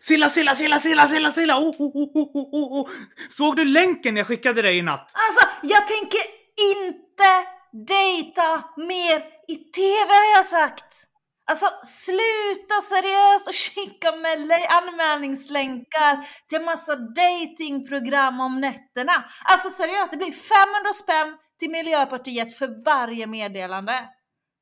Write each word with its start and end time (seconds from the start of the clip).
Silla, 0.00 0.30
Silla, 0.30 0.54
Silla, 0.54 0.78
Silla, 0.78 1.06
Silla, 1.06 1.32
Silla! 1.32 1.58
Oh, 1.58 1.74
oh, 1.78 1.96
oh, 1.96 2.10
oh, 2.14 2.30
oh, 2.34 2.48
oh, 2.52 2.80
oh. 2.80 2.88
Såg 3.30 3.56
du 3.56 3.64
länken 3.64 4.16
jag 4.16 4.26
skickade 4.26 4.62
dig 4.62 4.78
i 4.78 4.82
natt? 4.82 5.12
Alltså, 5.14 5.48
jag 5.62 5.86
tänker 5.86 6.20
inte 6.74 7.46
dejta 7.86 8.64
mer 8.76 9.22
i 9.48 9.56
TV 9.56 10.14
har 10.14 10.36
jag 10.36 10.46
sagt. 10.46 11.04
Alltså 11.50 11.66
sluta 11.82 12.80
seriöst 12.80 13.48
och 13.48 13.54
skicka 13.54 14.12
med 14.12 14.38
anmälningslänkar 14.68 16.28
till 16.48 16.62
massa 16.62 16.96
datingprogram 16.96 18.40
om 18.40 18.60
nätterna. 18.60 19.24
Alltså 19.44 19.70
seriöst, 19.70 20.10
det 20.10 20.16
blir 20.16 20.32
500 20.32 20.92
spänn 20.92 21.36
till 21.58 21.70
Miljöpartiet 21.70 22.58
för 22.58 22.84
varje 22.84 23.26
meddelande. 23.26 24.08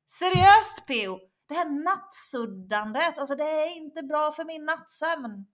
Seriöst 0.09 0.87
PO, 0.87 1.19
det 1.49 1.55
här 1.55 1.83
nattsuddandet, 1.83 3.19
alltså 3.19 3.35
det 3.35 3.43
är 3.43 3.77
inte 3.77 4.03
bra 4.03 4.31
för 4.31 4.45
min 4.45 4.65
nattsömn. 4.65 5.45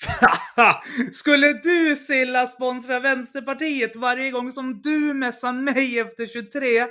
Skulle 1.12 1.52
du 1.52 1.96
Silla 1.96 2.46
sponsra 2.46 3.00
Vänsterpartiet 3.00 3.96
varje 3.96 4.30
gång 4.30 4.52
som 4.52 4.80
du 4.80 5.14
messar 5.14 5.52
mig 5.52 5.98
efter 5.98 6.26
23, 6.26 6.86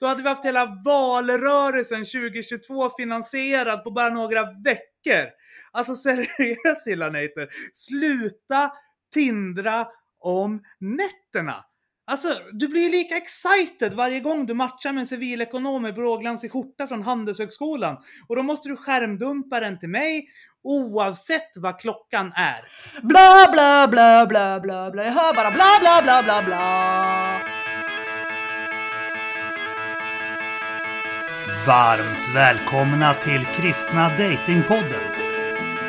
då 0.00 0.06
hade 0.06 0.22
vi 0.22 0.28
haft 0.28 0.44
hela 0.44 0.72
valrörelsen 0.84 2.04
2022 2.04 2.90
finansierad 2.98 3.84
på 3.84 3.90
bara 3.90 4.08
några 4.08 4.42
veckor. 4.42 5.30
Alltså 5.72 5.94
seriöst 5.96 6.84
Silla 6.84 7.06
Nater, 7.06 7.48
sluta 7.72 8.72
tindra 9.12 9.86
om 10.20 10.62
nätterna. 10.78 11.64
Alltså, 12.10 12.28
du 12.52 12.68
blir 12.68 12.90
lika 12.90 13.16
excited 13.16 13.94
varje 13.94 14.20
gång 14.20 14.46
du 14.46 14.54
matchar 14.54 14.92
med 14.92 15.00
en 15.00 15.06
civilekonom 15.06 15.82
med 15.82 15.94
blåglansig 15.94 16.52
skjorta 16.52 16.86
från 16.86 17.02
Handelshögskolan. 17.02 17.96
Och 18.28 18.36
då 18.36 18.42
måste 18.42 18.68
du 18.68 18.76
skärmdumpa 18.76 19.60
den 19.60 19.78
till 19.78 19.88
mig 19.88 20.26
oavsett 20.64 21.52
vad 21.54 21.80
klockan 21.80 22.32
är. 22.36 22.56
Bla, 23.02 23.52
bla, 23.52 23.88
bla, 23.88 24.26
bla, 24.26 24.60
bla, 24.60 24.90
bla. 24.90 25.04
Jag 25.04 25.12
hör 25.12 25.34
bara 25.34 25.50
bla, 25.50 25.78
bla, 25.80 26.02
bla, 26.02 26.22
bla, 26.22 26.42
bla. 26.42 27.42
Varmt 31.66 32.34
välkomna 32.34 33.14
till 33.14 33.44
Kristna 33.44 34.08
Datingpodden. 34.08 35.12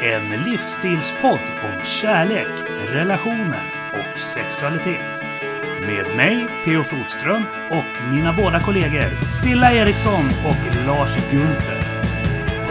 En 0.02 0.30
livsstilspodd 0.44 1.52
om 1.64 1.86
kärlek, 1.86 2.70
relationer 2.90 3.92
och 3.94 4.20
sexualitet. 4.20 5.21
Med 5.82 6.16
mig, 6.16 6.48
P.O. 6.66 6.84
Flodström, 6.84 7.44
och 7.72 8.12
mina 8.14 8.34
båda 8.34 8.60
kollegor 8.60 9.16
Silla 9.16 9.74
Eriksson 9.74 10.26
och 10.26 10.76
Lars 10.86 11.16
Gunther. 11.32 12.02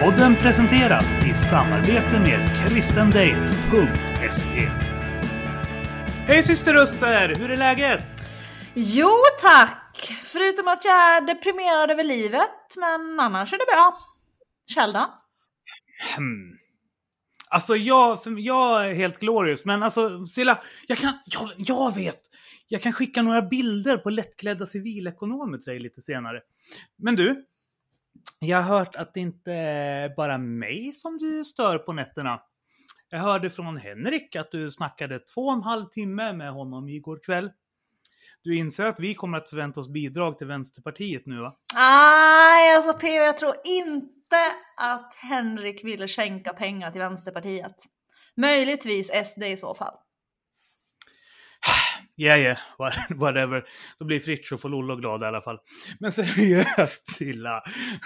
Podden 0.00 0.36
presenteras 0.36 1.24
i 1.24 1.34
samarbete 1.34 2.18
med 2.26 2.56
kristendate.se. 2.56 4.68
Hej 6.26 6.42
systerröster! 6.42 7.34
Hur 7.34 7.50
är 7.50 7.56
läget? 7.56 8.04
Jo 8.74 9.10
tack! 9.40 10.12
Förutom 10.24 10.68
att 10.68 10.84
jag 10.84 10.94
är 10.94 11.20
deprimerad 11.20 11.90
över 11.90 12.04
livet, 12.04 12.76
men 12.76 13.20
annars 13.20 13.52
är 13.52 13.58
det 13.58 13.66
bra. 13.72 13.98
Själv 14.74 14.92
då? 14.92 15.14
Hmm. 16.16 16.56
Alltså 17.48 17.76
jag, 17.76 18.18
jag 18.24 18.86
är 18.86 18.94
helt 18.94 19.20
glorious, 19.20 19.64
men 19.64 19.82
alltså 19.82 20.26
Silla, 20.26 20.58
jag 20.86 20.98
kan, 20.98 21.18
jag, 21.24 21.50
jag 21.56 21.94
vet! 21.94 22.20
Jag 22.72 22.82
kan 22.82 22.92
skicka 22.92 23.22
några 23.22 23.42
bilder 23.42 23.96
på 23.96 24.10
lättklädda 24.10 24.66
civilekonomer 24.66 25.58
till 25.58 25.70
dig 25.70 25.78
lite 25.80 26.00
senare. 26.00 26.40
Men 26.96 27.16
du, 27.16 27.44
jag 28.38 28.62
har 28.62 28.78
hört 28.78 28.96
att 28.96 29.14
det 29.14 29.20
inte 29.20 29.52
är 29.52 30.08
bara 30.16 30.38
mig 30.38 30.92
som 30.94 31.18
du 31.18 31.44
stör 31.44 31.78
på 31.78 31.92
nätterna. 31.92 32.40
Jag 33.08 33.18
hörde 33.18 33.50
från 33.50 33.76
Henrik 33.76 34.36
att 34.36 34.50
du 34.50 34.70
snackade 34.70 35.18
två 35.18 35.40
och 35.40 35.52
en 35.52 35.62
halv 35.62 35.86
timme 35.86 36.32
med 36.32 36.52
honom 36.52 36.88
igår 36.88 37.20
kväll. 37.24 37.50
Du 38.42 38.56
inser 38.56 38.84
att 38.84 39.00
vi 39.00 39.14
kommer 39.14 39.38
att 39.38 39.48
förvänta 39.48 39.80
oss 39.80 39.88
bidrag 39.88 40.38
till 40.38 40.46
Vänsterpartiet 40.46 41.26
nu 41.26 41.40
va? 41.40 41.56
Nej, 41.74 42.76
alltså 42.76 42.92
P.O. 42.92 43.24
jag 43.24 43.36
tror 43.36 43.54
inte 43.64 44.36
att 44.76 45.14
Henrik 45.14 45.84
ville 45.84 46.08
skänka 46.08 46.52
pengar 46.52 46.90
till 46.90 47.00
Vänsterpartiet. 47.00 47.76
Möjligtvis 48.36 49.10
SD 49.24 49.42
i 49.42 49.56
så 49.56 49.74
fall 49.74 49.94
yeah, 52.20 52.40
yeah, 52.40 52.58
whatever. 53.16 53.64
Då 53.98 54.04
blir 54.04 54.20
Fritiof 54.20 54.64
och 54.64 54.70
Lollo 54.70 54.96
glada 54.96 55.26
i 55.26 55.28
alla 55.28 55.42
fall. 55.42 55.58
Men 56.00 56.12
seriöst 56.12 57.12
Silla, 57.12 57.62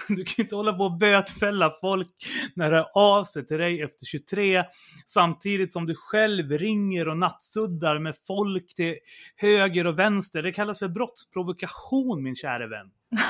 du 0.07 0.15
kan 0.15 0.33
ju 0.37 0.43
inte 0.43 0.55
hålla 0.55 0.73
på 0.73 0.83
och 0.83 0.97
bötfälla 0.97 1.73
folk 1.81 2.07
när 2.55 2.71
det 2.71 2.85
av 2.93 3.25
sig 3.25 3.47
till 3.47 3.57
dig 3.57 3.81
efter 3.81 4.05
23 4.05 4.63
samtidigt 5.05 5.73
som 5.73 5.85
du 5.85 5.95
själv 5.95 6.51
ringer 6.51 7.09
och 7.09 7.17
nattsuddar 7.17 7.99
med 7.99 8.15
folk 8.27 8.75
till 8.75 8.95
höger 9.35 9.87
och 9.87 9.99
vänster. 9.99 10.41
Det 10.41 10.51
kallas 10.51 10.79
för 10.79 10.87
brottsprovokation 10.87 12.23
min 12.23 12.35
käre 12.35 12.67
vän. 12.67 12.87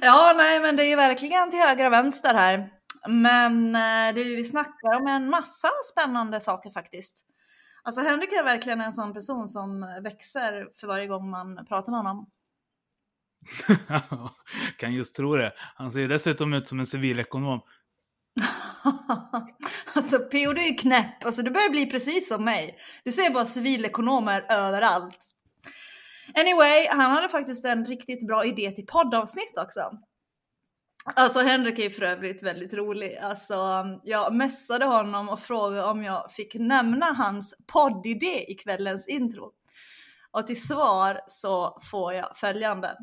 ja, 0.00 0.34
nej, 0.36 0.60
men 0.60 0.76
det 0.76 0.84
är 0.84 0.88
ju 0.88 0.96
verkligen 0.96 1.50
till 1.50 1.60
höger 1.60 1.86
och 1.86 1.92
vänster 1.92 2.34
här. 2.34 2.68
Men 3.08 3.74
eh, 3.74 4.14
det 4.14 4.24
vi 4.24 4.44
snackar 4.44 5.00
om 5.00 5.06
en 5.06 5.30
massa 5.30 5.68
spännande 5.92 6.40
saker 6.40 6.70
faktiskt. 6.70 7.31
Alltså 7.84 8.00
Henrik 8.00 8.32
är 8.32 8.44
verkligen 8.44 8.80
en 8.80 8.92
sån 8.92 9.12
person 9.12 9.48
som 9.48 9.80
växer 10.02 10.68
för 10.80 10.86
varje 10.86 11.06
gång 11.06 11.30
man 11.30 11.66
pratar 11.66 11.92
med 11.92 11.98
honom. 12.00 12.26
kan 14.78 14.94
just 14.94 15.14
tro 15.14 15.36
det. 15.36 15.52
Han 15.74 15.92
ser 15.92 16.08
dessutom 16.08 16.52
ut 16.52 16.68
som 16.68 16.80
en 16.80 16.86
civilekonom. 16.86 17.60
alltså 19.94 20.18
P.O. 20.18 20.52
du 20.52 20.60
är 20.60 20.68
ju 20.68 20.74
knäpp. 20.74 21.24
Alltså 21.24 21.42
du 21.42 21.50
börjar 21.50 21.70
bli 21.70 21.86
precis 21.86 22.28
som 22.28 22.44
mig. 22.44 22.78
Du 23.04 23.12
ser 23.12 23.30
bara 23.30 23.44
civilekonomer 23.44 24.46
överallt. 24.48 25.32
Anyway, 26.34 26.88
han 26.90 27.10
hade 27.10 27.28
faktiskt 27.28 27.64
en 27.64 27.86
riktigt 27.86 28.26
bra 28.26 28.44
idé 28.44 28.70
till 28.70 28.86
poddavsnitt 28.86 29.58
också. 29.58 29.80
Alltså 31.04 31.40
Henrik 31.40 31.78
är 31.78 31.82
ju 31.82 31.90
för 31.90 32.02
övrigt 32.02 32.42
väldigt 32.42 32.74
rolig. 32.74 33.16
Alltså, 33.16 33.84
jag 34.04 34.34
messade 34.34 34.84
honom 34.84 35.28
och 35.28 35.40
frågade 35.40 35.84
om 35.84 36.02
jag 36.02 36.32
fick 36.32 36.54
nämna 36.54 37.12
hans 37.12 37.54
poddidé 37.66 38.52
i 38.52 38.54
kvällens 38.54 39.08
intro. 39.08 39.52
Och 40.30 40.46
till 40.46 40.62
svar 40.62 41.20
så 41.26 41.80
får 41.90 42.14
jag 42.14 42.36
följande. 42.36 42.96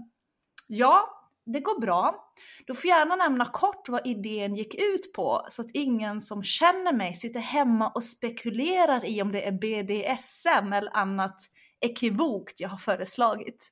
Ja, 0.67 1.19
det 1.45 1.59
går 1.59 1.81
bra. 1.81 2.31
Du 2.67 2.75
får 2.75 2.85
gärna 2.85 3.15
nämna 3.15 3.45
kort 3.45 3.89
vad 3.89 4.07
idén 4.07 4.55
gick 4.55 4.75
ut 4.75 5.13
på 5.13 5.45
så 5.49 5.61
att 5.61 5.71
ingen 5.73 6.21
som 6.21 6.43
känner 6.43 6.93
mig 6.93 7.13
sitter 7.13 7.39
hemma 7.39 7.89
och 7.89 8.03
spekulerar 8.03 9.05
i 9.05 9.21
om 9.21 9.31
det 9.31 9.47
är 9.47 9.51
BDSM 9.51 10.73
eller 10.73 10.97
annat 10.97 11.35
ekivokt 11.79 12.59
jag 12.59 12.69
har 12.69 12.77
föreslagit. 12.77 13.69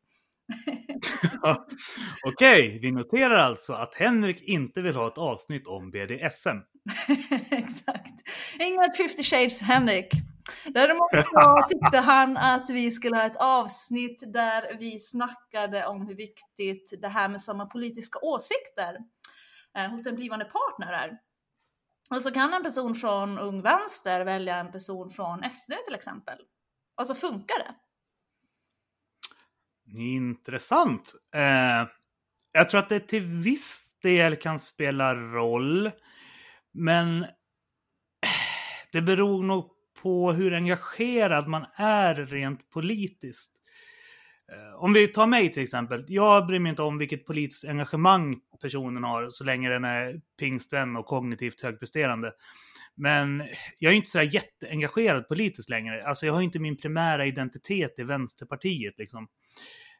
Okej, 2.23 2.67
okay, 2.67 2.79
vi 2.79 2.91
noterar 2.91 3.37
alltså 3.37 3.73
att 3.73 3.95
Henrik 3.95 4.41
inte 4.41 4.81
vill 4.81 4.95
ha 4.95 5.07
ett 5.07 5.17
avsnitt 5.17 5.67
om 5.67 5.91
BDSM. 5.91 6.57
Exakt. 7.49 8.21
Inget 8.59 8.97
50 8.97 9.23
shades 9.23 9.61
Henrik. 9.61 10.13
Däremot 10.65 11.09
så 11.11 11.65
tyckte 11.69 11.97
han 11.97 12.37
att 12.37 12.69
vi 12.69 12.91
skulle 12.91 13.15
ha 13.15 13.23
ett 13.23 13.37
avsnitt 13.37 14.23
där 14.33 14.77
vi 14.79 14.99
snackade 14.99 15.85
om 15.85 16.07
hur 16.07 16.15
viktigt 16.15 16.93
det 17.01 17.07
här 17.07 17.29
med 17.29 17.41
samma 17.41 17.65
politiska 17.65 18.19
åsikter 18.19 18.97
eh, 19.77 19.89
hos 19.89 20.07
en 20.07 20.15
blivande 20.15 20.45
partner 20.45 20.93
är. 20.93 21.17
Och 22.09 22.21
så 22.21 22.31
kan 22.31 22.53
en 22.53 22.63
person 22.63 22.95
från 22.95 23.39
Ung 23.39 23.61
Vänster 23.61 24.25
välja 24.25 24.55
en 24.55 24.71
person 24.71 25.09
från 25.09 25.51
SD 25.51 25.73
till 25.85 25.95
exempel. 25.95 26.37
Och 27.01 27.07
så 27.07 27.15
funkar 27.15 27.59
det. 27.59 27.75
Intressant. 29.95 31.13
Eh, 31.35 31.87
jag 32.53 32.69
tror 32.69 32.79
att 32.79 32.89
det 32.89 32.99
till 32.99 33.25
viss 33.25 33.97
del 34.01 34.35
kan 34.35 34.59
spela 34.59 35.15
roll. 35.15 35.91
Men 36.73 37.25
det 38.91 39.01
beror 39.01 39.43
nog 39.43 39.71
på 40.01 40.31
hur 40.31 40.53
engagerad 40.53 41.47
man 41.47 41.65
är 41.75 42.15
rent 42.15 42.69
politiskt. 42.69 43.51
Eh, 44.51 44.83
om 44.83 44.93
vi 44.93 45.07
tar 45.07 45.27
mig 45.27 45.51
till 45.53 45.63
exempel. 45.63 46.05
Jag 46.07 46.47
bryr 46.47 46.59
mig 46.59 46.69
inte 46.69 46.81
om 46.81 46.97
vilket 46.97 47.25
politiskt 47.25 47.65
engagemang 47.65 48.39
personen 48.61 49.03
har 49.03 49.29
så 49.29 49.43
länge 49.43 49.69
den 49.69 49.83
är 49.83 50.21
pingstvän 50.39 50.95
och 50.95 51.05
kognitivt 51.05 51.61
högpresterande. 51.61 52.31
Men 52.95 53.43
jag 53.79 53.91
är 53.91 53.97
inte 53.97 54.09
så 54.09 54.21
jätteengagerad 54.21 55.27
politiskt 55.27 55.69
längre. 55.69 56.07
Alltså 56.07 56.25
jag 56.25 56.33
har 56.33 56.41
inte 56.41 56.59
min 56.59 56.77
primära 56.77 57.25
identitet 57.25 57.99
i 57.99 58.03
Vänsterpartiet 58.03 58.97
liksom. 58.97 59.27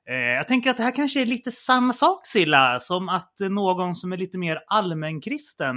Eh, 0.09 0.15
jag 0.15 0.47
tänker 0.47 0.69
att 0.69 0.77
det 0.77 0.83
här 0.83 0.95
kanske 0.95 1.21
är 1.21 1.25
lite 1.25 1.51
samma 1.51 1.93
sak 1.93 2.27
Silla, 2.27 2.79
som 2.79 3.09
att 3.09 3.33
någon 3.39 3.95
som 3.95 4.13
är 4.13 4.17
lite 4.17 4.37
mer 4.37 4.59
allmänkristen 4.67 5.75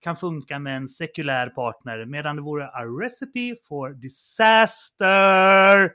kan 0.00 0.16
funka 0.16 0.58
med 0.58 0.76
en 0.76 0.88
sekulär 0.88 1.46
partner, 1.46 2.06
medan 2.06 2.36
det 2.36 2.42
vore 2.42 2.66
a 2.66 2.82
recipe 3.02 3.54
for 3.68 3.90
disaster 3.90 5.90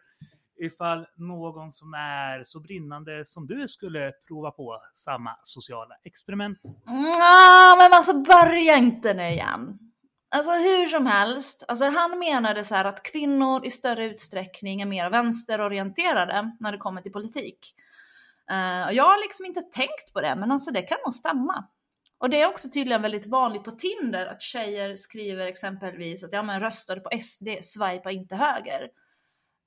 ifall 0.60 1.06
någon 1.18 1.72
som 1.72 1.94
är 1.94 2.44
så 2.44 2.60
brinnande 2.60 3.26
som 3.26 3.48
du 3.48 3.68
skulle 3.68 4.12
prova 4.28 4.52
på 4.52 4.80
samma 4.94 5.36
sociala 5.44 5.96
experiment. 6.04 6.60
Mm, 6.88 7.78
men 7.78 7.94
alltså 7.94 8.14
börja 8.14 8.78
inte 8.78 9.14
nu 9.14 9.30
igen. 9.30 9.80
Alltså 10.30 10.52
hur 10.52 10.86
som 10.86 11.06
helst, 11.06 11.64
alltså 11.68 11.86
han 11.86 12.20
menade 12.20 12.64
så 12.64 12.76
här 12.76 12.86
att 12.86 13.04
kvinnor 13.04 13.66
i 13.66 13.72
större 13.72 14.06
utsträckning 14.06 14.82
är 14.82 14.86
mer 14.86 15.10
vänsterorienterade 15.10 16.52
när 16.60 16.72
det 16.72 16.78
kommer 16.78 17.02
till 17.02 17.12
politik. 17.12 17.76
Uh, 18.52 18.88
och 18.88 18.94
jag 18.94 19.04
har 19.04 19.24
liksom 19.24 19.46
inte 19.46 19.62
tänkt 19.62 20.14
på 20.14 20.22
det, 20.22 20.36
men 20.36 20.52
alltså 20.52 20.72
det 20.72 20.82
kan 20.82 20.98
nog 21.06 21.14
stämma. 21.14 21.68
Och 22.20 22.30
det 22.30 22.42
är 22.42 22.48
också 22.48 22.70
tydligen 22.70 23.02
väldigt 23.02 23.28
vanligt 23.28 23.64
på 23.64 23.72
Tinder 23.72 24.26
att 24.26 24.42
tjejer 24.42 24.96
skriver 24.96 25.48
exempelvis 25.48 26.24
att 26.24 26.34
ja 26.34 26.44
men 26.44 26.60
röstade 26.60 27.02
på 27.02 27.10
SD, 27.22 27.48
swipa 27.62 28.12
inte 28.12 28.36
höger. 28.36 28.90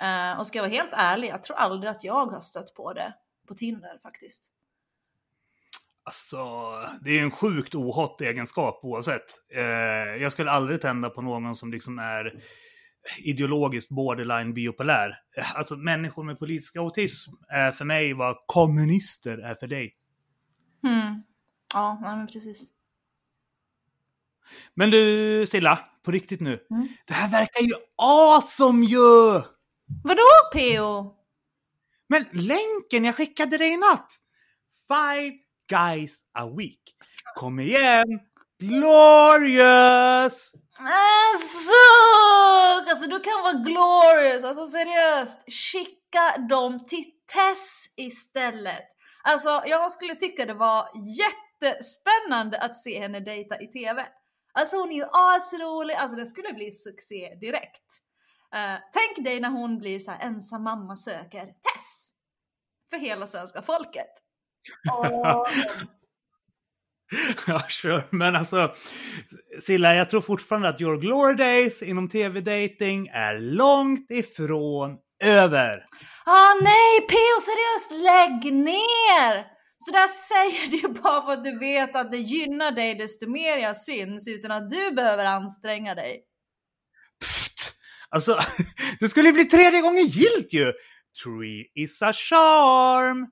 Uh, 0.03 0.39
och 0.39 0.47
ska 0.47 0.59
jag 0.59 0.63
vara 0.63 0.73
helt 0.73 0.93
ärlig, 0.93 1.29
jag 1.29 1.43
tror 1.43 1.57
aldrig 1.57 1.91
att 1.91 2.05
jag 2.05 2.27
har 2.27 2.41
stött 2.41 2.75
på 2.75 2.93
det 2.93 3.15
på 3.49 3.55
Tinder 3.55 3.99
faktiskt. 4.03 4.53
Alltså, 6.11 6.39
det 7.01 7.19
är 7.19 7.23
en 7.23 7.31
sjukt 7.31 7.75
ohot 7.75 8.21
egenskap 8.21 8.81
oavsett. 8.83 9.25
Eh, 9.55 9.63
jag 10.23 10.33
skulle 10.33 10.51
aldrig 10.51 10.81
tända 10.81 11.11
på 11.11 11.23
någon 11.23 11.57
som 11.57 11.73
liksom 11.73 11.99
är 11.99 12.43
ideologiskt 13.19 13.91
borderline 13.91 14.55
biopolär. 14.55 15.09
Eh, 15.37 15.57
alltså 15.57 15.77
människor 15.77 16.25
med 16.25 16.39
politisk 16.39 16.77
autism 16.77 17.31
är 17.49 17.73
för 17.73 17.85
mig 17.85 18.13
vad 18.13 18.37
kommunister 18.47 19.39
är 19.39 19.55
för 19.55 19.67
dig. 19.67 19.95
Mm. 20.87 21.23
Ja, 21.75 21.99
men 22.03 22.27
precis. 22.27 22.71
Men 24.75 24.91
du 24.91 25.47
Silla, 25.47 25.79
på 26.05 26.11
riktigt 26.11 26.41
nu. 26.41 26.67
Mm. 26.71 26.89
Det 27.07 27.15
här 27.15 27.31
verkar 27.31 27.61
ju 27.61 27.75
awesome 28.03 28.87
ju! 28.87 29.43
Vadå 30.05 30.29
PO? 30.53 31.15
Men 32.09 32.25
länken 32.33 33.05
jag 33.05 33.17
skickade 33.17 33.59
dig 33.59 33.73
i 33.73 33.77
natt! 33.77 34.13
Five 34.89 35.50
guys 35.71 36.21
a 36.35 36.47
week. 36.57 36.81
Kom 37.35 37.61
igen! 37.61 38.21
Glorious! 38.59 40.51
Men! 40.79 40.91
Alltså 42.91 43.07
du 43.07 43.21
kan 43.21 43.43
vara 43.43 43.53
glorious, 43.53 44.45
alltså 44.45 44.67
seriöst. 44.67 45.45
Skicka 45.53 46.39
dem 46.49 46.79
till 46.79 47.05
Tess 47.35 47.87
istället. 47.97 48.87
Alltså 49.23 49.63
jag 49.67 49.93
skulle 49.93 50.15
tycka 50.15 50.47
det 50.47 50.55
var 50.55 50.89
jättespännande 51.19 52.59
att 52.59 52.77
se 52.77 53.01
henne 53.01 53.21
dejta 53.21 53.61
i 53.61 53.67
TV. 53.67 54.07
Alltså 54.53 54.77
hon 54.77 54.91
är 54.91 54.97
ju 54.97 55.05
asrolig, 55.13 55.95
alltså 55.95 56.17
det 56.17 56.27
skulle 56.27 56.53
bli 56.53 56.73
succé 56.73 57.35
direkt. 57.41 58.03
Uh, 58.55 58.79
tänk 58.93 59.27
dig 59.27 59.41
när 59.41 59.51
hon 59.51 59.79
blir 59.79 59.99
så 59.99 60.11
här 60.11 60.27
ensam 60.27 60.63
mamma 60.63 60.97
söker 60.97 61.47
Tess. 61.47 62.11
För 62.91 62.97
hela 62.97 63.27
svenska 63.27 63.63
folket. 63.63 64.30
Oh. 64.91 65.45
ja, 67.47 67.63
sure. 67.69 68.03
Men 68.11 68.37
alltså, 68.37 68.75
Silla, 69.63 69.95
jag 69.95 70.11
tror 70.11 70.21
fortfarande 70.21 70.69
att 70.69 70.81
your 70.81 70.97
glory 70.97 71.35
days 71.35 71.83
inom 71.83 72.09
tv-dating 72.09 73.07
är 73.13 73.39
långt 73.39 74.11
ifrån 74.11 74.99
över. 75.25 75.85
Ah, 76.27 76.55
nej, 76.63 77.01
P.O. 77.09 77.41
seriöst, 77.41 78.03
lägg 78.05 78.55
ner! 78.55 79.61
Så 79.79 79.91
där 79.91 80.09
säger 80.09 80.71
du 80.71 81.01
bara 81.01 81.23
för 81.23 81.33
att 81.33 81.45
du 81.45 81.59
vet 81.59 81.97
att 81.97 82.13
det 82.13 82.19
gynnar 82.19 82.73
dig 82.73 82.95
desto 82.95 83.31
mer 83.31 83.57
jag 83.57 83.77
syns 83.77 84.29
utan 84.29 84.51
att 84.51 84.71
du 84.71 84.91
behöver 84.91 85.25
anstränga 85.25 85.95
dig. 85.95 86.21
Pft! 87.25 87.77
Alltså, 88.09 88.41
det 89.01 89.09
skulle 89.09 89.33
bli 89.33 89.45
tredje 89.45 89.81
gången 89.81 90.07
gilt 90.07 90.53
ju! 90.53 90.73
Tree 91.25 91.67
is 91.75 92.03
a 92.03 92.13
charm! 92.13 93.27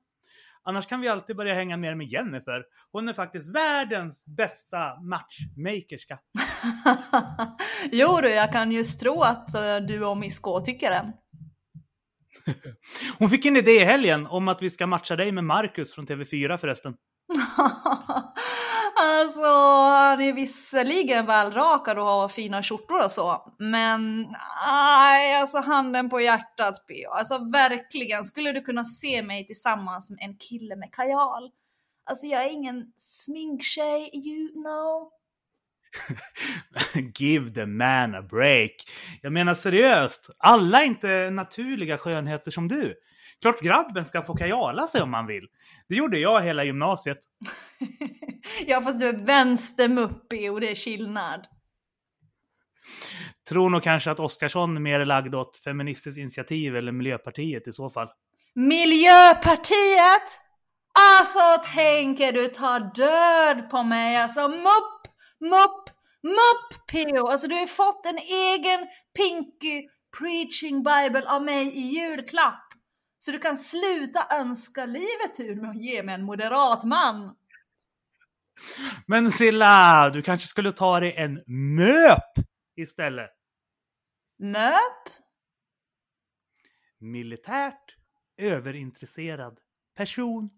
Annars 0.69 0.87
kan 0.87 1.01
vi 1.01 1.09
alltid 1.09 1.37
börja 1.37 1.55
hänga 1.55 1.77
mer 1.77 1.95
med 1.95 2.07
Jennifer. 2.07 2.65
Hon 2.93 3.09
är 3.09 3.13
faktiskt 3.13 3.49
världens 3.55 4.27
bästa 4.27 5.01
matchmakerska. 5.01 6.19
jo 7.93 8.19
du, 8.23 8.29
jag 8.29 8.53
kan 8.53 8.73
just 8.73 9.01
tro 9.01 9.23
att 9.23 9.55
uh, 9.55 9.87
du 9.87 10.05
och 10.05 10.17
Miss 10.17 10.39
K 10.39 10.61
tycker 10.61 10.91
det. 10.91 11.13
Hon 13.19 13.29
fick 13.29 13.47
en 13.47 13.57
idé 13.57 13.71
i 13.71 13.85
helgen 13.85 14.27
om 14.27 14.49
att 14.49 14.63
vi 14.63 14.71
ska 14.71 14.87
matcha 14.87 15.17
dig 15.17 15.33
med 15.33 15.45
Marcus 15.45 15.95
från 15.95 16.07
TV4 16.07 16.57
förresten. 16.57 16.95
alltså, 19.01 19.47
han 19.47 20.21
är 20.21 20.33
visserligen 20.33 21.27
välrakad 21.27 21.99
och 21.99 22.05
har 22.05 22.29
fina 22.29 22.63
skjortor 22.63 23.05
och 23.05 23.11
så, 23.11 23.55
men 23.59 24.23
nej, 24.67 25.35
alltså 25.35 25.59
handen 25.59 26.11
på 26.11 26.21
hjärtat 26.21 26.87
P.O. 26.89 27.11
Alltså 27.11 27.39
verkligen, 27.39 28.25
skulle 28.25 28.53
du 28.53 28.61
kunna 28.61 28.85
se 28.85 29.23
mig 29.23 29.47
tillsammans 29.47 30.11
med 30.11 30.19
en 30.23 30.37
kille 30.37 30.77
med 30.77 30.95
kajal? 30.95 31.51
Alltså 32.05 32.27
jag 32.27 32.45
är 32.45 32.51
ingen 32.51 32.93
sminktjej, 32.97 34.11
you 34.15 34.53
know. 34.53 35.11
Give 37.19 37.51
the 37.51 37.67
man 37.67 38.15
a 38.15 38.23
break. 38.23 38.73
Jag 39.23 39.33
menar 39.33 39.55
seriöst, 39.55 40.31
alla 40.39 40.81
är 40.83 40.87
inte 40.87 41.31
naturliga 41.31 41.99
skönheter 41.99 42.51
som 42.51 42.69
du. 42.69 42.95
Klart 43.43 43.61
grabben 43.61 44.05
ska 44.05 44.23
få 44.23 44.35
kajala 44.35 44.87
sig 44.87 45.03
om 45.03 45.15
han 45.15 45.27
vill. 45.27 45.47
Det 45.89 45.95
gjorde 45.95 46.19
jag 46.19 46.43
hela 46.43 46.65
gymnasiet. 46.65 47.19
ja, 48.67 48.83
fast 48.83 49.01
du 49.01 49.09
är 49.09 49.13
vänstermuppig 49.27 50.53
och 50.53 50.61
det 50.61 50.71
är 50.71 50.75
skillnad. 50.75 51.47
Tror 53.49 53.71
nog 53.71 53.83
kanske 53.83 54.11
att 54.11 54.21
Oskarsson 54.21 54.77
är 54.77 54.81
mer 54.81 55.05
lagd 55.05 55.35
åt 55.35 55.57
Feministiskt 55.57 56.19
initiativ 56.19 56.77
eller 56.77 56.93
Miljöpartiet 56.93 57.69
i 57.69 57.73
så 57.73 57.91
fall. 57.91 58.09
Miljöpartiet? 58.55 60.39
Alltså 61.21 61.71
tänker 61.75 62.33
du 62.33 62.47
ta 62.47 62.79
död 62.79 63.71
på 63.71 63.83
mig? 63.83 64.17
Alltså 64.17 64.49
mupp, 64.49 65.03
mupp, 65.41 65.91
mupp 66.23 66.87
PO! 66.93 67.29
Alltså 67.29 67.49
du 67.49 67.55
har 67.55 67.67
fått 67.67 68.07
en 68.07 68.19
egen 68.19 68.87
Pinky 69.17 69.89
Preaching 70.19 70.83
Bible 70.83 71.31
av 71.31 71.43
mig 71.43 71.67
i 71.67 71.81
julklapp. 71.81 72.68
Så 73.29 73.33
du 73.33 73.39
kan 73.39 73.57
sluta 73.57 74.27
önska 74.31 74.87
livet 74.87 75.41
ur 75.41 75.61
med 75.61 75.71
att 75.71 75.83
ge 75.83 76.03
mig 76.03 76.15
en 76.15 76.25
moderat 76.25 76.85
man. 76.85 77.37
Men 79.07 79.33
Silla, 79.33 80.11
du 80.11 80.23
kanske 80.23 80.47
skulle 80.47 80.73
ta 80.73 81.01
dig 81.01 81.15
en 81.17 81.43
MÖP 81.47 82.47
istället? 82.77 83.31
MÖP? 84.39 85.13
Militärt 86.99 87.97
överintresserad 88.37 89.59
person. 89.97 90.51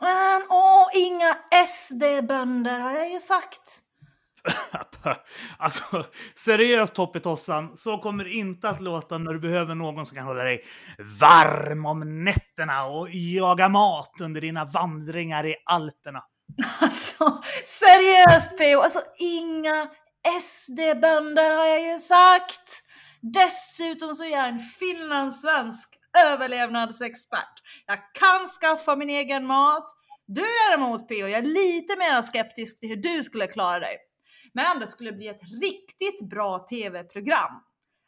Men 0.00 0.42
åh, 0.50 0.88
inga 0.94 1.38
SD-bönder 1.66 2.80
har 2.80 2.92
jag 2.92 3.10
ju 3.10 3.20
sagt. 3.20 3.82
alltså, 5.58 6.04
seriöst 6.34 6.94
Toppetossan, 6.94 7.76
så 7.76 7.98
kommer 7.98 8.24
det 8.24 8.30
inte 8.30 8.68
att 8.68 8.80
låta 8.80 9.18
när 9.18 9.32
du 9.32 9.40
behöver 9.40 9.74
någon 9.74 10.06
som 10.06 10.16
kan 10.16 10.26
hålla 10.26 10.44
dig 10.44 10.64
varm 11.20 11.86
om 11.86 12.24
nätterna 12.24 12.84
och 12.84 13.08
jaga 13.10 13.68
mat 13.68 14.20
under 14.20 14.40
dina 14.40 14.64
vandringar 14.64 15.46
i 15.46 15.54
Alperna. 15.64 16.22
Alltså, 16.80 17.42
seriöst 17.64 18.58
PO, 18.58 18.80
alltså 18.80 19.00
inga 19.18 19.88
SD-bönder 20.40 21.56
har 21.56 21.66
jag 21.66 21.82
ju 21.82 21.98
sagt. 21.98 22.82
Dessutom 23.20 24.14
så 24.14 24.24
är 24.24 24.30
jag 24.30 24.48
en 24.48 24.60
finlandssvensk 24.60 25.88
överlevnadsexpert. 26.18 27.62
Jag 27.86 27.98
kan 27.98 28.46
skaffa 28.46 28.96
min 28.96 29.10
egen 29.10 29.46
mat. 29.46 29.86
Du 30.26 30.42
däremot 30.42 31.08
PO, 31.08 31.14
jag 31.14 31.30
är 31.30 31.42
lite 31.42 31.96
mer 31.96 32.22
skeptisk 32.22 32.80
till 32.80 32.88
hur 32.88 32.96
du 32.96 33.22
skulle 33.22 33.46
klara 33.46 33.78
dig. 33.78 33.96
Men 34.54 34.80
det 34.80 34.86
skulle 34.86 35.12
bli 35.12 35.28
ett 35.28 35.42
riktigt 35.62 36.28
bra 36.30 36.58
tv-program. 36.58 37.62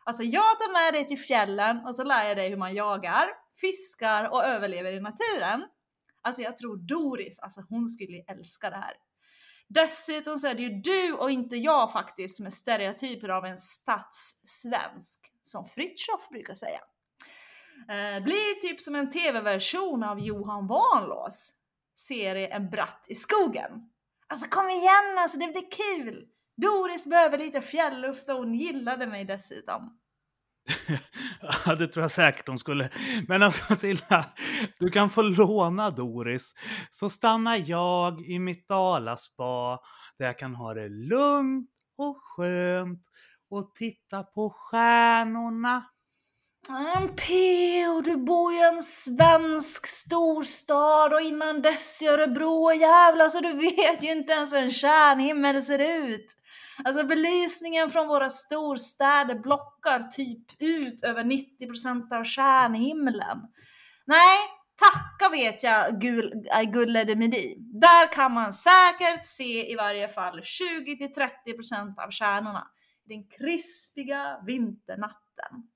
Alltså 0.04 0.22
jag 0.22 0.58
tar 0.58 0.72
med 0.72 0.94
dig 0.94 1.08
till 1.08 1.18
fjällen 1.18 1.86
och 1.86 1.96
så 1.96 2.04
lär 2.04 2.28
jag 2.28 2.36
dig 2.36 2.48
hur 2.48 2.56
man 2.56 2.74
jagar, 2.74 3.28
fiskar 3.60 4.32
och 4.32 4.44
överlever 4.44 4.92
i 4.92 5.00
naturen. 5.00 5.64
Alltså 6.22 6.42
jag 6.42 6.56
tror 6.56 6.76
Doris, 6.76 7.38
alltså 7.38 7.60
hon 7.68 7.88
skulle 7.88 8.24
älska 8.28 8.70
det 8.70 8.76
här. 8.76 8.92
Dessutom 9.68 10.36
så 10.36 10.48
är 10.48 10.54
det 10.54 10.62
ju 10.62 10.80
du 10.80 11.12
och 11.12 11.30
inte 11.30 11.56
jag 11.56 11.92
faktiskt 11.92 12.36
som 12.36 12.46
är 12.46 12.50
stereotyper 12.50 13.28
av 13.28 13.44
en 13.44 13.56
stadssvensk, 13.56 15.20
som 15.42 15.64
Fritiof 15.64 16.28
brukar 16.30 16.54
säga. 16.54 16.80
Eh, 17.88 18.22
blir 18.22 18.60
typ 18.60 18.80
som 18.80 18.94
en 18.94 19.10
tv-version 19.10 20.04
av 20.04 20.20
Johan 20.20 20.66
Vanlås 20.66 21.52
serie 21.96 22.48
En 22.48 22.70
bratt 22.70 23.06
i 23.08 23.14
skogen. 23.14 23.70
Alltså 24.26 24.48
kom 24.48 24.70
igen 24.70 25.18
alltså, 25.18 25.38
det 25.38 25.46
blir 25.46 25.70
kul! 25.70 26.28
Doris 26.56 27.04
behöver 27.04 27.38
lite 27.38 27.60
fjälluft 27.60 28.30
och 28.30 28.36
hon 28.36 28.54
gillade 28.54 29.06
mig 29.06 29.24
dessutom. 29.24 29.98
ja, 31.66 31.74
det 31.74 31.88
tror 31.88 32.02
jag 32.02 32.10
säkert 32.10 32.48
hon 32.48 32.58
skulle. 32.58 32.90
Men 33.28 33.42
alltså 33.42 33.76
Silla, 33.76 34.24
du 34.78 34.90
kan 34.90 35.10
få 35.10 35.22
låna 35.22 35.90
Doris. 35.90 36.54
Så 36.90 37.10
stannar 37.10 37.70
jag 37.70 38.20
i 38.20 38.38
mitt 38.38 38.68
dalaspa 38.68 39.78
där 40.18 40.26
jag 40.26 40.38
kan 40.38 40.54
ha 40.54 40.74
det 40.74 40.88
lugnt 40.88 41.70
och 41.98 42.16
skönt 42.22 43.00
och 43.50 43.74
titta 43.74 44.22
på 44.22 44.50
stjärnorna. 44.50 45.84
Men 46.68 47.16
P.O. 47.16 48.00
du 48.00 48.16
bor 48.16 48.52
ju 48.52 48.58
i 48.58 48.62
en 48.62 48.82
svensk 48.82 49.86
storstad 49.86 51.12
och 51.12 51.20
innan 51.20 51.62
dess 51.62 52.02
i 52.02 52.06
Örebro 52.06 52.64
och 52.64 52.74
jävlar 52.74 53.28
så 53.28 53.40
du 53.40 53.52
vet 53.52 54.02
ju 54.04 54.12
inte 54.12 54.32
ens 54.32 54.54
hur 54.54 54.58
en 54.58 54.70
kärnhimmel 54.70 55.62
ser 55.62 55.78
ut. 55.78 56.26
Alltså 56.84 57.06
belysningen 57.06 57.90
från 57.90 58.08
våra 58.08 58.30
storstäder 58.30 59.34
blockar 59.34 60.02
typ 60.02 60.62
ut 60.62 61.02
över 61.02 61.24
90% 61.24 62.12
av 62.12 62.24
stjärnhimlen. 62.24 63.38
Nej, 64.06 64.38
tacka 64.76 65.30
vet 65.32 65.62
jag 65.62 66.00
gul, 66.00 66.32
äh, 66.58 66.62
Gulle 66.62 67.14
Midi. 67.14 67.56
Där 67.58 68.12
kan 68.12 68.32
man 68.32 68.52
säkert 68.52 69.26
se 69.26 69.72
i 69.72 69.74
varje 69.74 70.08
fall 70.08 70.40
20-30% 70.40 71.98
av 71.98 72.10
stjärnorna. 72.10 72.66
Den 73.04 73.28
krispiga 73.28 74.40
vinternatten. 74.46 75.68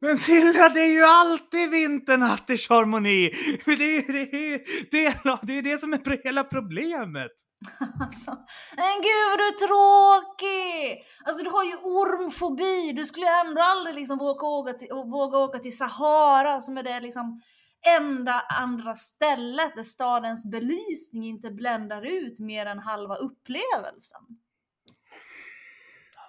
Men 0.00 0.18
Silla, 0.18 0.68
det 0.68 0.80
är 0.80 0.92
ju 0.92 1.04
alltid 1.04 1.70
vinternatt 1.70 2.50
i 2.50 2.56
Charmonix! 2.56 3.38
Det 3.66 3.72
är 3.72 3.76
det, 4.12 4.54
är, 4.54 4.60
det, 4.90 5.06
är, 5.06 5.46
det, 5.46 5.58
är 5.58 5.62
det 5.62 5.78
som 5.78 5.92
är 5.92 6.24
hela 6.24 6.44
problemet. 6.44 7.32
Alltså, 8.00 8.30
men 8.76 9.00
gud 9.02 9.24
vad 9.30 9.38
du 9.38 9.46
är 9.46 9.58
tråkig! 9.66 11.02
Alltså 11.24 11.44
du 11.44 11.50
har 11.50 11.64
ju 11.64 11.76
ormfobi, 11.76 12.92
du 12.92 13.06
skulle 13.06 13.26
ju 13.26 13.32
ändå 13.32 13.62
aldrig 13.62 13.94
liksom 13.94 14.18
våga 14.18 14.46
åka 14.46 14.72
till, 14.72 14.88
våga 14.92 15.38
åka 15.38 15.58
till 15.58 15.76
Sahara 15.76 16.60
som 16.60 16.78
är 16.78 16.82
det 16.82 17.00
liksom 17.00 17.40
enda 17.86 18.40
andra 18.40 18.94
stället 18.94 19.76
där 19.76 19.82
stadens 19.82 20.50
belysning 20.50 21.24
inte 21.24 21.50
bländar 21.50 22.02
ut 22.06 22.38
mer 22.38 22.66
än 22.66 22.78
halva 22.78 23.16
upplevelsen. 23.16 24.22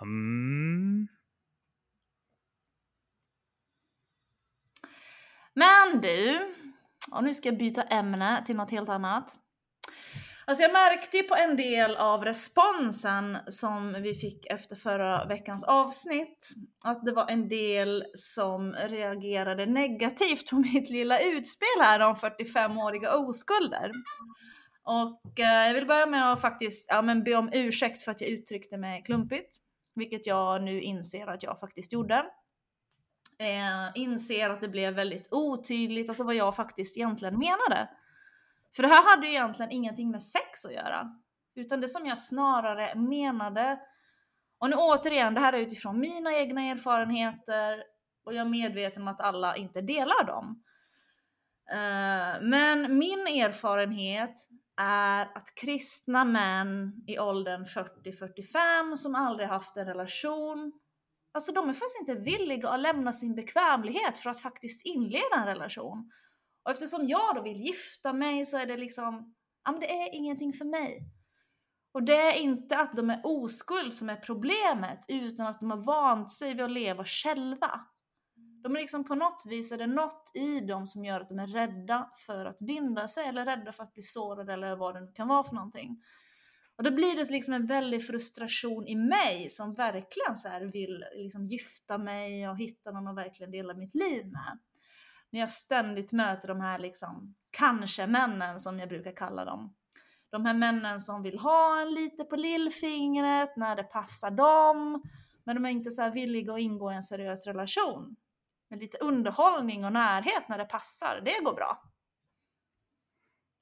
Mm. 0.01 1.07
Men 5.53 6.01
du, 6.01 6.55
och 7.11 7.23
nu 7.23 7.33
ska 7.33 7.49
jag 7.49 7.57
byta 7.57 7.83
ämne 7.83 8.43
till 8.45 8.55
något 8.55 8.71
helt 8.71 8.89
annat. 8.89 9.39
Alltså 10.45 10.63
jag 10.63 10.73
märkte 10.73 11.17
ju 11.17 11.23
på 11.23 11.35
en 11.35 11.55
del 11.57 11.95
av 11.95 12.25
responsen 12.25 13.37
som 13.47 13.93
vi 13.93 14.13
fick 14.13 14.45
efter 14.45 14.75
förra 14.75 15.25
veckans 15.25 15.63
avsnitt 15.63 16.53
att 16.85 17.05
det 17.05 17.11
var 17.11 17.29
en 17.29 17.49
del 17.49 18.03
som 18.13 18.73
reagerade 18.73 19.65
negativt 19.65 20.49
på 20.49 20.55
mitt 20.55 20.89
lilla 20.89 21.19
utspel 21.19 21.81
här 21.81 21.99
om 21.99 22.15
45-åriga 22.15 23.15
oskulder. 23.15 23.91
Och 24.83 25.39
eh, 25.39 25.67
jag 25.67 25.73
vill 25.73 25.87
börja 25.87 26.05
med 26.05 26.31
att 26.31 26.41
faktiskt 26.41 26.85
ja, 26.89 27.01
men 27.01 27.23
be 27.23 27.35
om 27.35 27.49
ursäkt 27.53 28.01
för 28.01 28.11
att 28.11 28.21
jag 28.21 28.29
uttryckte 28.29 28.77
mig 28.77 29.03
klumpigt, 29.03 29.57
vilket 29.95 30.27
jag 30.27 30.63
nu 30.63 30.81
inser 30.81 31.27
att 31.27 31.43
jag 31.43 31.59
faktiskt 31.59 31.93
gjorde. 31.93 32.25
Eh, 33.39 33.91
inser 33.95 34.49
att 34.49 34.61
det 34.61 34.67
blev 34.67 34.93
väldigt 34.93 35.27
otydligt 35.31 36.09
att 36.09 36.17
det 36.17 36.23
var 36.23 36.33
jag 36.33 36.55
faktiskt 36.55 36.97
egentligen 36.97 37.39
menade. 37.39 37.89
För 38.75 38.83
det 38.83 38.89
här 38.89 39.11
hade 39.11 39.27
ju 39.27 39.33
egentligen 39.33 39.71
ingenting 39.71 40.11
med 40.11 40.23
sex 40.23 40.65
att 40.65 40.73
göra. 40.73 41.09
Utan 41.55 41.81
det 41.81 41.87
som 41.87 42.05
jag 42.05 42.19
snarare 42.19 42.95
menade, 42.95 43.79
och 44.59 44.69
nu 44.69 44.75
återigen, 44.75 45.33
det 45.33 45.41
här 45.41 45.53
är 45.53 45.57
utifrån 45.57 45.99
mina 45.99 46.33
egna 46.33 46.61
erfarenheter 46.61 47.83
och 48.25 48.33
jag 48.33 48.45
är 48.45 48.49
medveten 48.49 49.01
om 49.01 49.07
att 49.07 49.21
alla 49.21 49.55
inte 49.55 49.81
delar 49.81 50.23
dem. 50.23 50.63
Eh, 51.71 52.41
men 52.41 52.97
min 52.97 53.19
erfarenhet 53.19 54.33
är 54.77 55.37
att 55.37 55.55
kristna 55.55 56.25
män 56.25 56.93
i 57.07 57.19
åldern 57.19 57.65
40-45 57.65 58.95
som 58.95 59.15
aldrig 59.15 59.47
haft 59.47 59.77
en 59.77 59.85
relation, 59.85 60.73
alltså 61.33 61.51
de 61.51 61.69
är 61.69 61.73
faktiskt 61.73 61.99
inte 61.99 62.21
villiga 62.31 62.69
att 62.69 62.79
lämna 62.79 63.13
sin 63.13 63.35
bekvämlighet 63.35 64.17
för 64.17 64.29
att 64.29 64.41
faktiskt 64.41 64.85
inleda 64.85 65.35
en 65.37 65.45
relation. 65.45 66.11
Och 66.63 66.71
eftersom 66.71 67.07
jag 67.07 67.35
då 67.35 67.41
vill 67.41 67.61
gifta 67.61 68.13
mig 68.13 68.45
så 68.45 68.57
är 68.57 68.65
det 68.65 68.77
liksom, 68.77 69.35
ja 69.63 69.71
men 69.71 69.79
det 69.79 69.91
är 69.91 70.15
ingenting 70.15 70.53
för 70.53 70.65
mig. 70.65 71.09
Och 71.93 72.03
det 72.03 72.15
är 72.15 72.33
inte 72.33 72.77
att 72.77 72.95
de 72.95 73.09
är 73.09 73.21
oskuld 73.23 73.93
som 73.93 74.09
är 74.09 74.15
problemet, 74.15 75.05
utan 75.07 75.47
att 75.47 75.59
de 75.59 75.71
har 75.71 75.77
vant 75.77 76.31
sig 76.31 76.53
vid 76.53 76.61
att 76.61 76.71
leva 76.71 77.05
själva. 77.05 77.81
De 78.63 78.75
är 78.75 78.79
liksom 78.79 79.03
på 79.05 79.15
något 79.15 79.43
vis, 79.45 79.71
är 79.71 79.77
det 79.77 79.87
något 79.87 80.31
i 80.33 80.59
dem 80.59 80.87
som 80.87 81.05
gör 81.05 81.21
att 81.21 81.29
de 81.29 81.39
är 81.39 81.47
rädda 81.47 82.11
för 82.25 82.45
att 82.45 82.59
binda 82.59 83.07
sig, 83.07 83.25
eller 83.25 83.45
rädda 83.45 83.71
för 83.71 83.83
att 83.83 83.93
bli 83.93 84.03
sårade, 84.03 84.53
eller 84.53 84.75
vad 84.75 84.95
det 84.95 85.01
nu 85.01 85.11
kan 85.11 85.27
vara 85.27 85.43
för 85.43 85.55
någonting. 85.55 86.03
Och 86.75 86.83
då 86.83 86.91
blir 86.91 87.15
det 87.15 87.29
liksom 87.29 87.53
en 87.53 87.65
väldig 87.65 88.07
frustration 88.07 88.87
i 88.87 88.95
mig 88.95 89.49
som 89.49 89.73
verkligen 89.73 90.35
så 90.35 90.49
vill 90.73 91.05
liksom 91.15 91.47
gifta 91.47 91.97
mig 91.97 92.49
och 92.49 92.57
hitta 92.57 92.91
någon 92.91 93.07
att 93.07 93.15
verkligen 93.15 93.51
dela 93.51 93.73
mitt 93.73 93.95
liv 93.95 94.25
med 94.25 94.59
när 95.33 95.39
jag 95.39 95.51
ständigt 95.51 96.11
möter 96.11 96.47
de 96.47 96.61
här 96.61 96.79
liksom 96.79 97.35
kanske-männen 97.51 98.59
som 98.59 98.79
jag 98.79 98.89
brukar 98.89 99.15
kalla 99.15 99.45
dem. 99.45 99.75
De 100.29 100.45
här 100.45 100.53
männen 100.53 100.99
som 100.99 101.23
vill 101.23 101.39
ha 101.39 101.81
en 101.81 101.93
lite 101.93 102.23
på 102.23 102.35
lillfingret 102.35 103.57
när 103.57 103.75
det 103.75 103.83
passar 103.83 104.31
dem, 104.31 105.03
men 105.45 105.55
de 105.55 105.65
är 105.65 105.69
inte 105.69 105.91
så 105.91 106.09
villiga 106.09 106.53
att 106.53 106.59
ingå 106.59 106.91
i 106.91 106.95
en 106.95 107.03
seriös 107.03 107.47
relation. 107.47 108.15
Men 108.69 108.79
lite 108.79 108.97
underhållning 108.97 109.85
och 109.85 109.93
närhet 109.93 110.49
när 110.49 110.57
det 110.57 110.65
passar, 110.65 111.21
det 111.25 111.43
går 111.43 111.55
bra. 111.55 111.81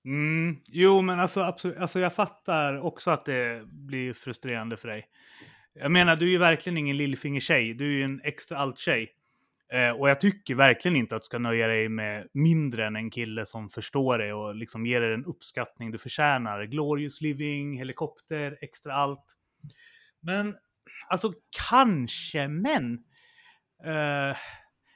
Mm, 0.05 0.57
jo, 0.67 1.01
men 1.01 1.19
alltså, 1.19 1.41
absolut, 1.41 1.77
alltså 1.77 1.99
jag 1.99 2.13
fattar 2.13 2.81
också 2.81 3.11
att 3.11 3.25
det 3.25 3.65
blir 3.65 4.13
frustrerande 4.13 4.77
för 4.77 4.87
dig. 4.87 5.05
Jag 5.73 5.91
menar, 5.91 6.15
du 6.15 6.25
är 6.25 6.31
ju 6.31 6.37
verkligen 6.37 6.77
ingen 6.77 6.97
lillfingertjej. 6.97 7.73
Du 7.73 7.85
är 7.85 7.97
ju 7.97 8.03
en 8.03 8.21
extra 8.23 8.57
allt-tjej. 8.57 9.15
Eh, 9.73 9.89
och 9.89 10.09
jag 10.09 10.19
tycker 10.19 10.55
verkligen 10.55 10.95
inte 10.95 11.15
att 11.15 11.21
du 11.21 11.25
ska 11.25 11.39
nöja 11.39 11.67
dig 11.67 11.89
med 11.89 12.27
mindre 12.33 12.87
än 12.87 12.95
en 12.95 13.11
kille 13.11 13.45
som 13.45 13.69
förstår 13.69 14.17
dig 14.17 14.33
och 14.33 14.55
liksom 14.55 14.85
ger 14.85 15.01
dig 15.01 15.09
den 15.09 15.25
uppskattning 15.25 15.91
du 15.91 15.97
förtjänar. 15.97 16.63
Glorious 16.63 17.21
living, 17.21 17.77
helikopter, 17.77 18.57
extra 18.61 18.93
allt. 18.93 19.25
Men 20.21 20.55
alltså 21.07 21.33
kanske 21.69 22.47
män. 22.47 22.93
Eh, 23.85 24.35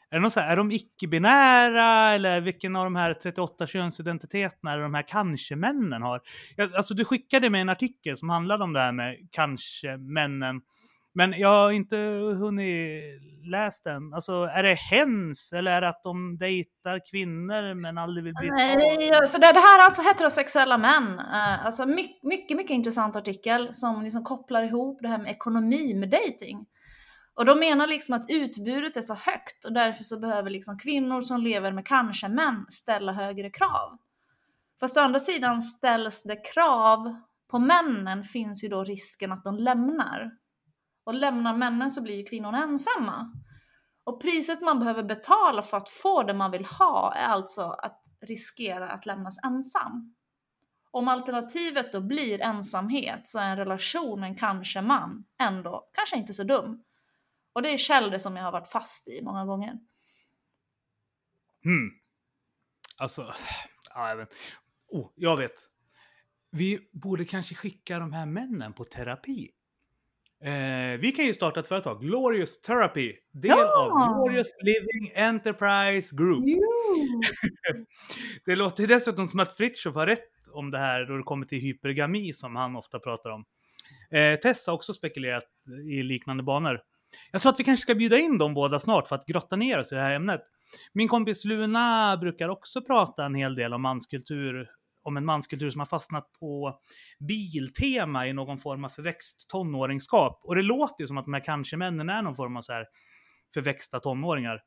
är, 0.10 0.20
det 0.20 0.32
så 0.32 0.40
här, 0.40 0.52
är 0.52 0.56
de 0.56 0.72
icke-binära 0.72 2.14
eller 2.14 2.42
vilken 2.42 2.76
av 2.76 2.84
de 2.84 2.96
här 2.96 3.14
38 3.14 3.68
könsidentiteterna 3.68 4.72
är 4.72 4.80
de 4.80 4.94
här 4.94 5.08
kanske-männen 5.08 6.02
har? 6.02 6.22
Jag, 6.56 6.76
alltså 6.76 6.94
du 6.94 7.06
skickade 7.06 7.50
mig 7.50 7.62
en 7.62 7.70
artikel 7.70 8.18
som 8.18 8.30
handlade 8.30 8.64
om 8.64 8.74
det 8.74 8.80
här 8.80 8.92
med 8.92 9.28
kanske-männen. 9.32 10.62
Men 11.16 11.32
jag 11.32 11.50
har 11.50 11.72
inte 11.72 11.98
hunnit 12.40 13.04
läsa 13.46 13.90
den. 13.90 14.14
Alltså, 14.14 14.34
är 14.34 14.64
det 14.64 14.74
hens 14.74 15.54
eller 15.54 15.72
är 15.72 15.82
det 15.82 15.90
att 15.90 16.04
de 16.04 16.38
dejtar 16.38 17.10
kvinnor 17.12 17.74
men 17.74 17.98
aldrig 17.98 18.24
vill 18.24 18.34
bli 18.34 18.50
Nej, 18.50 19.12
alltså 19.12 19.40
det, 19.40 19.54
det 19.54 19.60
här 19.60 19.80
är 19.80 19.86
alltså 19.86 20.02
heterosexuella 20.02 20.78
män. 20.78 21.20
Uh, 21.20 21.66
alltså 21.66 21.86
mycket, 21.86 22.24
mycket, 22.24 22.58
mycket 22.58 22.72
intressant 22.72 23.16
artikel 23.16 23.74
som 23.74 24.04
liksom 24.04 24.24
kopplar 24.24 24.64
ihop 24.64 25.00
det 25.02 25.08
här 25.08 25.18
med 25.18 25.32
ekonomi 25.32 25.94
med 25.94 26.10
dating. 26.10 26.66
Och 27.36 27.46
de 27.46 27.60
menar 27.60 27.88
liksom 27.88 28.16
att 28.16 28.26
utbudet 28.30 28.98
är 28.98 29.02
så 29.02 29.14
högt 29.14 29.66
och 29.66 29.74
därför 29.74 30.04
så 30.04 30.20
behöver 30.20 30.50
liksom 30.50 30.78
kvinnor 30.78 31.22
som 31.22 31.42
lever 31.42 31.72
med 31.72 31.88
kanske-män 31.88 32.66
ställa 32.70 33.12
högre 33.12 33.50
krav. 33.50 33.98
Fast 34.80 34.98
å 34.98 35.02
andra 35.02 35.20
sidan 35.20 35.62
ställs 35.62 36.24
det 36.24 36.54
krav 36.54 37.16
på 37.52 37.60
männen 37.60 38.24
finns 38.24 38.64
ju 38.64 38.68
då 38.68 38.84
risken 38.84 39.32
att 39.32 39.44
de 39.44 39.58
lämnar. 39.58 40.32
Och 41.06 41.14
lämnar 41.14 41.58
männen 41.58 41.92
så 41.92 42.02
blir 42.02 42.16
ju 42.16 42.24
kvinnorna 42.24 42.64
ensamma. 42.64 43.32
Och 44.04 44.22
priset 44.22 44.62
man 44.62 44.80
behöver 44.80 45.04
betala 45.04 45.62
för 45.62 45.78
att 45.78 45.90
få 45.90 46.24
det 46.24 46.34
man 46.34 46.52
vill 46.52 46.66
ha 46.66 47.14
är 47.14 47.28
alltså 47.28 47.62
att 47.62 48.02
riskera 48.22 48.90
att 48.90 49.06
lämnas 49.06 49.38
ensam. 49.46 50.16
Om 50.92 51.08
alternativet 51.08 51.92
då 51.92 52.02
blir 52.02 52.42
ensamhet 52.42 53.28
så 53.28 53.40
är 53.40 53.50
en 53.50 53.58
relation 53.58 54.20
med 54.20 54.30
en 54.30 54.36
kanske 54.36 54.82
man 54.82 55.26
ändå 55.40 55.90
kanske 55.92 56.18
inte 56.18 56.34
så 56.34 56.44
dum. 56.44 56.84
Och 57.54 57.62
det 57.62 57.70
är 57.70 57.78
Kjell 57.78 58.10
det 58.10 58.20
som 58.20 58.36
jag 58.36 58.44
har 58.44 58.52
varit 58.52 58.68
fast 58.68 59.08
i 59.08 59.22
många 59.22 59.46
gånger. 59.46 59.74
Hmm. 61.64 61.90
Alltså, 62.98 63.34
ja, 63.90 64.10
jag 64.10 64.16
vet. 64.18 64.34
Oh, 64.88 65.12
jag 65.16 65.38
vet. 65.38 65.70
Vi 66.52 66.90
borde 66.94 67.26
kanske 67.26 67.56
skicka 67.56 68.00
de 68.00 68.14
här 68.14 68.26
männen 68.26 68.74
på 68.74 68.84
terapi. 68.86 69.52
Eh, 70.46 71.00
vi 71.00 71.12
kan 71.12 71.26
ju 71.26 71.34
starta 71.34 71.60
ett 71.60 71.68
företag, 71.68 72.02
Glorious 72.02 72.62
Therapy, 72.62 73.14
del 73.32 73.50
ja! 73.50 73.80
av 73.80 74.14
Glorious 74.14 74.52
Living 74.64 75.12
Enterprise 75.16 76.16
Group. 76.16 76.44
det 78.46 78.56
låter 78.56 78.88
dessutom 78.88 79.26
som 79.26 79.40
att 79.40 79.58
Fritiof 79.58 79.96
har 79.96 80.08
rätt 80.08 80.30
om 80.52 80.72
det 80.72 80.78
här 80.78 81.06
då 81.06 81.18
det 81.18 81.24
kommer 81.24 81.46
till 81.46 81.60
hypergami 81.60 82.34
som 82.34 82.56
han 82.56 82.76
ofta 82.76 83.00
pratar 83.00 83.30
om. 83.30 83.46
Eh, 84.12 84.40
Tess 84.40 84.68
har 84.68 84.74
också 84.74 84.94
spekulerat 84.94 85.46
i 85.92 86.04
liknande 86.04 86.44
banor. 86.44 86.80
Jag 87.32 87.42
tror 87.42 87.52
att 87.52 87.60
vi 87.60 87.64
kanske 87.64 87.82
ska 87.82 87.96
bjuda 87.96 88.18
in 88.18 88.38
dem 88.38 88.54
båda 88.54 88.80
snart 88.80 89.08
för 89.08 89.16
att 89.16 89.26
grotta 89.26 89.56
ner 89.56 89.80
oss 89.80 89.92
i 89.92 89.96
det 89.96 90.02
här 90.02 90.12
ämnet. 90.12 90.42
Min 90.94 91.08
kompis 91.08 91.46
Luna 91.46 92.18
brukar 92.18 92.50
också 92.50 92.82
prata 92.82 93.26
en 93.26 93.36
hel 93.36 93.56
del 93.56 93.74
om 93.74 93.82
manskultur 93.82 94.70
om 95.06 95.18
en 95.18 95.26
manskultur 95.26 95.70
som 95.70 95.80
har 95.80 95.86
fastnat 95.86 96.32
på 96.40 96.80
biltema 97.20 98.28
i 98.28 98.34
någon 98.34 98.58
form 98.58 98.86
av 98.86 98.90
förväxt 98.90 99.50
tonåringskap. 99.50 100.42
Och 100.44 100.56
det 100.56 100.62
låter 100.62 101.04
ju 101.04 101.08
som 101.08 101.18
att 101.18 101.26
de 101.26 101.34
här 101.34 101.44
kanske-männen 101.44 102.10
är 102.10 102.22
någon 102.22 102.36
form 102.36 102.58
av 102.58 102.62
så 102.62 102.74
här 102.74 102.86
förväxta 103.54 104.00
tonåringar. 104.00 104.62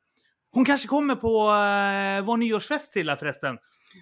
Hon 0.51 0.65
kanske 0.65 0.87
kommer 0.87 1.15
på 1.15 1.39
eh, 1.39 2.25
vår 2.25 2.37
nyårsfest 2.37 2.93
till 2.93 3.15
förresten. 3.19 3.57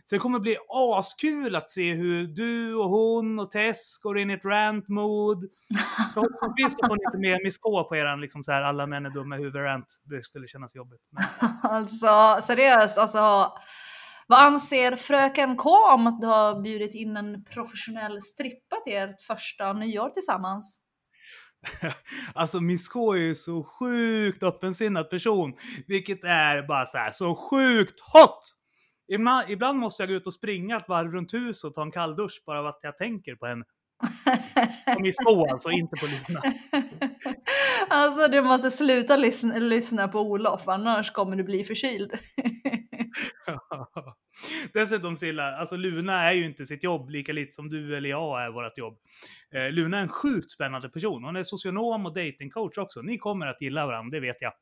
Så 0.06 0.16
det 0.16 0.20
kommer 0.20 0.40
bli 0.40 0.58
askul 0.70 1.56
att 1.56 1.70
se 1.70 1.94
hur 1.94 2.28
du 2.28 2.76
och 2.76 2.90
hon 2.90 3.40
och 3.40 3.52
Tess 3.52 3.98
går 3.98 4.20
in 4.20 4.30
i 4.30 4.34
ett 4.34 4.46
rant-mood. 4.46 5.44
Förhoppningsvis 6.14 6.80
så 6.80 6.88
får 6.88 6.96
ni 6.96 7.04
inte 7.06 7.18
med 7.18 7.44
Miss 7.44 7.58
K 7.58 7.84
på 7.84 7.96
eran 7.96 8.22
liksom 8.22 8.44
så 8.44 8.52
här 8.52 8.62
alla 8.62 8.88
män 8.88 9.06
är 9.06 9.10
dumma 9.10 9.36
huvud-rant. 9.36 10.02
Det 10.04 10.24
skulle 10.24 10.48
kännas 10.48 10.76
jobbigt. 10.76 11.02
Men... 11.12 11.50
alltså 11.72 12.38
seriöst, 12.42 12.98
alltså. 12.98 13.52
Vad 14.30 14.40
anser 14.40 14.96
fröken 14.96 15.58
K 15.58 15.70
om 15.94 16.08
att 16.08 16.22
du 16.22 16.28
har 16.28 16.62
bjudit 16.62 16.96
in 16.96 17.18
en 17.18 17.44
professionell 17.44 18.22
strippa 18.22 18.76
till 18.86 18.94
ert 18.98 19.22
första 19.22 19.74
nyår 19.74 20.10
tillsammans? 20.10 20.80
alltså 22.34 22.62
Miss 22.62 22.90
K 22.90 23.14
är 23.14 23.18
ju 23.18 23.36
så 23.36 23.64
sjukt 23.64 24.44
öppensinnad 24.44 25.10
person, 25.10 25.54
vilket 25.88 26.24
är 26.24 26.68
bara 26.68 26.86
så 26.86 26.98
här 26.98 27.12
så 27.12 27.36
sjukt 27.36 28.00
hot! 28.00 28.44
Ibland, 29.48 29.80
måste 29.80 30.04
jag 30.04 30.10
gå 30.10 30.16
ut 30.16 30.28
och 30.28 30.34
springa 30.34 30.78
ett 30.78 30.90
varv 30.90 31.12
runt 31.12 31.34
huset 31.34 31.64
och 31.64 31.74
ta 31.74 31.82
en 31.82 31.92
kalldusch 31.92 32.44
bara 32.46 32.62
för 32.64 32.70
att 32.70 32.80
jag 32.82 32.98
tänker 32.98 33.36
på 33.36 33.46
henne. 33.46 33.66
På 34.94 35.00
Miss 35.00 35.16
K 35.18 35.48
alltså, 35.52 35.72
inte 35.72 35.96
på 35.96 36.06
Lina. 36.06 36.42
alltså 37.88 38.28
du 38.28 38.42
måste 38.42 38.72
sluta 38.72 39.16
lyssna, 39.16 39.58
lyssna 39.58 40.08
på 40.08 40.20
Olof, 40.20 40.68
annars 40.68 41.12
kommer 41.12 41.36
du 41.36 41.44
bli 41.44 41.64
förkyld. 41.64 42.12
Dessutom 44.74 45.16
Silla, 45.16 45.58
alltså 45.58 45.76
Luna 45.76 46.24
är 46.24 46.32
ju 46.32 46.46
inte 46.46 46.66
sitt 46.66 46.84
jobb 46.84 47.10
lika 47.10 47.34
lite 47.34 47.54
som 47.54 47.70
du 47.70 47.98
eller 47.98 48.10
jag 48.10 48.44
är 48.46 48.52
vårt 48.52 48.78
jobb. 48.78 48.98
Eh, 49.54 49.72
Luna 49.72 49.98
är 49.98 50.02
en 50.02 50.10
sjukt 50.10 50.52
spännande 50.52 50.90
person. 50.90 51.24
Hon 51.24 51.36
är 51.36 51.44
socionom 51.44 52.06
och 52.06 52.14
datingcoach 52.14 52.78
också. 52.78 53.02
Ni 53.02 53.18
kommer 53.18 53.48
att 53.48 53.62
gilla 53.62 53.86
varandra, 53.86 54.16
det 54.18 54.20
vet 54.20 54.42
jag. 54.42 54.54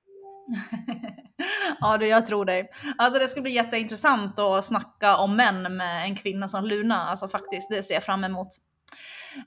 ja 1.80 1.98
du, 1.98 2.08
jag 2.08 2.26
tror 2.26 2.46
dig. 2.46 2.70
Alltså 2.98 3.20
det 3.20 3.28
ska 3.28 3.42
bli 3.42 3.52
jätteintressant 3.52 4.40
att 4.40 4.66
snacka 4.66 5.18
om 5.18 5.36
män 5.36 5.78
med 5.78 6.06
en 6.06 6.16
kvinna 6.16 6.48
som 6.48 6.66
Luna. 6.66 6.96
Alltså 6.96 7.28
faktiskt, 7.28 7.70
det 7.70 7.84
ser 7.84 7.94
jag 7.94 8.04
fram 8.04 8.24
emot. 8.24 8.48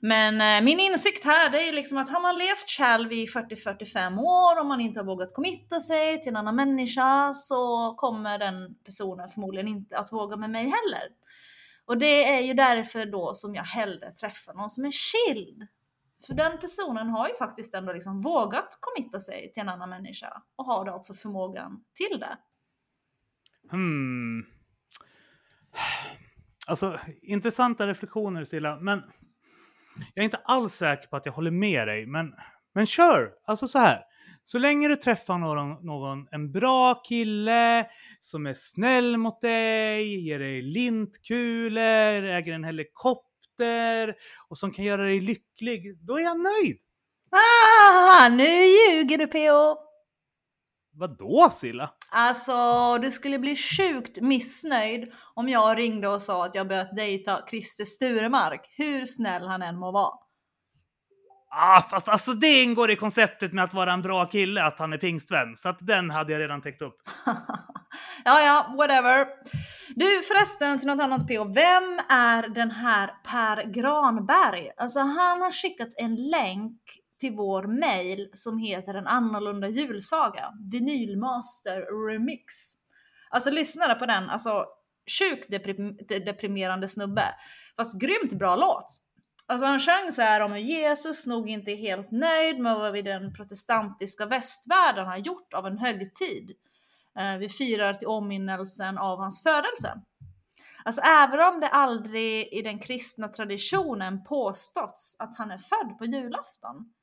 Men 0.01 0.41
eh, 0.41 0.65
min 0.65 0.79
insikt 0.79 1.25
här 1.25 1.49
det 1.49 1.67
är 1.69 1.73
liksom 1.73 1.97
att 1.97 2.09
har 2.09 2.21
man 2.21 2.37
levt 2.37 2.69
själv 2.77 3.13
i 3.13 3.25
40-45 3.25 4.19
år 4.19 4.59
och 4.59 4.65
man 4.65 4.81
inte 4.81 4.99
har 4.99 5.05
vågat 5.05 5.33
committa 5.33 5.79
sig 5.79 6.21
till 6.21 6.29
en 6.29 6.35
annan 6.35 6.55
människa 6.55 7.33
så 7.33 7.93
kommer 7.97 8.39
den 8.39 8.75
personen 8.85 9.29
förmodligen 9.29 9.67
inte 9.67 9.97
att 9.97 10.11
våga 10.11 10.37
med 10.37 10.49
mig 10.49 10.63
heller. 10.63 11.09
Och 11.85 11.97
det 11.97 12.33
är 12.33 12.39
ju 12.41 12.53
därför 12.53 13.05
då 13.05 13.33
som 13.33 13.55
jag 13.55 13.63
hellre 13.63 14.11
träffar 14.11 14.53
någon 14.53 14.69
som 14.69 14.85
är 14.85 14.91
chill. 14.91 15.67
För 16.27 16.33
den 16.33 16.59
personen 16.59 17.09
har 17.09 17.27
ju 17.27 17.35
faktiskt 17.35 17.73
ändå 17.73 17.93
liksom 17.93 18.21
vågat 18.21 18.77
committa 18.79 19.19
sig 19.19 19.51
till 19.53 19.61
en 19.61 19.69
annan 19.69 19.89
människa 19.89 20.41
och 20.55 20.65
har 20.65 20.85
då 20.85 20.91
alltså 20.91 21.13
förmågan 21.13 21.83
till 21.93 22.19
det. 22.19 22.37
Hmm. 23.71 24.45
Alltså, 26.67 26.99
intressanta 27.21 27.87
reflektioner 27.87 28.43
Silla, 28.43 28.79
men 28.79 29.03
jag 30.13 30.23
är 30.23 30.25
inte 30.25 30.41
alls 30.43 30.73
säker 30.73 31.07
på 31.07 31.15
att 31.15 31.25
jag 31.25 31.33
håller 31.33 31.51
med 31.51 31.87
dig, 31.87 32.05
men, 32.05 32.33
men 32.75 32.85
kör! 32.85 33.31
Alltså 33.45 33.67
så 33.67 33.79
här. 33.79 34.03
Så 34.43 34.59
länge 34.59 34.87
du 34.87 34.95
träffar 34.95 35.37
någon, 35.37 35.85
någon, 35.85 36.27
en 36.31 36.51
bra 36.51 36.95
kille 36.95 37.87
som 38.19 38.45
är 38.45 38.53
snäll 38.53 39.17
mot 39.17 39.41
dig, 39.41 40.27
ger 40.27 40.39
dig 40.39 40.61
lintkulor, 40.61 42.23
äger 42.23 42.53
en 42.53 42.63
helikopter 42.63 44.15
och 44.49 44.57
som 44.57 44.71
kan 44.71 44.85
göra 44.85 45.03
dig 45.03 45.21
lycklig, 45.21 45.97
då 46.07 46.17
är 46.19 46.23
jag 46.23 46.39
nöjd. 46.39 46.77
Ah, 47.31 48.29
nu 48.29 48.65
ljuger 48.65 49.17
du 49.17 49.27
PO! 49.27 49.88
Vadå 50.99 51.49
Silla? 51.51 51.89
Alltså, 52.11 52.97
du 52.97 53.11
skulle 53.11 53.39
bli 53.39 53.55
sjukt 53.55 54.21
missnöjd 54.21 55.11
om 55.33 55.49
jag 55.49 55.77
ringde 55.77 56.07
och 56.07 56.21
sa 56.21 56.45
att 56.45 56.55
jag 56.55 56.67
börjat 56.67 56.95
dejta 56.95 57.41
Christer 57.49 57.85
Sturemark, 57.85 58.61
hur 58.77 59.05
snäll 59.05 59.47
han 59.47 59.61
än 59.61 59.79
må 59.79 59.91
vara. 59.91 60.13
Ah, 61.51 61.81
fast 61.81 62.09
alltså 62.09 62.33
det 62.33 62.63
ingår 62.63 62.91
i 62.91 62.95
konceptet 62.95 63.53
med 63.53 63.63
att 63.63 63.73
vara 63.73 63.93
en 63.93 64.01
bra 64.01 64.25
kille, 64.25 64.63
att 64.63 64.79
han 64.79 64.93
är 64.93 64.97
pingstvän. 64.97 65.55
Så 65.55 65.69
att 65.69 65.77
den 65.79 66.09
hade 66.09 66.33
jag 66.33 66.39
redan 66.39 66.61
täckt 66.61 66.81
upp. 66.81 66.97
ja, 68.25 68.41
ja, 68.41 68.73
whatever. 68.77 69.25
Du 69.95 70.21
förresten, 70.21 70.79
till 70.79 70.87
något 70.87 71.01
annat 71.01 71.27
PO. 71.27 71.53
Vem 71.53 71.99
är 72.09 72.49
den 72.49 72.71
här 72.71 73.11
Per 73.27 73.63
Granberg? 73.73 74.71
Alltså 74.77 74.99
han 74.99 75.41
har 75.41 75.51
skickat 75.51 75.89
en 75.97 76.15
länk 76.15 76.81
till 77.19 77.35
vår 77.35 77.63
mail 77.63 78.29
som 78.33 78.57
heter 78.57 78.93
En 78.93 79.07
annorlunda 79.07 79.69
julsaga, 79.69 80.53
Vinylmaster 80.71 82.07
Remix. 82.07 82.53
Alltså 83.29 83.51
lyssnade 83.51 83.95
på 83.95 84.05
den, 84.05 84.29
alltså 84.29 84.65
sjukt 85.19 85.51
deprim 85.51 85.97
deprimerande 86.07 86.87
snubbe. 86.87 87.35
Fast 87.77 88.01
grymt 88.01 88.33
bra 88.33 88.55
låt. 88.55 88.85
Alltså 89.45 89.65
han 89.65 89.79
sjöng 89.79 90.11
så 90.11 90.21
här 90.21 90.41
om 90.41 90.51
hur 90.51 90.59
Jesus 90.59 91.27
nog 91.27 91.49
inte 91.49 91.71
är 91.71 91.75
helt 91.75 92.11
nöjd 92.11 92.59
med 92.59 92.75
vad 92.75 92.91
vi 92.93 93.01
den 93.01 93.33
protestantiska 93.33 94.25
västvärlden 94.25 95.07
har 95.07 95.17
gjort 95.17 95.53
av 95.53 95.67
en 95.67 95.77
högtid. 95.77 96.51
Eh, 97.19 97.37
vi 97.37 97.49
firar 97.49 97.93
till 97.93 98.07
åminnelsen 98.07 98.97
av 98.97 99.19
hans 99.19 99.43
födelse. 99.43 100.01
Alltså 100.83 101.01
även 101.01 101.39
om 101.39 101.59
det 101.59 101.67
aldrig 101.67 102.53
i 102.53 102.61
den 102.61 102.79
kristna 102.79 103.27
traditionen 103.27 104.23
påståtts 104.23 105.15
att 105.19 105.37
han 105.37 105.51
är 105.51 105.57
född 105.57 105.97
på 105.97 106.05
julafton, 106.05 106.93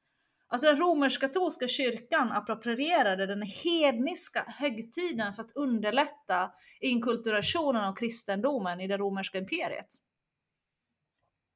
Alltså 0.48 0.66
den 0.66 0.76
romersk-katolska 0.76 1.68
kyrkan 1.68 2.32
approprierade 2.32 3.26
den 3.26 3.42
hedniska 3.42 4.44
högtiden 4.46 5.34
för 5.34 5.42
att 5.42 5.56
underlätta 5.56 6.50
inkulturationen 6.80 7.84
av 7.84 7.94
kristendomen 7.94 8.80
i 8.80 8.86
det 8.86 8.96
romerska 8.96 9.38
imperiet. 9.38 9.86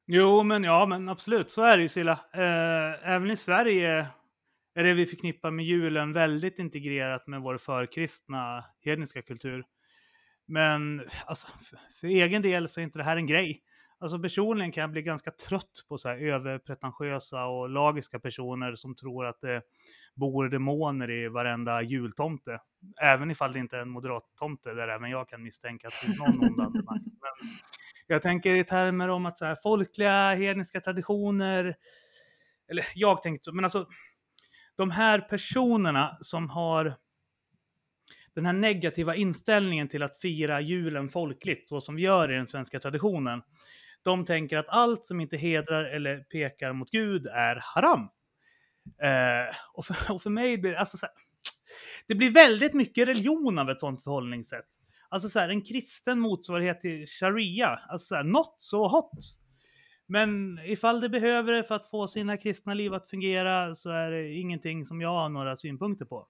Jo, 0.07 0.43
men 0.43 0.65
ja, 0.65 0.87
men 0.87 1.09
absolut, 1.09 1.51
så 1.51 1.63
är 1.63 1.77
det 1.77 1.83
ju 1.83 1.89
Silla. 1.89 2.13
Eh, 2.13 3.11
även 3.11 3.31
i 3.31 3.37
Sverige 3.37 4.07
är 4.75 4.85
det 4.85 4.95
vi 4.95 5.07
förknippar 5.07 5.51
med 5.51 5.65
julen 5.65 6.13
väldigt 6.13 6.59
integrerat 6.59 7.27
med 7.27 7.41
vår 7.41 7.59
förkristna 7.59 8.65
hedniska 8.85 9.23
kultur. 9.23 9.65
Men 10.47 11.03
alltså, 11.27 11.47
för, 11.47 11.79
för 12.01 12.07
egen 12.07 12.43
del 12.43 12.69
så 12.69 12.81
är 12.81 12.85
inte 12.85 12.99
det 12.99 13.05
här 13.05 13.17
en 13.17 13.27
grej. 13.27 13.63
Alltså 14.03 14.19
personligen 14.19 14.73
kan 14.73 14.81
jag 14.81 14.91
bli 14.91 15.03
ganska 15.03 15.31
trött 15.31 15.85
på 15.89 15.99
så 15.99 16.09
här 16.09 16.17
överpretentiösa 16.17 17.45
och 17.45 17.69
lagiska 17.69 18.21
personer 18.21 18.75
som 18.75 18.95
tror 18.95 19.27
att 19.27 19.41
det 19.41 19.63
bor 20.15 20.49
demoner 20.49 21.11
i 21.11 21.29
varenda 21.29 21.83
jultomte. 21.83 22.61
Även 23.03 23.31
ifall 23.31 23.53
det 23.53 23.59
inte 23.59 23.77
är 23.77 23.81
en 23.81 23.91
moderat-tomte 23.91 24.75
där 24.75 24.89
även 24.89 25.11
jag 25.11 25.29
kan 25.29 25.43
misstänka 25.43 25.87
att 25.87 25.93
det 25.93 26.07
finns 26.07 26.19
någon 26.19 26.49
ond 26.49 26.61
andemark. 26.61 27.03
Men 28.09 28.15
jag 28.15 28.23
tänker 28.23 28.57
i 28.57 28.65
termer 28.65 29.09
om 29.09 29.27
att 29.27 29.39
så 29.39 29.45
här, 29.45 29.57
folkliga 29.63 30.35
hedniska 30.35 30.81
traditioner, 30.81 31.75
eller 32.71 32.87
jag 32.95 33.23
tänkte 33.23 33.45
så, 33.45 33.53
men 33.53 33.65
alltså 33.65 33.87
de 34.77 34.91
här 34.91 35.19
personerna 35.21 36.19
som 36.21 36.51
har 36.51 36.95
den 38.35 38.47
här 38.47 38.53
negativa 38.53 39.15
inställningen 39.15 39.89
till 39.89 40.03
att 40.03 40.21
fira 40.21 40.61
julen 40.61 41.09
folkligt, 41.09 41.69
så 41.69 41.81
som 41.81 41.97
vi 41.97 42.03
gör 42.03 42.33
i 42.33 42.37
den 42.37 42.47
svenska 42.47 42.81
traditionen, 42.81 43.43
de 44.03 44.25
tänker 44.25 44.59
att 44.59 44.69
allt 44.69 45.05
som 45.05 45.21
inte 45.21 45.37
hedrar 45.37 45.85
eller 45.85 46.19
pekar 46.19 46.73
mot 46.73 46.91
Gud 46.91 47.27
är 47.27 47.59
haram. 47.63 48.01
Eh, 49.03 49.57
och, 49.73 49.85
för, 49.85 50.15
och, 50.15 50.23
för, 50.23 50.31
mig 50.31 50.59
blir 50.59 50.75
alltså 50.75 50.97
så 50.97 51.07
här, 51.07 51.15
det 52.09 52.15
blir 52.15 52.31
väldigt 52.31 52.75
mycket 52.75 53.09
religion 53.09 53.59
av 53.59 53.71
ett 53.71 53.81
sånt 53.81 54.05
förhållningssätt. 54.05 54.69
Alltså 55.09 55.29
så 55.29 55.39
här, 55.39 55.49
en 55.49 55.63
kristen 55.63 56.21
motsvarighet 56.21 56.81
till 56.81 57.07
sharia, 57.07 57.69
alltså 57.69 58.07
så 58.07 58.15
här, 58.15 58.25
not 58.25 58.55
so 58.59 58.89
hot. 58.89 59.37
Men 60.07 60.59
ifall 60.65 61.01
det 61.01 61.09
behöver 61.09 61.53
det 61.53 61.65
för 61.65 61.75
att 61.75 61.91
få 61.91 62.07
sina 62.07 62.37
kristna 62.37 62.75
liv 62.75 62.95
att 62.95 63.11
fungera 63.11 63.75
så 63.75 63.91
är 63.91 64.11
det 64.11 64.33
ingenting 64.33 64.85
som 64.85 65.01
jag 65.01 65.09
har 65.09 65.29
några 65.29 65.57
synpunkter 65.57 66.05
på. 66.05 66.29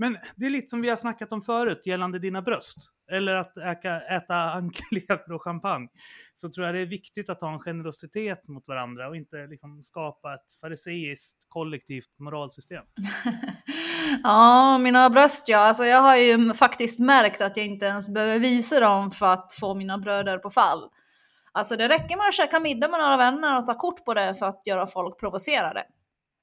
Men 0.00 0.18
det 0.36 0.46
är 0.46 0.50
lite 0.50 0.66
som 0.66 0.80
vi 0.80 0.88
har 0.88 0.96
snackat 0.96 1.32
om 1.32 1.42
förut 1.42 1.82
gällande 1.86 2.18
dina 2.18 2.42
bröst. 2.42 2.76
Eller 3.10 3.34
att 3.34 3.56
äka, 3.56 4.00
äta 4.00 4.34
anklever 4.34 5.32
och 5.32 5.42
champagne. 5.42 5.88
Så 6.34 6.50
tror 6.50 6.66
jag 6.66 6.74
det 6.74 6.80
är 6.80 6.86
viktigt 6.86 7.30
att 7.30 7.40
ha 7.40 7.52
en 7.52 7.58
generositet 7.58 8.48
mot 8.48 8.68
varandra 8.68 9.08
och 9.08 9.16
inte 9.16 9.46
liksom 9.46 9.82
skapa 9.82 10.34
ett 10.34 10.60
fariseiskt 10.60 11.48
kollektivt 11.48 12.18
moralsystem. 12.18 12.84
ja, 14.22 14.78
mina 14.78 15.10
bröst 15.10 15.48
ja. 15.48 15.58
Alltså 15.58 15.84
jag 15.84 16.02
har 16.02 16.16
ju 16.16 16.54
faktiskt 16.54 17.00
märkt 17.00 17.40
att 17.40 17.56
jag 17.56 17.66
inte 17.66 17.86
ens 17.86 18.08
behöver 18.08 18.38
visa 18.38 18.80
dem 18.80 19.10
för 19.10 19.26
att 19.26 19.52
få 19.52 19.74
mina 19.74 19.98
bröder 19.98 20.38
på 20.38 20.50
fall. 20.50 20.88
Alltså 21.52 21.76
det 21.76 21.88
räcker 21.88 22.16
med 22.16 22.28
att 22.28 22.34
käka 22.34 22.60
middag 22.60 22.88
med 22.88 23.00
några 23.00 23.16
vänner 23.16 23.58
och 23.58 23.66
ta 23.66 23.74
kort 23.74 24.04
på 24.04 24.14
det 24.14 24.34
för 24.34 24.46
att 24.46 24.62
göra 24.66 24.86
folk 24.86 25.20
provocerade. 25.20 25.84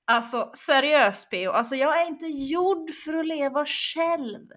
Alltså 0.09 0.49
seriöst 0.53 1.29
PO, 1.29 1.51
alltså 1.51 1.75
jag 1.75 2.01
är 2.01 2.07
inte 2.07 2.25
gjord 2.25 2.89
för 3.05 3.13
att 3.13 3.25
leva 3.25 3.65
själv. 3.65 4.47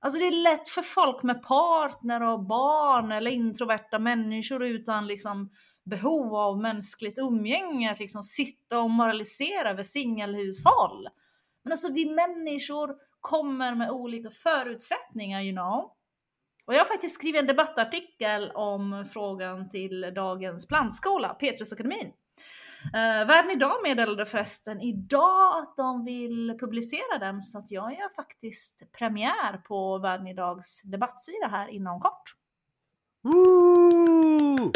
Alltså 0.00 0.18
det 0.18 0.26
är 0.26 0.42
lätt 0.42 0.68
för 0.68 0.82
folk 0.82 1.22
med 1.22 1.42
partner 1.42 2.22
och 2.22 2.46
barn 2.46 3.12
eller 3.12 3.30
introverta 3.30 3.98
människor 3.98 4.64
utan 4.64 5.06
liksom 5.06 5.50
behov 5.84 6.34
av 6.34 6.60
mänskligt 6.60 7.18
umgänge 7.18 7.92
att 7.92 8.00
liksom 8.00 8.22
sitta 8.22 8.80
och 8.80 8.90
moralisera 8.90 9.70
över 9.70 9.82
singelhushåll. 9.82 11.08
Men 11.64 11.72
alltså 11.72 11.92
vi 11.92 12.10
människor 12.10 12.94
kommer 13.20 13.74
med 13.74 13.90
olika 13.90 14.30
förutsättningar, 14.30 15.42
you 15.42 15.52
know. 15.52 15.90
Och 16.66 16.74
jag 16.74 16.78
har 16.78 16.86
faktiskt 16.86 17.14
skrivit 17.14 17.40
en 17.40 17.46
debattartikel 17.46 18.50
om 18.54 19.04
frågan 19.12 19.68
till 19.68 20.12
dagens 20.14 20.68
plantskola, 20.68 21.28
Petrusakademin. 21.28 22.12
Uh, 22.86 23.26
Världen 23.26 23.50
idag 23.50 23.82
meddelade 23.82 24.26
förresten 24.26 24.80
idag 24.80 25.62
att 25.62 25.76
de 25.76 26.04
vill 26.04 26.56
publicera 26.60 27.18
den 27.20 27.42
så 27.42 27.58
att 27.58 27.70
jag 27.70 27.92
gör 27.92 28.14
faktiskt 28.16 28.92
premiär 28.98 29.56
på 29.56 29.98
Världen 29.98 30.26
idags 30.26 30.82
debattsida 30.82 31.46
här 31.46 31.68
inom 31.68 32.00
kort. 32.00 32.22
Woo! 33.22 34.72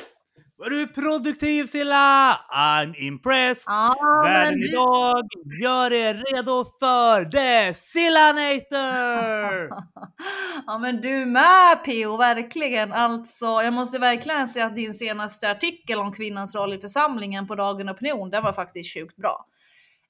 Var 0.60 0.70
du 0.70 0.86
produktiv 0.86 1.66
Silla? 1.66 2.36
I'm 2.50 2.94
impressed! 2.96 3.64
Ja, 3.66 3.94
Världen 4.24 4.60
men 4.60 4.68
idag 4.68 5.28
gör 5.60 5.92
er 5.92 6.14
redo 6.14 6.64
för 6.78 7.24
The 7.24 7.74
Sillanator! 7.74 9.68
ja 10.66 10.78
men 10.78 11.00
du 11.00 11.26
med 11.26 11.84
Pio, 11.84 12.16
verkligen. 12.16 12.92
Alltså, 12.92 13.46
jag 13.46 13.72
måste 13.72 13.98
verkligen 13.98 14.48
säga 14.48 14.66
att 14.66 14.76
din 14.76 14.94
senaste 14.94 15.50
artikel 15.50 15.98
om 15.98 16.12
kvinnans 16.12 16.54
roll 16.54 16.72
i 16.72 16.78
församlingen 16.78 17.46
på 17.46 17.54
Dagen 17.54 17.90
Opinion, 17.90 18.30
den 18.30 18.42
var 18.44 18.52
faktiskt 18.52 18.94
sjukt 18.94 19.16
bra. 19.16 19.46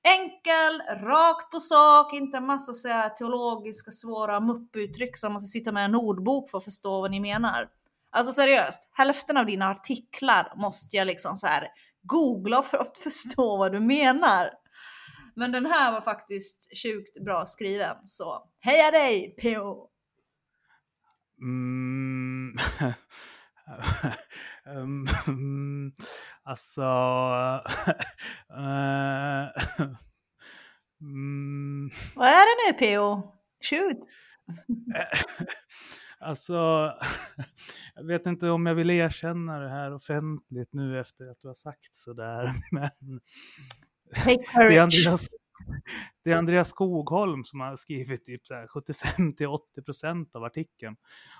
Enkel, 0.04 0.82
rakt 1.06 1.50
på 1.50 1.61
sak, 1.61 2.14
inte 2.14 2.37
en 2.37 2.46
massa 2.46 2.72
så 2.72 2.88
här, 2.88 3.08
teologiska 3.08 3.90
svåra 3.90 4.40
mupputtryck 4.40 5.16
som 5.16 5.28
man 5.28 5.32
måste 5.32 5.48
sitta 5.48 5.72
med 5.72 5.84
en 5.84 5.94
ordbok 5.94 6.50
för 6.50 6.58
att 6.58 6.64
förstå 6.64 7.00
vad 7.00 7.11
ni 7.11 7.20
menar. 7.20 7.68
Alltså 8.11 8.33
seriöst, 8.33 8.90
hälften 8.92 9.37
av 9.37 9.47
dina 9.47 9.71
artiklar 9.71 10.53
måste 10.57 10.97
jag 10.97 11.07
liksom 11.07 11.37
så 11.37 11.47
här 11.47 11.68
googla 12.03 12.62
för 12.62 12.79
att 12.79 12.99
förstå 13.05 13.57
vad 13.57 13.73
du 13.73 13.81
menar. 13.81 14.51
Men 15.37 15.53
den 15.53 15.66
här 15.66 15.92
var 15.92 16.01
faktiskt 16.01 16.83
sjukt 16.83 17.25
bra 17.25 17.47
skriven, 17.47 17.97
så 18.07 18.42
heja 18.61 18.90
dig 18.90 19.37
PO! 19.42 19.88
Mm. 21.42 22.57
um, 24.66 25.07
alltså... 26.44 26.83
eh, 28.51 29.49
mm, 31.01 31.90
Vad 32.14 32.29
är 32.29 32.44
det 32.47 32.73
nu 32.73 32.97
PO? 32.97 33.35
Shoot! 33.64 33.99
Alltså, 36.20 36.54
jag 37.94 38.04
vet 38.04 38.26
inte 38.26 38.50
om 38.50 38.66
jag 38.66 38.74
vill 38.74 38.90
erkänna 38.90 39.59
det 39.59 39.68
här 39.68 39.94
offentligt 39.94 40.72
nu 40.72 41.00
efter 41.00 41.26
att 41.31 41.40
du 41.40 41.48
har 41.48 41.54
sagt 41.54 41.94
sådär, 41.94 42.50
men 42.70 43.20
det 44.24 44.31
är! 44.54 44.81
Andreas, 44.81 45.28
det 46.24 46.33
är 46.33 46.37
Andreas 46.37 46.68
Skogholm 46.68 47.44
som 47.44 47.61
har 47.61 47.76
skrivit 47.76 48.24
typ 48.24 48.46
så 48.46 48.54
här 48.54 48.66
75-80% 48.66 50.26
av 50.33 50.44
artikeln. 50.44 50.96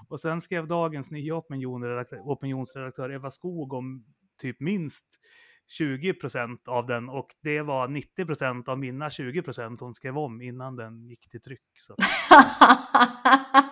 Och 0.09 0.21
sen 0.21 0.41
skrev 0.41 0.67
Dagens 0.67 1.11
Nya 1.11 1.35
opinionsredaktör, 1.37 2.19
opinionsredaktör 2.19 3.13
Eva 3.13 3.31
Skog 3.31 3.73
om 3.73 4.05
typ 4.41 4.61
minst 4.61 5.07
20% 5.81 6.69
av 6.69 6.87
den 6.87 7.09
och 7.09 7.29
det 7.43 7.63
var 7.63 7.89
90% 7.89 8.69
av 8.69 8.79
mina 8.79 9.09
20% 9.09 9.77
hon 9.81 9.95
skrev 9.95 10.19
om 10.19 10.43
innan 10.43 10.77
den 10.77 11.07
gick 11.07 11.31
till 11.31 11.41
tryck. 11.41 11.61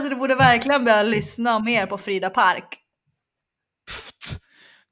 Så. 0.00 0.04
alltså 0.04 0.14
du 0.14 0.20
borde 0.20 0.34
verkligen 0.34 0.84
börja 0.84 1.02
lyssna 1.02 1.58
mer 1.58 1.86
på 1.86 1.98
Frida 1.98 2.30
Park. 2.30 2.78
Pft! 3.86 4.40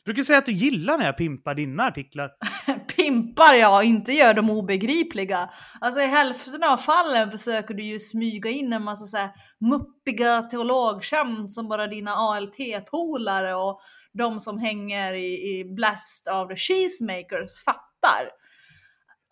Du 0.04 0.12
brukar 0.12 0.22
säga 0.22 0.38
att 0.38 0.46
du 0.46 0.52
gillar 0.52 0.98
när 0.98 1.06
jag 1.06 1.16
pimpar 1.16 1.54
dina 1.54 1.86
artiklar. 1.86 2.30
Pimpar 2.96 3.54
jag, 3.54 3.84
inte 3.84 4.12
gör 4.12 4.34
dem 4.34 4.50
obegripliga. 4.50 5.50
Alltså 5.80 6.00
i 6.00 6.06
hälften 6.06 6.64
av 6.64 6.76
fallen 6.76 7.30
försöker 7.30 7.74
du 7.74 7.82
ju 7.82 7.98
smyga 7.98 8.50
in 8.50 8.72
en 8.72 8.82
massa 8.82 9.04
så 9.06 9.16
här 9.16 9.30
muppiga 9.60 10.42
teologskämt 10.42 11.52
som 11.52 11.68
bara 11.68 11.86
dina 11.86 12.14
ALT-polare 12.14 13.54
och 13.54 13.80
de 14.12 14.40
som 14.40 14.58
hänger 14.58 15.14
i, 15.14 15.58
i 15.58 15.74
Blast 15.76 16.28
of 16.28 16.48
the 16.48 16.56
Cheesemakers 16.56 17.64
fattar. 17.64 18.28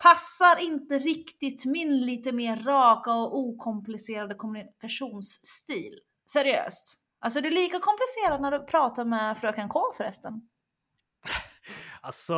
Passar 0.03 0.59
inte 0.59 0.99
riktigt 0.99 1.65
min 1.65 2.05
lite 2.05 2.31
mer 2.31 2.55
raka 2.55 3.11
och 3.11 3.37
okomplicerade 3.37 4.35
kommunikationsstil. 4.35 5.99
Seriöst. 6.31 7.03
Alltså 7.19 7.41
det 7.41 7.47
är 7.47 7.51
lika 7.51 7.79
komplicerat 7.79 8.41
när 8.41 8.51
du 8.51 8.65
pratar 8.65 9.05
med 9.05 9.37
fröken 9.37 9.69
K 9.69 9.79
förresten. 9.97 10.33
Alltså, 12.01 12.35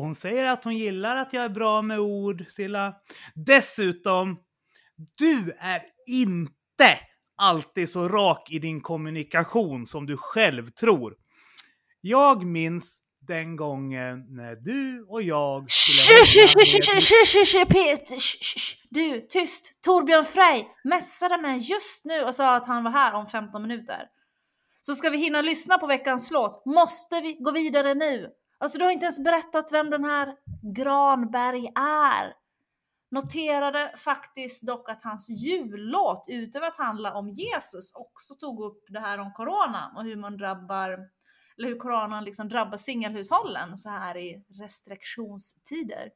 hon 0.00 0.14
säger 0.14 0.44
att 0.44 0.64
hon 0.64 0.76
gillar 0.76 1.16
att 1.16 1.32
jag 1.32 1.44
är 1.44 1.48
bra 1.48 1.82
med 1.82 1.98
ord, 1.98 2.44
Silla. 2.48 2.94
Dessutom, 3.34 4.38
du 5.18 5.52
är 5.58 5.82
inte 6.06 6.98
alltid 7.36 7.88
så 7.88 8.08
rak 8.08 8.50
i 8.50 8.58
din 8.58 8.80
kommunikation 8.80 9.86
som 9.86 10.06
du 10.06 10.16
själv 10.16 10.70
tror. 10.70 11.14
Jag 12.00 12.44
minns 12.44 13.02
den 13.20 13.56
gången 13.56 14.26
när 14.28 14.56
du 14.56 15.04
och 15.08 15.22
jag 15.22 15.66
shh, 18.14 18.42
shh, 18.42 18.58
shh. 18.58 18.76
Du, 18.90 19.26
tyst! 19.28 19.82
Torbjörn 19.82 20.24
Frey 20.24 20.64
messade 20.84 21.42
mig 21.42 21.58
just 21.58 22.04
nu 22.04 22.22
och 22.22 22.34
sa 22.34 22.54
att 22.56 22.66
han 22.66 22.84
var 22.84 22.90
här 22.90 23.12
om 23.12 23.26
15 23.26 23.62
minuter. 23.62 24.08
Så 24.82 24.94
ska 24.94 25.10
vi 25.10 25.18
hinna 25.18 25.40
lyssna 25.40 25.78
på 25.78 25.86
veckans 25.86 26.30
låt 26.30 26.66
måste 26.66 27.20
vi 27.20 27.36
gå 27.40 27.50
vidare 27.50 27.94
nu. 27.94 28.30
Alltså 28.58 28.78
du 28.78 28.84
har 28.84 28.90
inte 28.90 29.04
ens 29.04 29.24
berättat 29.24 29.72
vem 29.72 29.90
den 29.90 30.04
här 30.04 30.34
Granberg 30.74 31.66
är. 31.74 32.34
Noterade 33.10 33.92
faktiskt 33.96 34.66
dock 34.66 34.90
att 34.90 35.02
hans 35.02 35.28
jullåt, 35.28 36.26
utöver 36.28 36.66
att 36.66 36.76
handla 36.76 37.14
om 37.14 37.28
Jesus, 37.28 37.92
också 37.94 38.34
tog 38.34 38.64
upp 38.64 38.84
det 38.88 39.00
här 39.00 39.18
om 39.18 39.32
corona 39.32 39.92
och 39.96 40.04
hur 40.04 40.16
man 40.16 40.36
drabbar, 40.36 40.98
eller 41.62 41.72
hur 41.72 41.78
coronan 41.78 42.24
liksom 42.24 42.48
drabbar 42.48 42.76
singelhushållen 42.76 43.76
så 43.76 43.88
här 43.88 44.16
i 44.16 44.44
restriktionstider. 44.60 46.10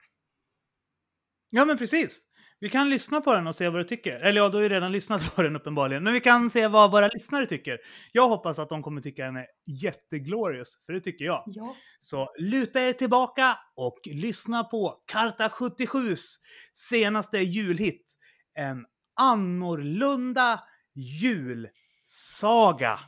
Ja, 1.51 1.65
men 1.65 1.79
precis. 1.79 2.23
Vi 2.61 2.71
kan 2.71 2.91
lyssna 2.91 3.21
på 3.21 3.35
den 3.35 3.47
och 3.47 3.55
se 3.55 3.69
vad 3.69 3.81
du 3.81 3.85
tycker. 3.85 4.21
Eller 4.21 4.41
ja, 4.41 4.49
du 4.49 4.57
har 4.57 4.63
ju 4.63 4.69
redan 4.69 4.93
lyssnat 4.93 5.35
på 5.35 5.43
den 5.43 5.57
uppenbarligen. 5.57 6.05
Men 6.05 6.13
vi 6.13 6.21
kan 6.21 6.51
se 6.51 6.69
vad 6.69 6.91
våra 6.91 7.09
lyssnare 7.09 7.47
tycker. 7.47 7.79
Jag 8.13 8.29
hoppas 8.29 8.59
att 8.59 8.69
de 8.69 8.83
kommer 8.83 9.01
tycka 9.01 9.25
den 9.25 9.37
är 9.37 9.47
jätteglorious, 9.83 10.69
för 10.87 10.93
det 10.93 11.01
tycker 11.01 11.25
jag. 11.25 11.43
Ja. 11.47 11.77
Så 11.99 12.29
luta 12.39 12.81
er 12.81 12.93
tillbaka 12.93 13.59
och 13.77 13.99
lyssna 14.05 14.65
på 14.65 14.97
Karta 15.07 15.49
77s 15.49 16.25
senaste 16.75 17.39
julhit. 17.39 18.15
En 18.55 18.87
annorlunda 19.21 20.61
julsaga. 20.95 22.99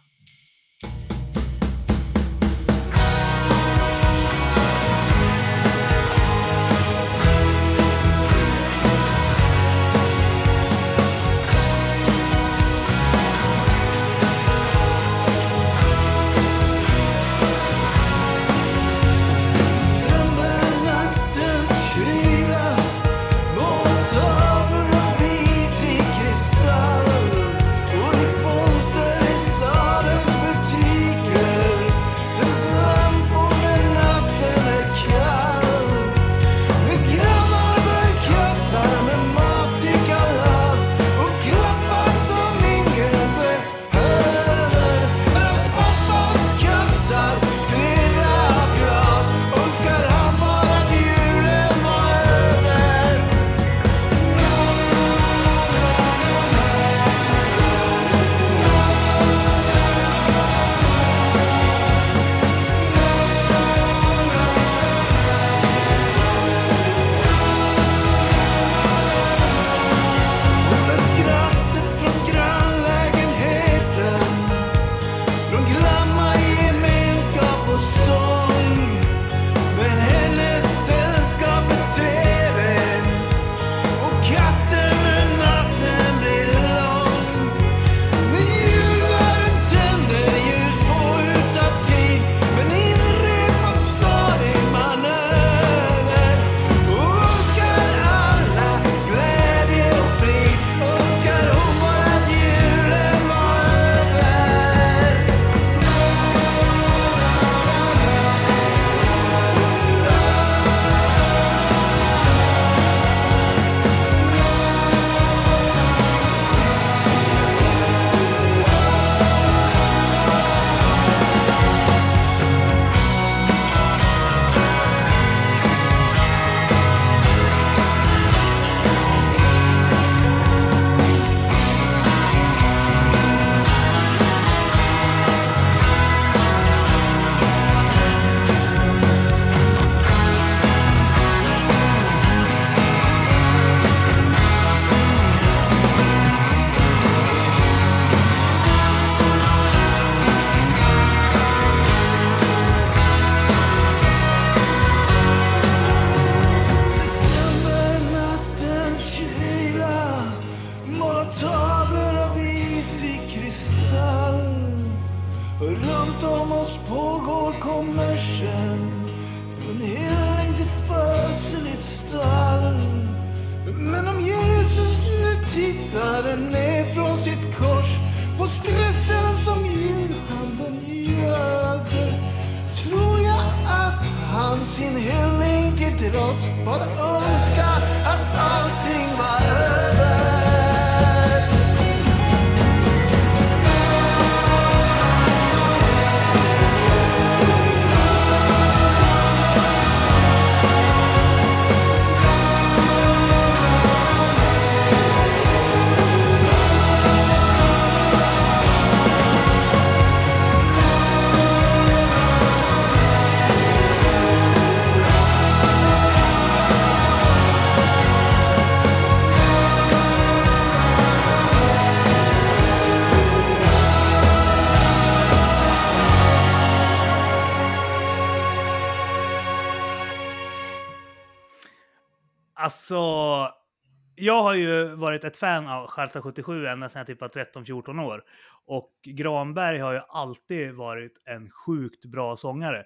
Varit 235.24 235.34
ett 235.34 235.40
fan 235.40 235.66
av 235.66 235.86
Charta 235.86 236.22
77 236.22 236.66
ända 236.66 236.88
sedan 236.88 237.00
jag 237.00 237.06
typ 237.06 237.20
var 237.20 237.28
13-14 237.28 238.04
år. 238.04 238.22
Och 238.66 238.92
Granberg 239.02 239.78
har 239.78 239.92
ju 239.92 240.00
alltid 240.08 240.74
varit 240.74 241.12
en 241.24 241.50
sjukt 241.50 242.04
bra 242.04 242.36
sångare. 242.36 242.84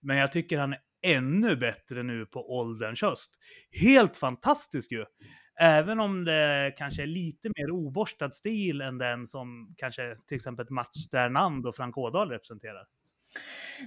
Men 0.00 0.16
jag 0.16 0.32
tycker 0.32 0.58
han 0.58 0.72
är 0.72 0.80
ännu 1.02 1.56
bättre 1.56 2.02
nu 2.02 2.26
på 2.26 2.58
ålderns 2.58 3.02
höst. 3.02 3.38
Helt 3.82 4.16
fantastisk 4.16 4.92
ju! 4.92 5.04
Även 5.60 6.00
om 6.00 6.24
det 6.24 6.74
kanske 6.78 7.02
är 7.02 7.06
lite 7.06 7.48
mer 7.56 7.70
oborstad 7.70 8.30
stil 8.30 8.80
än 8.80 8.98
den 8.98 9.26
som 9.26 9.74
kanske 9.78 10.16
till 10.28 10.36
exempel 10.36 10.66
Mats 10.70 11.02
Sternand 11.06 11.66
och 11.66 11.76
Frank 11.76 11.98
Ådahl 11.98 12.30
representerar. 12.30 12.84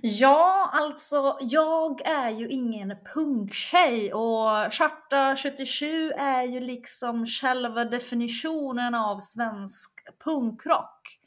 Ja, 0.01 0.69
alltså 0.73 1.37
jag 1.41 2.07
är 2.07 2.29
ju 2.29 2.49
ingen 2.49 2.93
punktjej 3.13 4.13
och 4.13 4.73
Charta 4.73 5.35
77 5.35 6.11
är 6.11 6.43
ju 6.43 6.59
liksom 6.59 7.25
själva 7.25 7.85
definitionen 7.85 8.95
av 8.95 9.19
svensk 9.19 9.91
punkrock. 10.23 11.19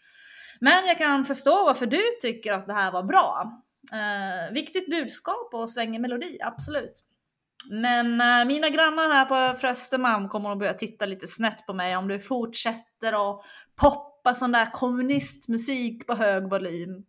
Men 0.61 0.87
jag 0.87 0.99
kan 0.99 1.25
förstå 1.25 1.65
varför 1.65 1.87
du 1.87 2.03
tycker 2.23 2.53
att 2.53 2.67
det 2.67 2.73
här 2.73 2.93
var 2.93 3.03
bra. 3.03 3.53
Eh, 3.93 4.55
viktigt 4.55 4.91
budskap 4.91 5.55
och 5.55 5.71
svängig 5.71 6.01
melodi, 6.01 6.39
absolut. 6.43 7.05
Men 7.71 8.21
eh, 8.21 8.45
mina 8.47 8.69
grannar 8.69 9.11
här 9.11 9.25
på 9.25 9.59
Fröstermalm 9.59 10.29
kommer 10.29 10.53
att 10.53 10.59
börja 10.59 10.75
titta 10.75 11.07
lite 11.07 11.27
snett 11.27 11.67
på 11.67 11.73
mig 11.73 11.97
om 11.97 12.09
du 12.09 12.21
fortsätter 12.21 13.31
att 13.31 13.43
poppa 13.81 14.35
sån 14.35 14.53
där 14.53 14.71
kommunistmusik 14.73 16.07
på 16.07 16.15
hög 16.15 16.51
volym. 16.51 17.05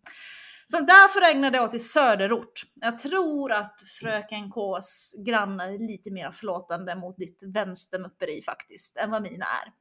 Så 0.71 0.79
därför 0.79 1.31
ägnade 1.31 1.57
jag 1.57 1.71
till 1.71 1.89
söderort. 1.89 2.61
Jag 2.81 2.99
tror 2.99 3.51
att 3.51 3.75
fröken 3.99 4.51
Ks 4.51 5.13
grannar 5.25 5.67
är 5.67 5.87
lite 5.87 6.11
mer 6.11 6.31
förlåtande 6.31 6.95
mot 6.95 7.17
ditt 7.17 7.39
vänstermupperi 7.53 8.41
faktiskt, 8.45 8.97
än 8.97 9.11
vad 9.11 9.21
mina 9.21 9.45
är. 9.45 9.71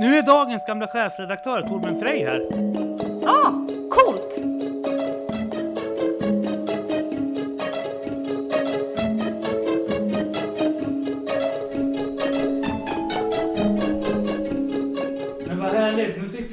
Nu 0.00 0.16
är 0.16 0.22
dagens 0.22 0.66
gamla 0.66 0.86
chefredaktör 0.86 1.62
Torbjörn 1.62 2.00
Frey 2.00 2.24
här. 2.24 2.40
Ja, 3.22 3.30
ah, 3.30 3.67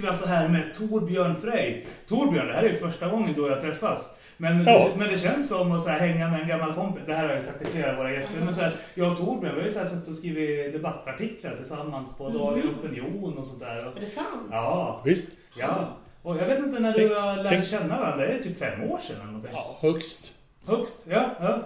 vi 0.05 0.09
alltså 0.09 0.25
här 0.25 0.47
med 0.47 0.73
Torbjörn 0.73 1.35
Frey. 1.35 1.83
Torbjörn, 2.07 2.47
det 2.47 2.53
här 2.53 2.63
är 2.63 2.69
ju 2.69 2.75
första 2.75 3.07
gången 3.09 3.33
du 3.33 3.41
och 3.41 3.49
jag 3.51 3.61
träffas. 3.61 4.17
Men, 4.37 4.63
Ja. 4.65 4.89
men 4.97 5.07
det 5.09 5.17
känns 5.17 5.49
som 5.49 5.71
att 5.71 5.81
så 5.81 5.89
här, 5.89 5.99
hänga 5.99 6.27
med 6.29 6.41
en 6.41 6.47
gammal 6.47 6.73
kompis. 6.73 7.03
Det 7.05 7.13
här 7.13 7.21
har 7.23 7.29
jag 7.29 7.39
ju 7.39 7.45
sagt 7.45 7.57
till 7.57 7.67
flera 7.67 7.91
av 7.91 7.97
våra 7.97 8.11
gäster. 8.11 8.39
Men 8.45 8.55
så 8.55 8.61
här, 8.61 8.75
jag 8.93 9.11
och 9.11 9.17
Torbjörn, 9.17 9.55
vi 9.55 9.61
har 9.61 9.67
ju 9.67 9.73
så 9.73 9.79
här 9.79 9.85
suttit 9.85 10.07
och 10.07 10.15
skrivit 10.15 10.73
debattartiklar 10.73 11.55
tillsammans 11.55 12.17
på 12.17 12.29
Dagen 12.29 12.61
Opinion 12.79 13.37
och 13.37 13.47
sånt 13.47 13.59
där. 13.59 13.75
Är 13.75 13.91
det 13.99 14.05
sant? 14.05 14.27
Ja, 14.51 15.01
Visst? 15.05 15.29
ja. 15.57 15.75
Och 16.21 16.37
jag 16.37 16.45
vet 16.45 16.59
inte 16.59 16.79
när 16.79 16.93
du 16.93 16.99
Tänk- 17.07 17.19
har 17.19 17.35
lärt 17.43 17.53
tänk- 17.53 17.65
känna 17.67 17.99
varandra. 17.99 18.25
Det 18.25 18.31
är 18.33 18.43
typ 18.43 18.59
fem 18.59 18.83
år 18.83 18.99
sedan 19.07 19.15
eller 19.15 19.25
någonting. 19.25 19.51
Ja, 19.53 19.75
högst. 19.81 20.31
Högst, 20.67 21.05
ja. 21.09 21.21
ja. 21.39 21.59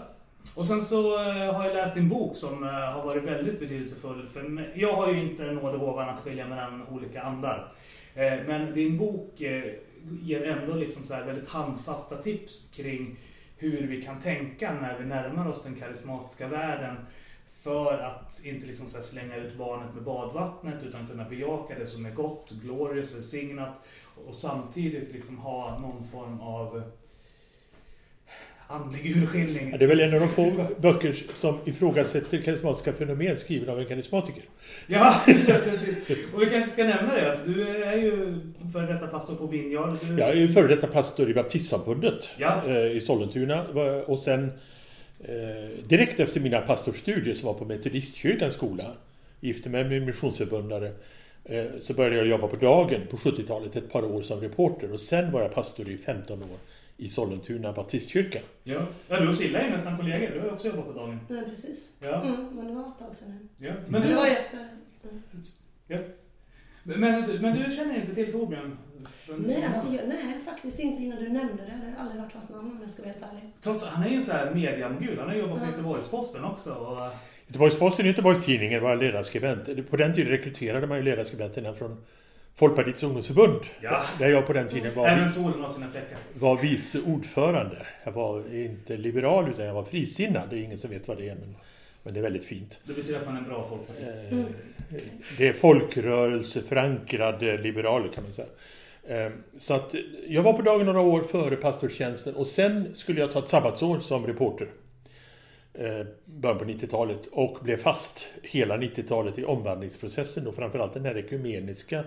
Och 0.55 0.65
sen 0.65 0.81
så 0.81 1.15
eh, 1.15 1.53
har 1.53 1.65
jag 1.65 1.73
läst 1.75 1.95
din 1.95 2.09
bok 2.09 2.35
som 2.35 2.63
eh, 2.63 2.69
har 2.69 3.03
varit 3.05 3.23
väldigt 3.23 3.59
betydelsefull 3.59 4.27
för 4.33 4.41
mig. 4.41 4.71
Jag 4.75 4.93
har 4.93 5.07
ju 5.07 5.19
inte 5.21 5.43
nådegåvan 5.43 6.09
att 6.09 6.19
skilja 6.19 6.47
mellan 6.47 6.87
olika 6.91 7.21
andar. 7.21 7.67
Eh, 8.19 8.39
men 8.47 8.73
din 8.73 8.97
bok 8.97 9.41
eh, 9.41 9.63
ger 10.23 10.43
ändå 10.43 10.75
liksom 10.75 11.05
så 11.05 11.13
här 11.13 11.25
väldigt 11.25 11.49
handfasta 11.49 12.21
tips 12.21 12.69
kring 12.73 13.15
hur 13.57 13.87
vi 13.87 14.01
kan 14.01 14.21
tänka 14.21 14.73
när 14.73 14.99
vi 14.99 15.05
närmar 15.05 15.47
oss 15.47 15.63
den 15.63 15.75
karismatiska 15.75 16.47
världen. 16.47 16.95
För 17.61 17.97
att 17.97 18.41
inte 18.45 18.67
liksom 18.67 18.87
så 18.87 18.97
här 18.97 19.03
slänga 19.03 19.35
ut 19.35 19.57
barnet 19.57 19.93
med 19.93 20.03
badvattnet 20.03 20.83
utan 20.83 21.07
kunna 21.07 21.29
bejaka 21.29 21.79
det 21.79 21.87
som 21.87 22.05
är 22.05 22.11
gott, 22.11 22.51
glorious, 22.51 23.15
välsignat. 23.15 23.87
Och 24.27 24.33
samtidigt 24.33 25.13
liksom 25.13 25.37
ha 25.37 25.79
någon 25.79 26.03
form 26.07 26.41
av 26.41 26.83
andlig 28.67 29.17
urskiljning. 29.17 29.69
Ja, 29.71 29.77
det 29.77 29.85
är 29.85 29.89
väl 29.89 29.99
en 29.99 30.13
av 30.13 30.19
de 30.19 30.27
få 30.27 30.67
böcker 30.81 31.25
som 31.33 31.59
ifrågasätter 31.65 32.41
karismatiska 32.41 32.93
fenomen 32.93 33.37
skriven 33.37 33.69
av 33.69 33.79
en 33.79 33.85
karismatiker. 33.85 34.43
Ja, 34.87 35.21
precis. 35.63 36.33
Och 36.33 36.41
vi 36.41 36.45
kanske 36.49 36.71
ska 36.71 36.83
nämna 36.83 37.13
det 37.15 37.31
att 37.33 37.45
du 37.45 37.67
är 37.67 37.97
ju 37.97 38.39
före 38.73 38.93
detta 38.93 39.07
pastor 39.07 39.35
på 39.35 39.47
Vinjard. 39.47 39.97
Du... 40.01 40.19
Jag 40.19 40.29
är 40.29 40.35
ju 40.35 40.51
före 40.51 40.67
detta 40.67 40.87
pastor 40.87 41.29
i 41.29 41.33
baptistsamfundet 41.33 42.29
Ja. 42.37 42.61
eh, 42.67 42.91
i 42.91 43.01
Sollentuna. 43.01 43.63
Och 44.05 44.19
sen 44.19 44.51
eh, 45.23 45.83
direkt 45.87 46.19
efter 46.19 46.39
mina 46.39 46.61
pastorstudier 46.61 47.33
som 47.33 47.47
var 47.47 47.53
på 47.53 47.65
Metodistkyrkans 47.65 48.53
skola, 48.53 48.85
gifte 49.39 49.69
mig 49.69 49.83
med 49.83 49.97
en 49.97 50.05
missionsförbundare, 50.05 50.91
eh, 51.45 51.65
så 51.81 51.93
började 51.93 52.15
jag 52.17 52.27
jobba 52.27 52.47
på 52.47 52.55
dagen 52.55 53.01
på 53.11 53.17
70-talet 53.17 53.75
ett 53.75 53.91
par 53.91 54.05
år 54.05 54.21
som 54.21 54.41
reporter 54.41 54.91
och 54.93 54.99
sen 54.99 55.31
var 55.31 55.41
jag 55.41 55.53
pastor 55.53 55.89
i 55.89 55.97
15 55.97 56.43
år 56.43 56.57
i 56.99 57.09
Sollentuna 57.09 57.73
baptistkyrka. 57.73 58.39
Ja. 58.63 58.85
ja, 59.07 59.19
du 59.19 59.27
och 59.27 59.35
Silla 59.35 59.59
är 59.59 59.69
nästan 59.71 59.97
kollegor. 59.97 60.29
Du 60.33 60.39
har 60.39 60.49
också 60.51 60.67
jobbat 60.67 60.85
på 60.85 60.93
dagen. 60.93 61.19
Nej, 61.29 61.43
precis. 61.49 61.97
Ja. 62.01 62.21
Mm, 62.23 62.47
men 62.55 62.67
det 62.67 62.73
var 62.73 62.87
ett 62.87 62.97
tag 62.99 63.15
sedan 63.15 63.29
nu. 63.57 63.67
ja. 63.67 63.73
Men, 63.73 63.91
Men 63.91 64.01
du, 64.01 64.07
det 64.07 64.15
var 64.15 64.25
ju 64.25 64.31
efter. 64.31 64.59
ja. 65.87 65.97
men, 66.83 67.27
du, 67.29 67.39
men 67.39 67.57
du 67.57 67.75
känner 67.75 67.95
inte 67.99 68.15
till 68.15 68.31
Torbjörn? 68.31 68.77
Från- 69.09 69.41
Nej, 69.47 69.63
alltså, 69.67 69.93
jag, 69.93 70.07
nej, 70.07 70.39
faktiskt 70.45 70.79
inte 70.79 71.03
innan 71.03 71.17
du 71.23 71.29
nämnde 71.29 71.63
det. 71.63 71.79
Jag 71.85 71.91
har 71.97 72.05
aldrig 72.05 72.21
hört 72.21 72.33
hans 72.33 72.49
namn 72.49 72.71
om 72.71 72.77
jag 72.81 72.91
ska 72.91 73.01
vara 73.03 73.11
helt 73.11 73.23
ärlig. 73.31 73.43
Trots, 73.61 73.85
han 73.85 74.03
är 74.03 74.09
ju 74.09 74.21
så 74.21 74.31
här 74.31 74.53
mediamgud. 74.55 75.19
Han 75.19 75.27
har 75.29 75.35
jobbat 75.35 75.59
på 75.59 75.65
Ja. 75.65 75.69
Göteborgs-Posten 75.71 76.43
också. 76.43 76.73
Och, 76.73 76.97
Göteborgs-Posten 77.47 78.03
och 78.05 78.07
Göteborgs-Tidningen 78.07 78.83
var 78.83 78.95
ledarskribent. 78.95 79.89
På 79.89 79.97
den 79.97 80.13
tiden 80.13 80.31
rekryterade 80.31 80.87
man 80.87 80.97
ju 80.97 81.03
ledarskribenterna 81.03 81.73
från 81.73 82.03
Folkpartiets 82.59 83.03
ungdomsförbund. 83.03 83.59
Ja. 83.81 84.01
Där 84.19 84.29
jag 84.29 84.47
på 84.47 84.53
den 84.53 84.67
tiden 84.67 84.91
var, 84.95 85.07
även 85.07 85.29
solen 85.29 85.61
har 85.61 85.69
sina 85.69 85.87
fläckar. 85.87 86.17
var 86.33 86.57
vice 86.57 86.99
ordförande. 87.07 87.77
Jag 88.03 88.11
var 88.11 88.55
inte 88.55 88.97
liberal 88.97 89.49
utan 89.49 89.65
jag 89.65 89.73
var 89.73 89.83
frisinnad. 89.83 90.49
Det 90.49 90.55
är 90.55 90.59
ingen 90.61 90.77
som 90.77 90.89
vet 90.89 91.07
vad 91.07 91.17
det 91.17 91.29
är 91.29 91.35
men, 91.35 91.55
men 92.03 92.13
det 92.13 92.19
är 92.19 92.23
väldigt 92.23 92.45
fint. 92.45 92.79
Det 92.83 92.93
betyder 92.93 93.19
att 93.19 93.25
man 93.25 93.35
är 93.35 93.39
en 93.39 93.45
bra 93.47 93.63
folkpartist. 93.63 94.09
Eh, 94.31 94.37
Det 95.37 95.47
är 95.47 95.53
folkrörelseförankrade 95.53 97.57
liberaler 97.57 98.07
kan 98.13 98.23
man 98.23 98.33
säga. 98.33 98.47
Eh, 99.25 99.31
Så 99.57 99.73
att 99.73 99.95
jag 100.27 100.43
var 100.43 100.53
på 100.53 100.61
dagen 100.61 100.85
några 100.85 101.01
år 101.01 101.21
före 101.23 101.55
pastorstjänsten 101.55 102.35
och 102.35 102.47
sen 102.47 102.95
skulle 102.95 103.19
jag 103.19 103.31
ta 103.31 103.39
ett 103.39 103.49
sabbatsår 103.49 103.99
som 103.99 104.27
reporter. 104.27 104.67
eh, 105.73 106.05
Början 106.25 106.57
på 106.59 106.65
90-talet 106.65 107.19
och 107.31 107.57
blev 107.63 107.77
fast 107.77 108.27
hela 108.43 108.77
90-talet 108.77 109.39
i 109.39 109.43
omvandlingsprocessen 109.45 110.47
och 110.47 110.55
framförallt 110.55 110.93
den 110.93 111.05
här 111.05 111.17
ekumeniska 111.17 112.03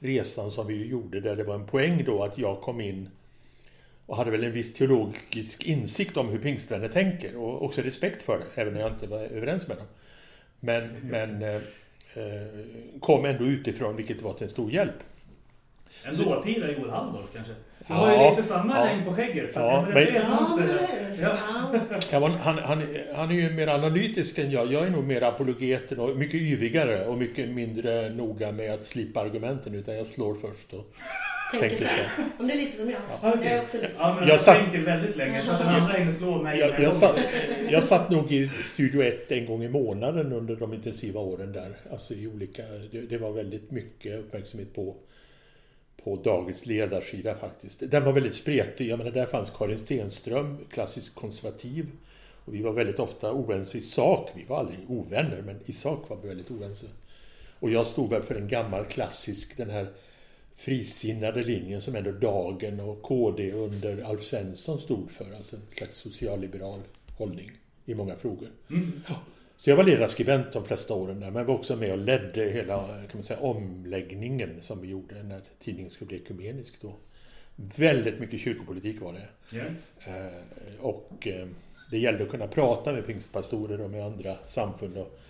resan 0.00 0.50
som 0.50 0.66
vi 0.66 0.86
gjorde 0.86 1.20
där 1.20 1.36
det 1.36 1.44
var 1.44 1.54
en 1.54 1.66
poäng 1.66 2.04
då 2.04 2.24
att 2.24 2.38
jag 2.38 2.60
kom 2.60 2.80
in 2.80 3.08
och 4.06 4.16
hade 4.16 4.30
väl 4.30 4.44
en 4.44 4.52
viss 4.52 4.74
teologisk 4.74 5.64
insikt 5.64 6.16
om 6.16 6.28
hur 6.28 6.38
pingstvänner 6.38 6.88
tänker 6.88 7.36
och 7.36 7.64
också 7.64 7.82
respekt 7.82 8.22
för 8.22 8.38
det, 8.38 8.44
även 8.54 8.74
om 8.74 8.80
jag 8.80 8.92
inte 8.92 9.06
var 9.06 9.18
överens 9.18 9.68
med 9.68 9.76
dem. 9.76 9.86
Men, 10.60 10.88
men 11.02 11.42
eh, 11.42 11.54
eh 11.54 12.64
kom 13.00 13.24
ändå 13.24 13.44
utifrån, 13.44 13.96
vilket 13.96 14.22
var 14.22 14.32
till 14.32 14.42
en 14.42 14.50
stor 14.50 14.70
hjälp. 14.70 14.96
En 16.02 16.16
dåtida 16.16 16.72
Joel 16.72 16.90
Halldorf 16.90 17.26
kanske? 17.34 17.52
Du 17.90 17.96
Ja, 17.96 18.00
har 18.00 18.24
ju 18.24 18.30
lite 18.30 18.42
samma 18.42 18.78
ja. 18.78 18.84
längd 18.84 19.04
på 19.06 19.14
skägget. 19.14 19.54
Så 19.54 19.60
Ja, 19.60 19.86
men- 19.94 20.02
Ja? 20.14 20.58
Ja. 21.20 21.36
Ja. 21.80 21.98
Ja, 22.12 22.28
han, 22.42 22.58
han, 22.58 22.82
han 23.14 23.30
är 23.30 23.34
ju 23.34 23.50
mer 23.50 23.66
analytisk 23.66 24.38
än 24.38 24.50
jag. 24.50 24.72
Jag 24.72 24.86
är 24.86 24.90
nog 24.90 25.04
mer 25.04 25.22
apologeten 25.22 25.98
och 26.00 26.16
mycket 26.16 26.34
yvigare 26.40 27.06
och 27.06 27.18
mycket 27.18 27.48
mindre 27.48 28.08
noga 28.10 28.52
med 28.52 28.74
att 28.74 28.84
slipa 28.84 29.20
argumenten 29.20 29.74
utan 29.74 29.94
jag 29.96 30.06
slår 30.06 30.34
först 30.34 30.72
och 30.72 30.92
tänker 31.52 31.68
Tänkte 31.68 31.84
så. 31.84 32.22
Om 32.38 32.46
det 32.46 32.52
är 32.52 32.56
lite 32.56 32.76
som 32.76 32.90
jag. 32.90 33.00
Jag 33.22 33.46
är 33.46 33.60
också 33.62 33.76
lite 33.76 33.94
så. 33.94 34.02
Ja, 34.02 34.14
men 34.18 34.22
Jag 34.28 34.34
jag 34.34 34.40
satt- 34.40 34.56
tänker 34.58 34.78
väldigt 34.78 35.16
länge 35.16 35.42
så 35.42 35.50
att 35.52 35.58
den 35.58 35.68
andra 35.68 35.92
hinner 35.92 36.12
slå 36.12 36.42
mig. 36.42 36.58
Jag, 36.58 36.80
jag, 36.80 36.94
satt, 36.94 37.18
jag 37.70 37.84
satt 37.84 38.10
nog 38.10 38.32
i 38.32 38.48
Studio 38.48 39.02
1 39.02 39.32
en 39.32 39.46
gång 39.46 39.62
i 39.64 39.68
månaden 39.68 40.32
under 40.32 40.56
de 40.56 40.74
intensiva 40.74 41.20
åren 41.20 41.52
där. 41.52 41.68
Alltså 41.92 42.14
i 42.14 42.26
olika, 42.26 42.62
det, 42.92 43.00
det 43.00 43.18
var 43.18 43.30
väldigt 43.32 43.70
mycket 43.70 44.18
uppmärksamhet 44.18 44.74
på, 44.74 44.94
på 46.04 46.16
Dagens 46.16 46.66
ledarsida 46.66 47.34
faktiskt. 47.34 47.90
Den 47.90 48.04
var 48.04 48.12
väldigt 48.12 48.34
spretig. 48.34 48.88
Jag 48.88 48.98
menar, 48.98 49.10
där 49.10 49.26
fanns 49.26 49.50
Karin 49.50 49.78
Stenström, 49.78 50.58
klassisk 50.70 51.14
konservativ. 51.14 51.90
Och 52.44 52.54
vi 52.54 52.62
var 52.62 52.72
väldigt 52.72 52.98
ofta 52.98 53.32
oense 53.32 53.78
i 53.78 53.82
sak. 53.82 54.30
Vi 54.34 54.44
var 54.44 54.58
aldrig 54.58 54.78
ovänner, 54.88 55.42
men 55.42 55.60
i 55.66 55.72
sak 55.72 56.08
var 56.08 56.16
vi 56.16 56.28
väldigt 56.28 56.50
oense. 56.50 56.86
Och 57.60 57.70
jag 57.70 57.86
stod 57.86 58.10
väl 58.10 58.22
för 58.22 58.34
en 58.34 58.48
gammal 58.48 58.84
klassisk, 58.84 59.56
den 59.56 59.70
här 59.70 59.86
frisinnade 60.54 61.44
linjen 61.44 61.80
som 61.80 61.96
ändå 61.96 62.12
Dagen 62.12 62.80
och 62.80 63.02
KD 63.02 63.52
under 63.52 64.02
Alf 64.02 64.22
Svensson 64.22 64.78
stod 64.78 65.10
för. 65.10 65.34
Alltså 65.36 65.56
en 65.56 65.62
slags 65.70 65.96
socialliberal 65.96 66.80
hållning 67.18 67.50
i 67.84 67.94
många 67.94 68.16
frågor. 68.16 68.48
Ja. 69.08 69.14
Så 69.60 69.70
jag 69.70 69.76
var 69.76 69.84
ledarskribent 69.84 70.52
de 70.52 70.64
flesta 70.64 70.94
åren 70.94 71.20
där, 71.20 71.30
men 71.30 71.46
var 71.46 71.54
också 71.54 71.76
med 71.76 71.92
och 71.92 71.98
ledde 71.98 72.44
hela 72.44 72.86
kan 72.86 73.10
man 73.14 73.22
säga, 73.22 73.40
omläggningen 73.40 74.62
som 74.62 74.80
vi 74.80 74.88
gjorde 74.88 75.22
när 75.22 75.40
tidningen 75.58 75.90
skulle 75.90 76.08
bli 76.08 76.16
ekumenisk 76.16 76.74
då. 76.80 76.92
Väldigt 77.76 78.20
mycket 78.20 78.40
kyrkopolitik 78.40 79.00
var 79.00 79.12
det. 79.12 79.28
Eh, 80.06 80.80
och 80.80 81.26
eh, 81.26 81.46
det 81.90 81.98
gällde 81.98 82.24
att 82.24 82.30
kunna 82.30 82.46
prata 82.46 82.92
med 82.92 83.06
pingstpastorer 83.06 83.80
och 83.80 83.90
med 83.90 84.04
andra 84.04 84.34
samfund. 84.46 84.96
Och 84.96 85.20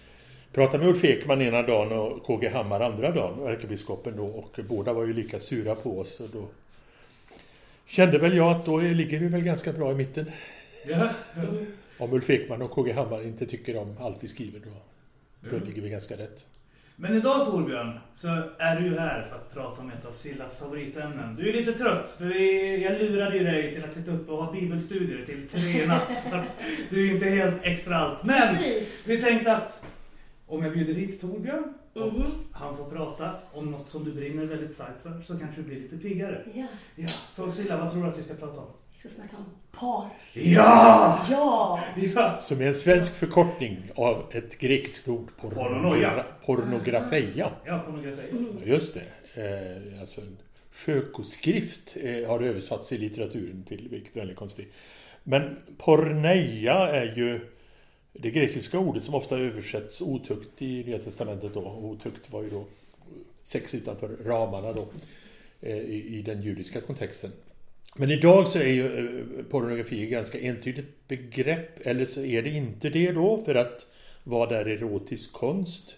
prata 0.52 0.78
med 0.78 0.86
Ulf 0.86 1.04
Ekman 1.04 1.42
ena 1.42 1.62
dagen 1.62 1.98
och 1.98 2.22
KG 2.22 2.48
Hammar 2.48 2.80
andra 2.80 3.10
dagen, 3.10 3.38
och 3.38 3.50
ärkebiskopen 3.50 4.16
då. 4.16 4.26
Och 4.26 4.60
båda 4.68 4.92
var 4.92 5.06
ju 5.06 5.12
lika 5.12 5.40
sura 5.40 5.74
på 5.74 5.98
oss. 5.98 6.20
Och 6.20 6.28
då 6.32 6.48
kände 7.86 8.18
väl 8.18 8.36
jag 8.36 8.56
att 8.56 8.66
då 8.66 8.78
ligger 8.78 9.18
vi 9.18 9.28
väl 9.28 9.42
ganska 9.42 9.72
bra 9.72 9.92
i 9.92 9.94
mitten. 9.94 10.30
Ja. 10.86 11.08
Om 12.00 12.12
Ulf 12.12 12.30
Ekman 12.30 12.62
och 12.62 12.70
KG 12.70 12.92
Hammar 12.92 13.22
inte 13.22 13.46
tycker 13.46 13.76
om 13.76 13.96
allt 14.00 14.16
vi 14.20 14.28
skriver 14.28 14.60
då, 14.60 14.70
då 15.50 15.56
Mm. 15.56 15.68
ligger 15.68 15.82
vi 15.82 15.88
ganska 15.90 16.14
rätt. 16.16 16.46
Men 16.96 17.16
idag 17.16 17.46
Torbjörn, 17.46 17.98
så 18.14 18.28
är 18.58 18.80
du 18.80 18.98
här 18.98 19.22
för 19.22 19.36
att 19.36 19.54
prata 19.54 19.80
om 19.80 19.90
ett 19.90 20.04
av 20.06 20.12
Sillas 20.12 20.58
favoritämnen. 20.58 21.36
Du 21.36 21.48
är 21.48 21.52
lite 21.52 21.72
trött, 21.72 22.08
för 22.18 22.24
vi, 22.24 22.82
jag 22.84 22.98
lurade 22.98 23.36
ju 23.38 23.44
dig 23.44 23.74
till 23.74 23.84
att 23.84 23.94
sitta 23.94 24.10
uppe 24.10 24.32
och 24.32 24.44
ha 24.44 24.52
bibelstudier 24.52 25.24
till 25.26 25.48
tre 25.48 25.86
natt. 25.86 26.22
Så 26.30 26.36
att 26.36 26.62
du 26.90 27.08
är 27.08 27.14
inte 27.14 27.26
helt 27.26 27.60
extra 27.62 27.96
allt. 27.96 28.24
Men 28.24 28.56
Precis. 28.56 29.08
vi 29.08 29.22
tänkte 29.22 29.56
att 29.56 29.84
om 30.50 30.62
jag 30.64 30.72
bjuder 30.72 30.94
hit 30.94 31.20
Torbjörn 31.20 31.74
och 31.94 32.12
Mhm. 32.12 32.22
han 32.52 32.76
får 32.76 32.84
prata 32.84 33.30
om 33.52 33.70
något 33.70 33.88
som 33.88 34.04
du 34.04 34.12
brinner 34.12 34.44
väldigt 34.44 34.72
starkt 34.72 35.02
för 35.02 35.20
så 35.24 35.38
kanske 35.38 35.60
du 35.60 35.66
blir 35.66 35.80
lite 35.80 35.96
piggare. 35.98 36.42
Ja, 36.54 36.66
Ja, 36.96 37.08
så 37.30 37.50
Silla, 37.50 37.76
vad 37.80 37.92
tror 37.92 38.02
du 38.02 38.08
att 38.08 38.18
vi 38.18 38.22
ska 38.22 38.34
prata 38.34 38.60
om? 38.60 38.66
vi 38.92 38.98
ska 38.98 39.08
snacka 39.08 39.36
om 39.36 39.44
par. 39.72 40.04
Ja! 40.32 41.18
Ja! 41.30 41.80
Ja! 42.14 42.38
Som 42.40 42.60
är 42.60 42.66
en 42.66 42.74
svensk 42.74 43.14
förkortning 43.14 43.90
av 43.94 44.24
ett 44.32 44.58
grekiskt 44.58 45.08
ord. 45.08 45.28
Pornonoia. 45.40 46.24
Pornografeia. 46.46 47.50
Ja, 47.64 47.78
pornografi. 47.86 48.22
Ja, 48.32 48.66
Just 48.66 48.94
det. 48.94 49.02
Eh, 49.94 50.00
alltså 50.00 50.20
en 50.20 50.36
sjökoskrift 50.72 51.96
eh, 52.00 52.28
har 52.28 52.40
översatts 52.40 52.92
i 52.92 52.98
litteraturen 52.98 53.64
till, 53.68 53.88
vilket 53.90 54.16
är 54.16 54.20
väldigt 54.20 54.36
konstigt. 54.38 54.72
Men 55.24 55.56
porneia 55.78 56.74
är 56.88 57.16
ju 57.16 57.40
det 58.12 58.30
grekiska 58.30 58.78
ordet 58.78 59.02
som 59.02 59.14
ofta 59.14 59.38
översätts 59.38 60.00
otukt 60.00 60.62
i 60.62 60.84
Nya 60.84 60.98
Testamentet 60.98 61.54
då. 61.54 61.60
Otukt 61.60 62.32
var 62.32 62.42
ju 62.42 62.50
då 62.50 62.64
sex 63.44 63.74
utanför 63.74 64.08
ramarna 64.24 64.72
då 64.72 64.88
eh, 65.60 65.76
i, 65.76 66.18
i 66.18 66.22
den 66.22 66.42
judiska 66.42 66.80
kontexten. 66.80 67.30
Men 67.96 68.10
idag 68.10 68.48
så 68.48 68.58
är 68.58 68.68
ju 68.68 68.98
eh, 68.98 69.44
pornografi 69.44 70.04
ett 70.04 70.10
ganska 70.10 70.40
entydigt 70.40 71.08
begrepp, 71.08 71.86
eller 71.86 72.04
så 72.04 72.24
är 72.24 72.42
det 72.42 72.50
inte 72.50 72.90
det 72.90 73.12
då, 73.12 73.42
för 73.44 73.54
att 73.54 73.86
vad 74.24 74.52
är 74.52 74.68
erotisk 74.68 75.32
konst? 75.32 75.96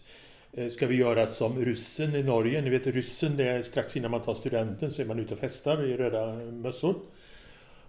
Eh, 0.52 0.68
ska 0.68 0.86
vi 0.86 0.96
göra 0.96 1.26
som 1.26 1.64
ryssen 1.64 2.14
i 2.14 2.22
Norge? 2.22 2.60
Ni 2.60 2.70
vet 2.70 2.86
ryssen, 2.86 3.36
det 3.36 3.48
är 3.48 3.62
strax 3.62 3.96
innan 3.96 4.10
man 4.10 4.22
tar 4.22 4.34
studenten 4.34 4.90
så 4.90 5.02
är 5.02 5.06
man 5.06 5.18
ute 5.18 5.34
och 5.34 5.40
festar 5.40 5.84
i 5.84 5.96
röda 5.96 6.34
mössor. 6.34 6.96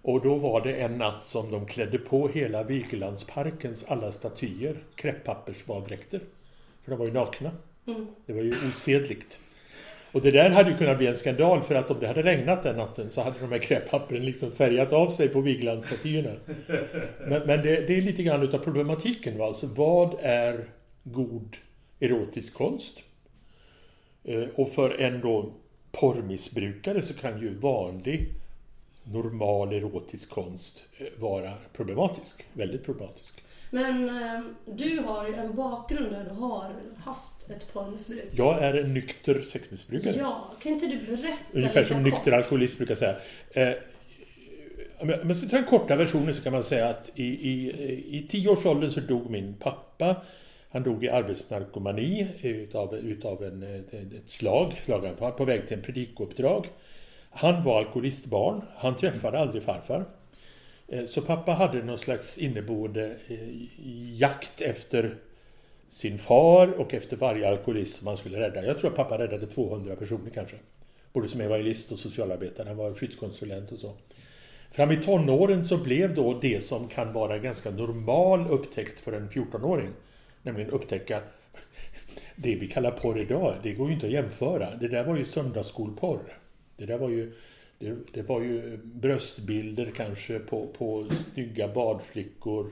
Och 0.06 0.20
då 0.22 0.34
var 0.34 0.60
det 0.60 0.72
en 0.72 0.98
natt 0.98 1.22
som 1.24 1.50
de 1.50 1.66
klädde 1.66 1.98
på 1.98 2.28
hela 2.28 2.62
Vigelandsparkens 2.62 3.84
alla 3.88 4.12
statyer 4.12 4.76
kräpppappersbaddräkter. 4.94 6.20
För 6.84 6.90
de 6.90 6.98
var 6.98 7.06
ju 7.06 7.12
nakna. 7.12 7.50
Det 8.26 8.32
var 8.32 8.42
ju 8.42 8.50
osedligt. 8.50 9.38
Och 10.12 10.20
det 10.20 10.30
där 10.30 10.50
hade 10.50 10.70
ju 10.70 10.76
kunnat 10.76 10.98
bli 10.98 11.06
en 11.06 11.16
skandal 11.16 11.62
för 11.62 11.74
att 11.74 11.90
om 11.90 11.96
det 12.00 12.06
hade 12.06 12.22
regnat 12.22 12.62
den 12.62 12.76
natten 12.76 13.10
så 13.10 13.22
hade 13.22 13.36
de 13.40 13.52
här 13.52 13.58
kräppappren 13.58 14.24
liksom 14.24 14.50
färgat 14.50 14.92
av 14.92 15.08
sig 15.08 15.28
på 15.28 15.40
Vigelandsstatyerna. 15.40 16.30
Men, 17.28 17.42
men 17.46 17.62
det, 17.62 17.86
det 17.86 17.96
är 17.96 18.02
lite 18.02 18.22
grann 18.22 18.42
utav 18.42 18.58
problematiken. 18.58 19.38
Va? 19.38 19.46
Alltså 19.46 19.66
vad 19.66 20.16
är 20.20 20.64
god 21.04 21.56
erotisk 22.00 22.54
konst? 22.54 22.98
Eh, 24.24 24.44
Och 24.54 24.70
för 24.70 25.00
en 25.00 25.20
då 25.20 25.52
porrmissbrukare 25.92 27.02
så 27.02 27.14
kan 27.14 27.40
ju 27.40 27.54
vanlig 27.54 28.28
normal 29.04 29.72
erotisk 29.72 30.30
konst 30.30 30.82
eh, 30.98 31.06
vara 31.18 31.52
problematisk. 31.72 32.44
Väldigt 32.52 32.84
problematisk. 32.84 33.42
Men 33.70 34.08
eh, 34.08 34.40
du 34.66 34.98
har 34.98 35.28
ju 35.28 35.34
en 35.34 35.56
bakgrund 35.56 36.10
där 36.12 36.24
du 36.24 36.34
har 36.34 36.70
haft 37.04 37.50
ett 37.50 37.72
porrmissbruk. 37.72 38.24
Jag 38.32 38.62
är 38.62 38.74
en 38.74 38.94
nykter 38.94 39.42
sexmissbrukare. 39.42 40.14
Ja, 40.18 40.52
kan 40.62 40.72
inte 40.72 40.86
du 40.86 40.98
berätta 41.16 41.38
Ungefär 41.52 41.80
lite 41.80 41.94
som 41.94 42.04
kort? 42.04 42.12
nykter 42.12 42.32
alkoholist 42.32 42.78
brukar 42.78 42.94
säga. 42.94 43.16
Eh, 43.50 43.72
Om 44.98 45.08
jag, 45.08 45.36
ska 45.36 45.48
ta 45.48 45.56
den 45.56 45.64
korta 45.64 45.96
versionen 45.96 46.34
så 46.34 46.42
kan 46.42 46.52
man 46.52 46.64
säga 46.64 46.88
att 46.88 47.10
i, 47.14 47.24
i, 47.24 47.70
i 48.18 48.26
tio 48.28 48.48
års 48.48 48.66
åldern 48.66 48.90
så 48.90 49.00
dog 49.00 49.30
min 49.30 49.54
pappa. 49.54 50.16
Han 50.70 50.82
dog 50.82 51.04
i 51.04 51.08
arbetsnarkomani 51.08 52.28
utav, 52.42 52.94
utav 52.94 53.44
en, 53.44 53.62
ett 53.62 53.94
ett 53.94 54.30
slag, 54.30 54.80
slaganfall, 54.82 55.32
på 55.32 55.44
väg 55.44 55.68
till 55.68 55.76
en 55.76 55.82
predikouppdrag. 55.82 56.66
Han 57.34 57.62
var 57.62 57.78
alkoholistbarn. 57.78 58.62
Han 58.76 58.96
träffade 58.96 59.38
aldrig 59.38 59.62
farfar. 59.62 60.04
Eh, 60.88 61.06
så 61.06 61.22
pappa 61.22 61.52
hade 61.52 61.82
någon 61.82 61.98
slags 61.98 62.38
inneboende 62.38 63.16
eh, 63.28 63.38
jakt 64.14 64.60
efter 64.60 65.16
sin 65.90 66.18
far 66.18 66.80
och 66.80 66.94
efter 66.94 67.16
varje 67.16 67.48
alkoholist 67.48 67.96
som 67.96 68.06
han 68.06 68.16
skulle 68.16 68.40
rädda. 68.40 68.64
Jag 68.64 68.78
tror 68.78 68.90
att 68.90 68.96
pappa 68.96 69.18
räddade 69.18 69.46
200 69.46 69.96
personer 69.96 70.30
kanske. 70.34 70.56
Både 71.12 71.28
som 71.28 71.40
evangelist 71.40 71.92
och 71.92 71.98
socialarbetare. 71.98 72.68
Han 72.68 72.76
var 72.76 72.94
skyddskonsulent 72.94 73.72
och 73.72 73.78
så. 73.78 73.92
Fram 74.70 74.90
i 74.90 75.02
tonåren 75.02 75.64
så 75.64 75.76
blev 75.76 76.14
då 76.14 76.38
det 76.40 76.60
som 76.60 76.88
kan 76.88 77.12
vara 77.12 77.38
ganska 77.38 77.70
normal 77.70 78.46
upptäckt 78.50 79.00
för 79.00 79.12
en 79.12 79.28
14-åring. 79.28 79.90
Nämligen 80.42 80.70
upptäcka 80.70 81.20
det 82.36 82.54
vi 82.54 82.66
kallar 82.66 82.90
porr 82.90 83.18
idag. 83.18 83.54
Det 83.62 83.72
går 83.72 83.88
ju 83.88 83.94
inte 83.94 84.06
att 84.06 84.12
jämföra. 84.12 84.76
Det 84.76 84.88
där 84.88 85.04
var 85.04 85.16
ju 85.16 85.24
söndagsskolporr. 85.24 86.20
Det 86.76 86.86
där 86.86 86.98
var 86.98 87.08
ju 87.08 87.32
det, 87.78 87.96
det 88.12 88.22
var 88.22 88.40
ju 88.40 88.76
bröstbilder 88.76 89.92
kanske 89.96 90.38
på, 90.38 90.66
på 90.66 91.08
snygga 91.32 91.68
badflickor. 91.68 92.70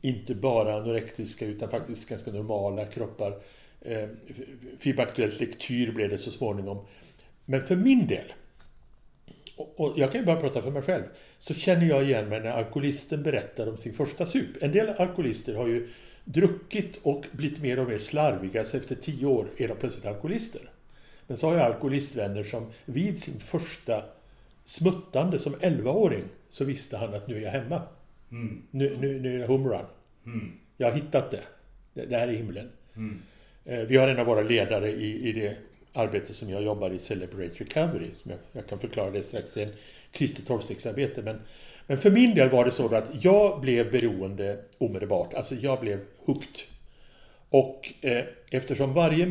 Inte 0.00 0.34
bara 0.34 0.76
anorektiska 0.76 1.46
utan 1.46 1.70
faktiskt 1.70 2.08
ganska 2.08 2.32
normala 2.32 2.84
kroppar. 2.84 3.42
Eh, 3.80 4.08
Fibaktuellt 4.78 5.40
lektyr 5.40 5.92
blev 5.92 6.10
det 6.10 6.18
så 6.18 6.30
småningom. 6.30 6.86
Men 7.44 7.62
för 7.62 7.76
min 7.76 8.06
del, 8.06 8.32
och, 9.56 9.80
och 9.80 9.98
jag 9.98 10.12
kan 10.12 10.20
ju 10.20 10.26
bara 10.26 10.40
prata 10.40 10.62
för 10.62 10.70
mig 10.70 10.82
själv, 10.82 11.02
så 11.38 11.54
känner 11.54 11.86
jag 11.86 12.04
igen 12.04 12.28
mig 12.28 12.40
när 12.40 12.50
alkoholisten 12.50 13.22
berättar 13.22 13.68
om 13.68 13.78
sin 13.78 13.94
första 13.94 14.26
sup. 14.26 14.62
En 14.62 14.72
del 14.72 14.88
alkoholister 14.88 15.54
har 15.54 15.66
ju 15.66 15.88
druckit 16.24 16.98
och 17.02 17.24
blivit 17.32 17.60
mer 17.60 17.78
och 17.78 17.88
mer 17.88 17.98
slarviga, 17.98 18.64
så 18.64 18.76
efter 18.76 18.94
tio 18.94 19.26
år 19.26 19.48
är 19.56 19.68
de 19.68 19.76
plötsligt 19.76 20.06
alkoholister. 20.06 20.70
Men 21.26 21.36
så 21.36 21.48
har 21.48 21.54
jag 21.56 21.62
alkoholistvänner 21.66 22.42
som 22.42 22.66
vid 22.84 23.18
sin 23.18 23.40
första 23.40 24.04
smuttande 24.64 25.38
som 25.38 25.54
11-åring 25.54 26.24
så 26.50 26.64
visste 26.64 26.96
han 26.96 27.14
att 27.14 27.28
nu 27.28 27.36
är 27.36 27.40
jag 27.40 27.50
hemma. 27.50 27.82
Nu, 28.70 28.96
nu, 29.00 29.20
nu 29.20 29.34
är 29.34 29.38
det 29.38 29.46
homerun. 29.46 29.84
Jag 30.76 30.90
har 30.90 30.94
hittat 30.96 31.30
det. 31.30 31.42
det. 31.94 32.06
Det 32.06 32.16
här 32.16 32.28
är 32.28 32.32
himlen. 32.32 32.68
Eh, 33.64 33.78
Vi 33.80 33.96
har 33.96 34.08
en 34.08 34.18
av 34.18 34.26
våra 34.26 34.40
ledare 34.42 34.90
i, 34.90 35.28
i 35.28 35.32
det 35.32 35.56
arbete 35.92 36.34
som 36.34 36.50
jag 36.50 36.62
jobbar 36.62 36.90
i, 36.90 36.98
Celebrate 36.98 37.54
Recovery. 37.64 38.10
Som 38.14 38.30
jag, 38.30 38.40
jag 38.52 38.66
kan 38.66 38.78
förklara 38.78 39.10
det 39.10 39.22
strax. 39.22 39.54
Det 39.54 39.62
är 39.62 39.66
en 39.66 39.72
kristet 40.12 40.46
tolvstegsarbete. 40.46 41.22
Men, 41.22 41.40
men 41.86 41.98
för 41.98 42.10
min 42.10 42.34
del 42.34 42.48
var 42.48 42.64
det 42.64 42.70
så 42.70 42.94
att 42.94 43.24
jag 43.24 43.60
blev 43.60 43.90
beroende 43.90 44.58
omedelbart. 44.78 45.34
Alltså 45.34 45.54
jag 45.54 45.80
blev 45.80 46.00
hooked. 46.24 46.56
Och 47.48 47.92
eh, 48.00 48.24
eftersom 48.50 48.94
varje 48.94 49.26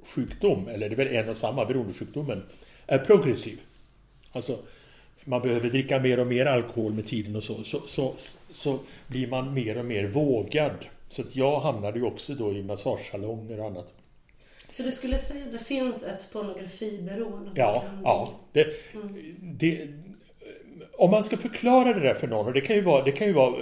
missbrukssjukdom, 0.00 0.68
eller 0.68 0.88
det 0.88 0.94
är 0.94 0.96
väl 0.96 1.14
en 1.14 1.28
och 1.28 1.36
samma, 1.36 1.64
beroendesjukdomen, 1.64 2.42
är 2.86 2.98
progressiv. 2.98 3.60
Alltså, 4.32 4.58
man 5.24 5.42
behöver 5.42 5.70
dricka 5.70 6.00
mer 6.00 6.20
och 6.20 6.26
mer 6.26 6.46
alkohol 6.46 6.92
med 6.92 7.06
tiden 7.06 7.36
och 7.36 7.44
så, 7.44 7.64
så, 7.64 7.80
så, 7.86 8.14
så 8.52 8.78
blir 9.06 9.28
man 9.28 9.54
mer 9.54 9.78
och 9.78 9.84
mer 9.84 10.06
vågad. 10.06 10.86
Så 11.08 11.22
att 11.22 11.36
jag 11.36 11.60
hamnade 11.60 11.98
ju 11.98 12.04
också 12.04 12.34
då 12.34 12.52
i 12.52 12.62
massagesalonger 12.62 13.60
och 13.60 13.66
annat. 13.66 13.94
Så 14.70 14.82
du 14.82 14.90
skulle 14.90 15.18
säga 15.18 15.44
att 15.44 15.52
det 15.52 15.58
finns 15.58 16.04
ett 16.04 16.32
pornografiberoende? 16.32 17.50
Ja, 17.54 17.84
ja. 18.04 18.40
Det, 18.52 18.66
det, 19.40 19.88
om 20.92 21.10
man 21.10 21.24
ska 21.24 21.36
förklara 21.36 21.92
det 21.92 22.00
där 22.00 22.14
för 22.14 22.26
någon, 22.26 22.46
och 22.46 22.52
det 22.52 22.60
kan 22.60 22.76
ju 22.76 22.82
vara, 22.82 23.04
det 23.04 23.12
kan 23.12 23.26
ju 23.26 23.32
vara 23.32 23.56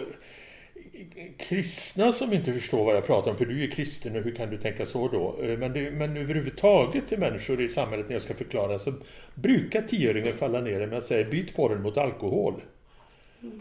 kristna 1.39 2.13
som 2.13 2.33
inte 2.33 2.53
förstår 2.53 2.85
vad 2.85 2.97
jag 2.97 3.07
pratar 3.07 3.31
om, 3.31 3.37
för 3.37 3.47
du 3.47 3.65
är 3.65 3.71
kristen 3.71 4.17
och 4.17 4.23
hur 4.23 4.35
kan 4.35 4.51
du 4.51 4.59
tänka 4.59 4.87
så 4.87 5.09
då? 5.09 5.39
Eh, 5.43 5.59
Men, 5.59 5.73
det, 5.73 5.91
men 5.91 6.17
överhuvudtaget 6.17 7.09
till 7.09 7.19
människor 7.19 7.61
i 7.63 7.69
samhället 7.69 8.07
när 8.07 8.15
jag 8.15 8.23
ska 8.23 8.35
förklara 8.35 8.79
så 8.79 8.93
brukar 9.35 9.83
tioåringen 9.83 10.35
falla 10.35 10.61
ner 10.61 10.87
med 10.87 10.99
att 10.99 11.05
säga 11.05 11.31
byt 11.31 11.57
porren 11.57 11.83
mot 11.83 11.97
alkohol. 11.97 12.55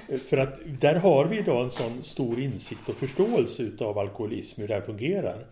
Eh, 0.09 0.17
För 0.17 0.37
att 0.37 0.59
där 0.79 0.95
har 0.95 1.25
vi 1.25 1.37
idag 1.37 1.63
en 1.63 1.71
sån 1.71 2.03
stor 2.03 2.39
insikt 2.39 2.89
och 2.89 2.95
förståelse 2.95 3.63
utav 3.63 3.97
alkoholism, 3.97 4.61
hur 4.61 4.67
det 4.67 4.73
här 4.73 4.81
fungerar. 4.81 5.45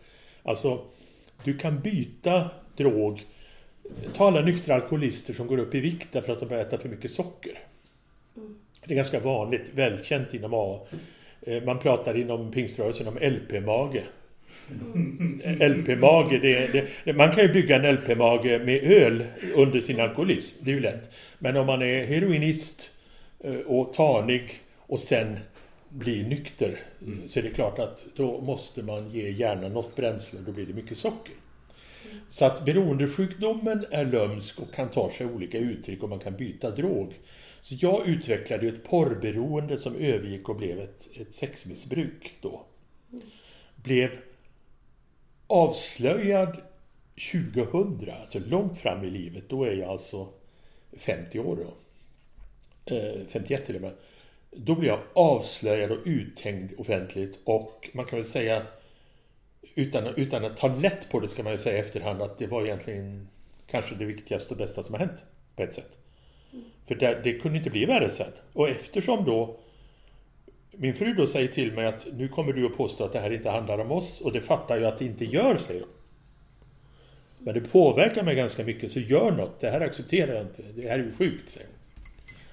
Alltså, 0.44 0.86
du 1.44 1.58
kan 1.58 1.80
byta 1.80 2.50
drog 2.78 3.26
Ta 4.14 4.28
alla 4.28 4.42
nyktra 4.42 4.76
alkoholister 4.76 5.34
som 5.34 5.48
går 5.48 5.58
upp 5.58 5.76
i 5.76 5.80
vikt 5.80 6.08
därför 6.12 6.34
att 6.34 6.40
de 6.40 6.46
börjar 6.46 6.66
äta 6.66 6.78
för 6.78 6.90
mycket 6.90 7.12
socker. 7.12 7.60
Det 8.86 8.94
är 8.94 8.96
ganska 8.96 9.20
vanligt, 9.20 9.70
välkänt 9.74 10.34
inom 10.34 10.54
A. 10.54 10.80
Eh, 11.46 11.64
Man 11.64 11.80
pratar 11.80 12.18
inom 12.18 12.52
pingströrelsen 12.52 13.08
om 13.08 13.18
LP-mage. 13.18 14.04
LP-mage, 15.60 16.40
det, 16.42 16.88
det, 17.04 17.14
man 17.14 17.32
kan 17.32 17.44
ju 17.44 17.54
bygga 17.54 17.76
en 17.76 17.96
LP-mage 17.96 18.60
med 18.60 18.84
öl 18.84 19.24
under 19.56 19.80
sin 19.82 20.00
alkoholism, 20.00 20.66
det 20.66 20.72
är 20.72 20.76
ju 20.76 20.82
lätt. 20.82 21.10
Men 21.40 21.58
om 21.58 21.66
man 21.66 21.82
är 21.82 22.06
heroinist 22.06 22.90
eh, 23.44 23.56
och 23.56 23.94
tanig 23.94 24.60
och 24.80 25.00
sen 25.00 25.40
blir 25.90 26.24
nykter 26.24 26.80
så 27.28 27.40
är 27.40 27.44
det 27.44 27.50
klart 27.50 27.80
att 27.80 28.06
då 28.16 28.42
måste 28.42 28.84
man 28.84 29.12
ge 29.12 29.30
hjärnan 29.30 29.74
något 29.74 29.96
bränsle 29.96 30.40
då 30.46 30.52
blir 30.52 30.66
det 30.66 30.74
mycket 30.74 30.98
socker. 30.98 31.36
Så 32.30 32.46
att 32.46 32.66
beroendesjukdomen 32.66 33.86
är 33.92 34.06
lömsk 34.06 34.60
och 34.60 34.74
kan 34.74 34.90
ta 34.90 35.10
sig 35.10 35.26
olika 35.28 35.58
uttryck 35.58 36.04
och 36.04 36.10
man 36.10 36.20
kan 36.20 36.36
byta 36.36 36.72
drog. 36.72 37.14
Så 37.62 37.76
jag 37.80 38.08
utvecklade 38.08 38.66
ju 38.66 38.76
ett 38.76 38.84
porrberoende 38.84 39.78
som 39.78 39.96
övergick 39.96 40.50
och 40.50 40.56
blev 40.56 40.80
ett, 40.80 41.08
ett 41.14 41.34
sexmissbruk 41.34 42.34
då. 42.42 42.66
Blev 43.76 44.10
avslöjad 45.48 46.58
2000, 47.32 48.10
alltså 48.22 48.40
långt 48.40 48.78
fram 48.78 49.04
i 49.04 49.10
livet. 49.10 49.50
Då 49.50 49.64
är 49.64 49.72
jag 49.72 49.90
alltså 49.90 50.30
50 50.98 51.40
år 51.40 51.56
då. 51.56 51.74
Eh, 52.96 53.28
51 53.28 53.66
till 53.66 53.76
och 53.76 53.82
med. 53.82 53.94
Då 54.52 54.76
blev 54.76 54.92
jag 54.92 55.00
avslöjad 55.14 55.92
och 55.92 56.02
uthängd 56.06 56.72
offentligt 56.78 57.40
och 57.44 57.90
man 57.94 58.06
kan 58.06 58.20
väl 58.20 58.28
säga 58.28 58.66
utan, 59.76 60.08
utan 60.08 60.46
att 60.46 60.58
ta 60.58 60.76
lätt 60.76 61.10
på 61.10 61.20
det 61.20 61.28
ska 61.28 61.44
man 61.44 61.52
ju 61.52 61.58
säga 61.58 61.78
i 61.78 61.80
efterhand 61.80 62.22
att 62.22 62.38
det 62.38 62.48
var 62.48 62.66
egentligen 62.66 63.28
kanske 63.68 63.96
det 63.96 64.06
viktigaste 64.06 64.54
och 64.54 64.58
bästa 64.58 64.84
som 64.84 64.96
har 64.96 65.00
hänt 65.00 65.24
på 65.56 65.64
ett 65.64 65.74
sätt. 65.74 65.98
För 66.88 66.96
det, 66.96 67.22
det 67.24 67.34
kunde 67.34 67.58
inte 67.58 67.70
bli 67.70 67.86
värre 67.86 68.10
sen. 68.10 68.32
Och 68.54 68.70
eftersom 68.70 69.26
då 69.26 69.60
min 70.72 70.94
fru 70.94 71.14
då 71.14 71.28
säger 71.28 71.48
till 71.48 71.74
mig 71.74 71.86
att 71.86 72.06
nu 72.14 72.28
kommer 72.28 72.54
du 72.54 72.66
att 72.66 72.78
påstå 72.78 73.04
att 73.04 73.14
det 73.14 73.20
här 73.20 73.34
inte 73.34 73.50
handlar 73.50 73.80
om 73.80 73.92
oss 73.92 74.22
och 74.22 74.32
det 74.32 74.42
fattar 74.42 74.78
jag 74.78 74.94
att 74.94 75.00
det 75.00 75.06
inte 75.06 75.26
gör, 75.26 75.58
säger 75.58 75.82
hon. 75.82 75.90
Men 77.40 77.54
det 77.54 77.62
påverkar 77.62 78.24
mig 78.24 78.36
ganska 78.36 78.64
mycket, 78.64 78.92
så 78.92 79.00
gör 79.00 79.32
något. 79.32 79.60
Det 79.60 79.70
här 79.70 79.82
accepterar 79.82 80.34
jag 80.34 80.42
inte. 80.42 80.62
Det 80.76 80.90
här 80.90 81.00
är 81.00 81.04
ju 81.04 81.14
sjukt, 81.14 81.50
säger 81.50 81.68
hon. 81.68 81.75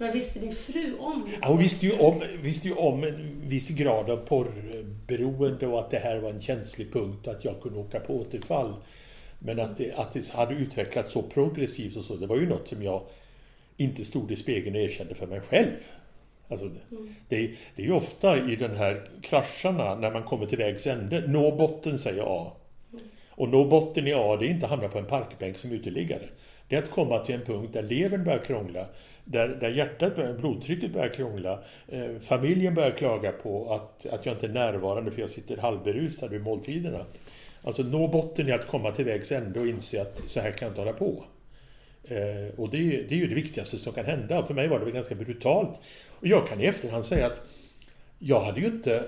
Men 0.02 0.12
visste 0.12 0.38
din 0.40 0.52
fru 0.52 0.96
om 1.00 1.24
det? 1.30 1.36
Ja, 1.42 1.48
hon 1.48 1.58
visste 1.58 1.86
ju, 1.86 1.92
om, 1.98 2.22
visste 2.42 2.68
ju 2.68 2.74
om 2.74 3.04
en 3.04 3.40
viss 3.44 3.70
grad 3.70 4.10
av 4.10 4.16
porrberoende 4.16 5.66
och 5.66 5.78
att 5.78 5.90
det 5.90 5.98
här 5.98 6.18
var 6.18 6.30
en 6.30 6.40
känslig 6.40 6.92
punkt 6.92 7.26
och 7.26 7.32
att 7.34 7.44
jag 7.44 7.60
kunde 7.62 7.78
åka 7.78 8.00
på 8.00 8.14
återfall. 8.16 8.74
Men 9.38 9.60
att 9.60 9.76
det, 9.76 9.92
att 9.92 10.12
det 10.12 10.30
hade 10.30 10.54
utvecklats 10.54 11.12
så 11.12 11.22
progressivt 11.22 11.96
och 11.96 12.04
så, 12.04 12.16
det 12.16 12.26
var 12.26 12.36
ju 12.36 12.48
något 12.48 12.68
som 12.68 12.82
jag 12.82 13.02
inte 13.76 14.04
stod 14.04 14.32
i 14.32 14.36
spegeln 14.36 14.76
och 14.76 14.82
erkände 14.82 15.14
för 15.14 15.26
mig 15.26 15.40
själv. 15.40 15.76
Alltså, 16.48 16.68
det, 16.68 16.80
det, 17.28 17.36
är- 17.36 17.56
det 17.76 17.82
är 17.82 17.86
ju 17.86 17.92
ofta 17.92 18.50
i 18.50 18.56
den 18.56 18.76
här 18.76 19.08
krascharna, 19.22 19.94
när 19.94 20.10
man 20.10 20.22
kommer 20.22 20.46
till 20.46 20.58
vägs 20.58 20.86
ände, 20.86 21.26
nå 21.28 21.56
botten 21.56 21.98
säger 21.98 22.22
A. 22.26 22.52
Och 23.30 23.48
nå 23.48 23.64
botten 23.64 24.06
i 24.06 24.12
A, 24.14 24.36
det 24.36 24.46
är 24.46 24.50
inte 24.50 24.66
att 24.66 24.70
hamna 24.70 24.88
på 24.88 24.98
en 24.98 25.06
parkbänk 25.06 25.58
som 25.58 25.72
uteliggare. 25.72 26.28
Det 26.68 26.76
är 26.76 26.82
att 26.82 26.90
komma 26.90 27.18
till 27.24 27.34
en 27.34 27.40
punkt 27.44 27.70
där 27.72 27.82
levern 27.82 28.24
börjar 28.24 28.44
krångla, 28.44 28.86
där, 29.24 29.48
där 29.48 29.68
hjärtat 29.70 30.16
börjar, 30.16 30.34
blodtrycket 30.34 30.92
börjar 30.92 31.08
krångla, 31.08 31.62
eh, 31.88 32.18
familjen 32.20 32.74
börjar 32.74 32.90
klaga 32.90 33.32
på 33.32 33.74
att, 33.74 34.06
att 34.06 34.26
jag 34.26 34.34
inte 34.34 34.46
är 34.46 34.50
närvarande 34.50 35.10
för 35.10 35.20
jag 35.20 35.30
sitter 35.30 35.56
halvberusad 35.56 36.30
vid 36.30 36.42
måltiderna. 36.42 37.06
Alltså 37.62 37.82
nå 37.82 38.08
botten 38.08 38.48
i 38.48 38.52
att 38.52 38.66
komma 38.66 38.90
till 38.92 39.04
vägs 39.04 39.32
ände 39.32 39.60
och 39.60 39.66
inse 39.66 40.02
att 40.02 40.20
så 40.26 40.40
här 40.40 40.50
kan 40.50 40.66
jag 40.66 40.70
inte 40.70 40.80
hålla 40.80 40.92
på. 40.92 41.24
Eh, 42.04 42.60
och 42.60 42.70
det, 42.70 42.76
är- 42.78 43.04
det 43.08 43.14
är 43.14 43.18
ju 43.18 43.26
det 43.26 43.34
viktigaste 43.34 43.76
som 43.76 43.92
kan 43.92 44.04
hända. 44.04 44.42
För 44.42 44.54
mig 44.54 44.68
var 44.68 44.78
det 44.78 44.84
väl 44.84 44.94
ganska 44.94 45.14
brutalt. 45.14 45.80
Och 46.20 46.26
jag 46.26 46.48
kan 46.48 46.60
i 46.60 46.64
efterhand 46.66 47.04
säga 47.04 47.26
att 47.26 47.40
jag 48.18 48.40
hade 48.40 48.60
ju 48.60 48.66
inte 48.66 49.04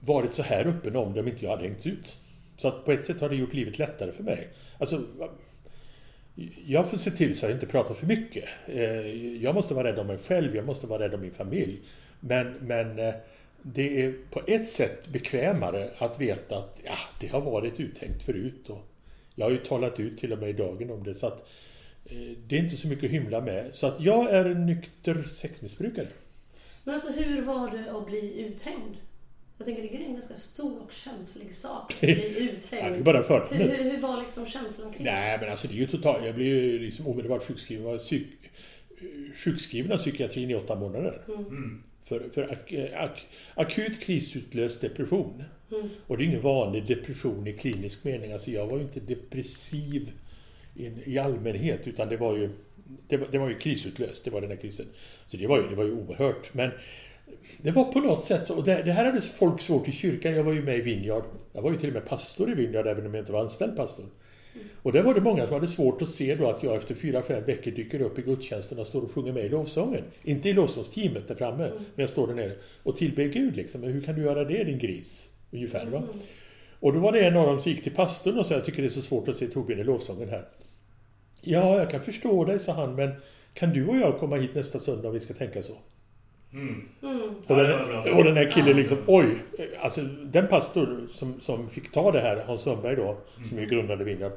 varit 0.00 0.34
så 0.34 0.42
här 0.42 0.64
öppen 0.66 0.96
om 0.96 1.12
det 1.14 1.20
om 1.20 1.28
inte 1.28 1.44
jag 1.44 1.50
hade 1.50 1.62
hängts 1.68 1.86
ut. 1.86 2.16
Så 2.56 2.68
att 2.68 2.84
på 2.84 2.92
ett 2.92 3.06
sätt 3.06 3.20
har 3.20 3.28
det 3.28 3.36
gjort 3.36 3.54
livet 3.54 3.78
lättare 3.78 4.12
för 4.12 4.22
mig. 4.22 4.48
Alltså, 4.78 5.00
jag 6.66 6.90
får 6.90 6.96
se 6.96 7.10
till 7.10 7.38
så 7.38 7.46
att 7.46 7.50
jag 7.50 7.56
inte 7.56 7.66
pratar 7.66 7.94
för 7.94 8.06
mycket. 8.06 8.44
Eh, 8.66 9.34
jag 9.42 9.54
måste 9.54 9.74
vara 9.74 9.88
rädd 9.88 9.98
om 9.98 10.06
mig 10.06 10.18
själv, 10.18 10.56
jag 10.56 10.66
måste 10.66 10.86
vara 10.86 11.04
rädd 11.04 11.14
om 11.14 11.20
min 11.20 11.30
familj. 11.30 11.80
Men, 12.20 12.52
men 12.52 12.98
eh, 12.98 13.14
det 13.62 14.02
är 14.02 14.14
på 14.30 14.42
ett 14.46 14.68
sätt 14.68 15.08
bekvämare 15.08 15.90
att 15.98 16.20
veta 16.20 16.58
att 16.58 16.80
ja, 16.84 16.98
det 17.20 17.26
har 17.28 17.40
varit 17.40 17.80
uttänkt 17.80 18.22
förut. 18.22 18.70
Och 18.70 18.86
jag 19.34 19.46
har 19.46 19.50
ju 19.50 19.58
talat 19.58 20.00
ut 20.00 20.18
till 20.18 20.32
och 20.32 20.38
med 20.38 20.50
i 20.50 20.52
dagen 20.52 20.90
om 20.90 21.04
det. 21.04 21.14
Så 21.14 21.26
att 21.26 21.48
eh, 22.04 22.16
det 22.46 22.56
är 22.56 22.60
inte 22.60 22.76
så 22.76 22.88
mycket 22.88 23.04
att 23.04 23.10
hymla 23.10 23.40
med. 23.40 23.74
Så 23.74 23.86
att 23.86 24.00
jag 24.00 24.30
är 24.30 24.44
en 24.44 24.66
nykter 24.66 25.22
sexmissbrukare. 25.22 26.08
Men 26.84 26.94
alltså 26.94 27.12
hur 27.12 27.42
var 27.42 27.70
det 27.70 27.98
att 27.98 28.06
bli 28.06 28.46
uthängd? 28.46 28.96
Jag 29.58 29.64
tänker 29.64 29.82
det 29.82 29.88
är 29.96 30.06
en 30.06 30.12
ganska 30.12 30.34
stor 30.34 30.82
och 30.82 30.92
känslig 30.92 31.54
sak 31.54 31.92
att 31.92 32.00
bli 32.00 32.10
Ja, 32.10 32.16
det 32.16 32.44
är 32.44 32.52
uthängd. 32.52 33.04
bara 33.04 33.22
hur, 33.22 33.58
hur, 33.58 33.90
hur 33.90 34.00
var 34.00 34.20
liksom 34.20 34.46
känslan 34.46 34.92
kring 34.92 35.04
det? 35.04 35.12
Nej, 35.12 35.38
men 35.40 35.50
alltså 35.50 35.68
det 35.68 35.74
är 35.74 35.78
ju 35.78 35.86
totalt... 35.86 36.26
Jag 36.26 36.34
blev 36.34 36.46
ju 36.48 36.78
liksom 36.78 37.06
omedelbart 37.06 37.42
sjukskriven. 37.44 37.84
Jag 37.84 37.92
var 37.92 37.98
psyk, 37.98 38.26
sjukskriven 39.34 39.92
av 39.92 39.96
psykiatrin 39.96 40.50
i 40.50 40.54
åtta 40.54 40.74
månader. 40.74 41.22
För, 42.04 42.28
för 42.34 42.42
ak, 42.52 42.72
ak, 42.94 43.26
akut 43.54 44.00
krisutlöst 44.00 44.80
depression. 44.80 45.44
Och 46.06 46.18
det 46.18 46.24
är 46.24 46.26
ingen 46.26 46.42
vanlig 46.42 46.86
depression 46.86 47.46
i 47.46 47.52
klinisk 47.52 48.04
mening. 48.04 48.32
Alltså 48.32 48.50
jag 48.50 48.66
var 48.66 48.76
ju 48.76 48.82
inte 48.82 49.00
depressiv 49.00 50.10
i, 50.76 50.92
i 51.04 51.18
allmänhet, 51.18 51.80
utan 51.84 52.08
det 52.08 52.16
var 52.16 52.36
ju... 52.36 52.50
Det 53.08 53.16
var, 53.16 53.28
det 53.30 53.38
var 53.38 53.48
ju 53.48 53.54
krisutlöst, 53.54 54.24
det 54.24 54.30
var 54.30 54.40
den 54.40 54.50
här 54.50 54.56
krisen. 54.56 54.86
Så 55.26 55.36
det 55.36 55.46
var 55.46 55.62
ju, 55.62 55.68
det 55.68 55.74
var 55.74 55.84
ju 55.84 55.92
oerhört. 55.92 56.54
Men 56.54 56.70
det 57.62 57.70
var 57.70 57.84
på 57.84 58.00
något 58.00 58.24
sätt 58.24 58.46
så, 58.46 58.56
och 58.56 58.64
det, 58.64 58.82
det 58.82 58.92
här 58.92 59.04
hade 59.04 59.20
folk 59.20 59.60
svårt 59.60 59.88
i 59.88 59.92
kyrkan. 59.92 60.34
Jag 60.34 60.44
var 60.44 60.52
ju 60.52 60.62
med 60.62 60.78
i 60.78 60.80
Vineyard. 60.80 61.22
Jag 61.52 61.62
var 61.62 61.70
ju 61.70 61.78
till 61.78 61.88
och 61.88 61.94
med 61.94 62.06
pastor 62.06 62.50
i 62.50 62.54
Vineyard, 62.54 62.86
även 62.86 63.06
om 63.06 63.14
jag 63.14 63.22
inte 63.22 63.32
var 63.32 63.40
anställd 63.40 63.76
pastor. 63.76 64.06
Och 64.82 64.92
där 64.92 65.02
var 65.02 65.14
det 65.14 65.20
många 65.20 65.46
som 65.46 65.54
hade 65.54 65.68
svårt 65.68 66.02
att 66.02 66.08
se 66.08 66.34
då 66.34 66.50
att 66.50 66.62
jag 66.62 66.76
efter 66.76 66.94
fyra, 66.94 67.22
fem 67.22 67.44
veckor 67.44 67.70
dyker 67.70 68.02
upp 68.02 68.18
i 68.18 68.22
gudstjänsten 68.22 68.78
och 68.78 68.86
står 68.86 69.02
och 69.02 69.10
sjunger 69.10 69.32
med 69.32 69.44
i 69.44 69.48
lovsången. 69.48 70.02
Inte 70.22 70.48
i 70.48 70.52
lovsångsteamet 70.52 71.28
där 71.28 71.34
framme, 71.34 71.68
men 71.68 71.82
jag 71.94 72.10
står 72.10 72.26
där 72.26 72.34
nere 72.34 72.52
och 72.82 72.96
tillber 72.96 73.24
Gud 73.24 73.56
liksom. 73.56 73.80
Men 73.80 73.92
hur 73.92 74.00
kan 74.00 74.14
du 74.14 74.22
göra 74.22 74.44
det 74.44 74.64
din 74.64 74.78
gris? 74.78 75.28
Ungefär 75.50 75.86
va? 75.86 76.02
Och 76.80 76.92
då 76.92 77.00
var 77.00 77.12
det 77.12 77.20
en 77.20 77.36
av 77.36 77.46
dem 77.46 77.60
som 77.60 77.72
gick 77.72 77.82
till 77.82 77.94
pastorn 77.94 78.38
och 78.38 78.46
sa 78.46 78.54
jag 78.54 78.64
tycker 78.64 78.82
det 78.82 78.88
är 78.88 78.90
så 78.90 79.02
svårt 79.02 79.28
att 79.28 79.36
se 79.36 79.46
Torbjörn 79.46 79.80
i 79.80 79.84
lovsången 79.84 80.28
här. 80.28 80.44
Ja, 81.40 81.78
jag 81.78 81.90
kan 81.90 82.00
förstå 82.00 82.44
dig, 82.44 82.58
sa 82.58 82.72
han, 82.72 82.94
men 82.94 83.10
kan 83.54 83.72
du 83.72 83.86
och 83.86 83.96
jag 83.96 84.18
komma 84.18 84.36
hit 84.36 84.54
nästa 84.54 84.78
söndag 84.78 85.08
om 85.08 85.14
vi 85.14 85.20
ska 85.20 85.34
tänka 85.34 85.62
så? 85.62 85.72
Och, 86.52 86.58
det 87.46 87.54
var 87.54 87.64
bra 87.86 88.02
den, 88.04 88.14
och 88.14 88.24
den 88.24 88.36
här 88.36 88.50
killen 88.50 88.76
liksom, 88.76 88.98
oj! 89.06 89.26
Alltså 89.80 90.00
den 90.24 90.46
pastor 90.46 91.06
som, 91.10 91.40
som 91.40 91.70
fick 91.70 91.92
ta 91.92 92.12
det 92.12 92.20
här, 92.20 92.42
Hans 92.46 92.60
Sundberg 92.62 92.96
då, 92.96 93.16
som 93.48 93.58
ju 93.58 93.66
grundade 93.66 94.04
Vineyard, 94.04 94.32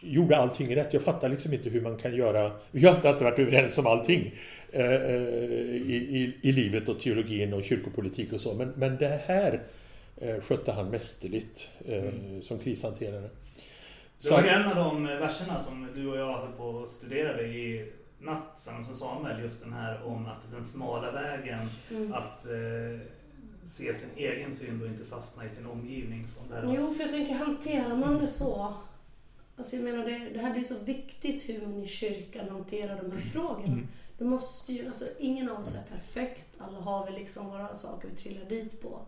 gjorde 0.00 0.36
allting 0.36 0.76
rätt. 0.76 0.92
Jag 0.94 1.02
fattar 1.02 1.28
liksom 1.28 1.52
inte 1.54 1.70
hur 1.70 1.80
man 1.80 1.96
kan 1.96 2.16
göra... 2.16 2.52
Vi 2.70 2.86
har 2.86 2.94
inte 2.94 3.08
alltid 3.08 3.24
varit 3.24 3.38
överens 3.38 3.78
om 3.78 3.86
allting 3.86 4.34
eh, 4.72 4.94
eh, 4.94 5.14
i, 5.72 6.34
i, 6.42 6.48
i 6.48 6.52
livet 6.52 6.88
och 6.88 6.98
teologin 6.98 7.52
och 7.52 7.62
kyrkopolitik 7.64 8.32
och 8.32 8.40
så, 8.40 8.54
men, 8.54 8.72
men 8.76 8.96
det 8.96 9.20
här 9.26 9.60
eh, 10.20 10.40
skötte 10.40 10.72
han 10.72 10.90
mästerligt 10.90 11.68
eh, 11.88 12.02
som 12.42 12.58
krishanterare. 12.58 13.20
Det 13.20 13.30
Så- 14.28 14.34
var 14.34 14.42
ju 14.42 14.48
en 14.48 14.64
av 14.64 14.76
de 14.76 15.04
verserna 15.06 15.60
som 15.60 15.88
du 15.94 16.06
och 16.08 16.18
jag 16.18 16.32
höll 16.38 16.52
på 16.52 16.64
och 16.64 16.88
studerade 16.88 17.42
i 17.42 17.92
natt 18.20 18.56
tillsammans 18.56 18.88
med 18.88 18.96
Samuel. 18.96 19.42
Just 19.42 19.60
den 19.60 19.72
här 19.72 20.02
om 20.02 20.26
att 20.26 20.50
den 20.50 20.64
smala 20.64 21.12
vägen 21.12 21.60
att 22.12 22.46
eh, 22.46 23.06
se 23.64 23.94
sin 23.94 24.10
egen 24.16 24.52
synd 24.52 24.82
och 24.82 24.88
inte 24.88 25.04
fastna 25.04 25.44
i 25.46 25.50
sin 25.50 25.66
omgivning. 25.66 26.26
Som 26.26 26.48
det 26.48 26.54
här. 26.54 26.74
Jo, 26.76 26.90
för 26.90 27.02
jag 27.02 27.10
tänker, 27.10 27.34
hanterar 27.34 27.96
man 27.96 28.18
det 28.18 28.26
så? 28.26 28.74
Alltså 29.56 29.76
jag 29.76 29.84
menar, 29.84 30.04
det, 30.04 30.18
det 30.34 30.40
här 30.40 30.52
blir 30.52 30.62
så 30.62 30.78
viktigt 30.78 31.48
hur 31.48 31.66
man 31.66 31.82
i 31.82 31.86
kyrkan 31.86 32.48
hanterar 32.48 33.02
de 33.02 33.12
här 33.12 33.20
frågorna. 33.20 33.82
Det 34.18 34.24
måste 34.24 34.72
ju, 34.72 34.86
alltså 34.86 35.04
ingen 35.18 35.50
av 35.50 35.60
oss 35.60 35.74
är 35.74 35.94
perfekt. 35.94 36.46
Alla 36.58 36.78
har 36.78 37.06
vi 37.06 37.12
liksom 37.12 37.50
våra 37.50 37.74
saker 37.74 38.08
vi 38.08 38.16
trillar 38.16 38.44
dit 38.44 38.82
på. 38.82 39.00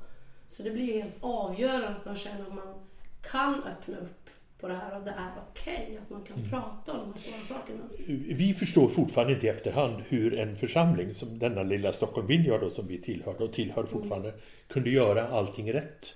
Så 0.46 0.62
det 0.62 0.70
blir 0.70 0.84
ju 0.84 1.02
helt 1.02 1.16
avgörande 1.20 1.88
att 1.88 2.04
man 2.04 2.16
känner 2.16 2.42
att 2.46 2.54
man 2.54 2.74
kan 3.30 3.62
öppna 3.62 3.96
upp 3.98 4.21
på 4.62 4.68
det 4.68 4.74
här 4.74 4.96
och 4.98 5.04
det 5.04 5.10
är 5.10 5.30
okej 5.50 5.98
att 6.02 6.10
man 6.10 6.22
kan 6.22 6.36
prata 6.50 6.92
om 6.92 6.98
de 6.98 7.06
här 7.06 7.18
svåra 7.18 7.58
sakerna. 7.58 7.80
Vi 8.36 8.54
förstår 8.54 8.88
fortfarande 8.88 9.32
inte 9.34 9.46
i 9.46 9.48
efterhand 9.48 10.02
hur 10.08 10.38
en 10.38 10.56
församling 10.56 11.14
som 11.14 11.38
denna 11.38 11.62
lilla 11.62 11.92
Stockholm 11.92 12.26
Vineyard 12.26 12.60
då, 12.60 12.70
som 12.70 12.86
vi 12.86 12.98
tillhörde 12.98 13.44
och 13.44 13.52
tillhör 13.52 13.84
fortfarande 13.84 14.32
kunde 14.68 14.90
göra 14.90 15.28
allting 15.28 15.72
rätt 15.72 16.14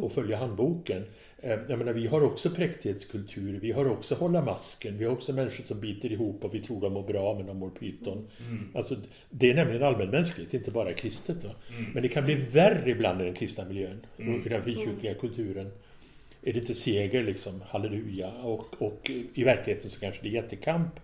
och 0.00 0.12
följa 0.12 0.36
handboken. 0.36 1.04
Eh, 1.38 1.58
Jag 1.68 1.78
menar, 1.78 1.92
vi 1.92 2.06
har 2.06 2.22
också 2.22 2.50
präktighetskultur, 2.50 3.58
vi 3.62 3.72
har 3.72 3.90
också 3.90 4.14
hålla 4.14 4.42
masken, 4.44 4.98
vi 4.98 5.04
har 5.04 5.12
också 5.12 5.32
människor 5.32 5.64
som 5.64 5.80
biter 5.80 6.12
ihop 6.12 6.44
och 6.44 6.54
vi 6.54 6.58
tror 6.60 6.80
de 6.80 6.92
mår 6.92 7.02
bra 7.02 7.34
men 7.34 7.46
de 7.46 7.58
mår 7.58 7.70
pyton. 7.70 8.28
Alltså, 8.74 8.94
det 9.30 9.50
är 9.50 9.54
nämligen 9.54 9.82
allmänmänskligt, 9.82 10.54
inte 10.54 10.70
bara 10.70 10.92
kristet. 10.92 11.44
Va? 11.44 11.50
Men 11.94 12.02
det 12.02 12.08
kan 12.08 12.24
bli 12.24 12.34
värre 12.34 12.90
ibland 12.90 13.20
i 13.20 13.24
den 13.24 13.34
kristna 13.34 13.64
miljön 13.64 14.06
och 14.16 14.46
i 14.46 14.48
den 14.48 14.62
frikyrkliga 14.64 15.14
kulturen. 15.14 15.70
Är 16.46 16.52
det 16.52 16.58
inte 16.58 16.74
seger 16.74 17.22
liksom, 17.22 17.62
halleluja, 17.68 18.30
och, 18.42 18.82
och 18.82 19.10
i 19.34 19.44
verkligheten 19.44 19.90
så 19.90 20.00
kanske 20.00 20.22
det 20.22 20.28
är 20.28 20.32
jättekamp. 20.42 21.00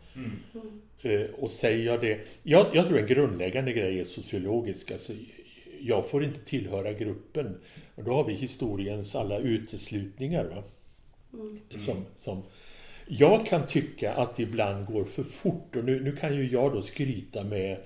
Eh, 1.02 1.20
Och 1.38 1.50
säger 1.50 1.86
jag 1.86 2.00
det... 2.00 2.20
Jag, 2.42 2.66
jag 2.72 2.86
tror 2.86 2.98
en 2.98 3.06
grundläggande 3.06 3.72
grej 3.72 4.00
är 4.00 4.04
sociologisk. 4.04 4.90
Alltså, 4.90 5.12
jag 5.80 6.08
får 6.08 6.24
inte 6.24 6.40
tillhöra 6.40 6.92
gruppen. 6.92 7.60
Och 7.94 8.04
då 8.04 8.12
har 8.12 8.24
vi 8.24 8.34
historiens 8.34 9.14
alla 9.14 9.38
uteslutningar. 9.38 10.44
Va? 10.44 10.62
Som, 11.78 12.04
som, 12.16 12.42
jag 13.06 13.46
kan 13.46 13.66
tycka 13.66 14.12
att 14.14 14.36
det 14.36 14.42
ibland 14.42 14.86
går 14.86 15.04
för 15.04 15.22
fort. 15.22 15.76
Och 15.76 15.84
nu, 15.84 16.00
nu 16.00 16.16
kan 16.16 16.36
ju 16.36 16.48
jag 16.48 16.72
då 16.72 16.82
skryta 16.82 17.44
med 17.44 17.78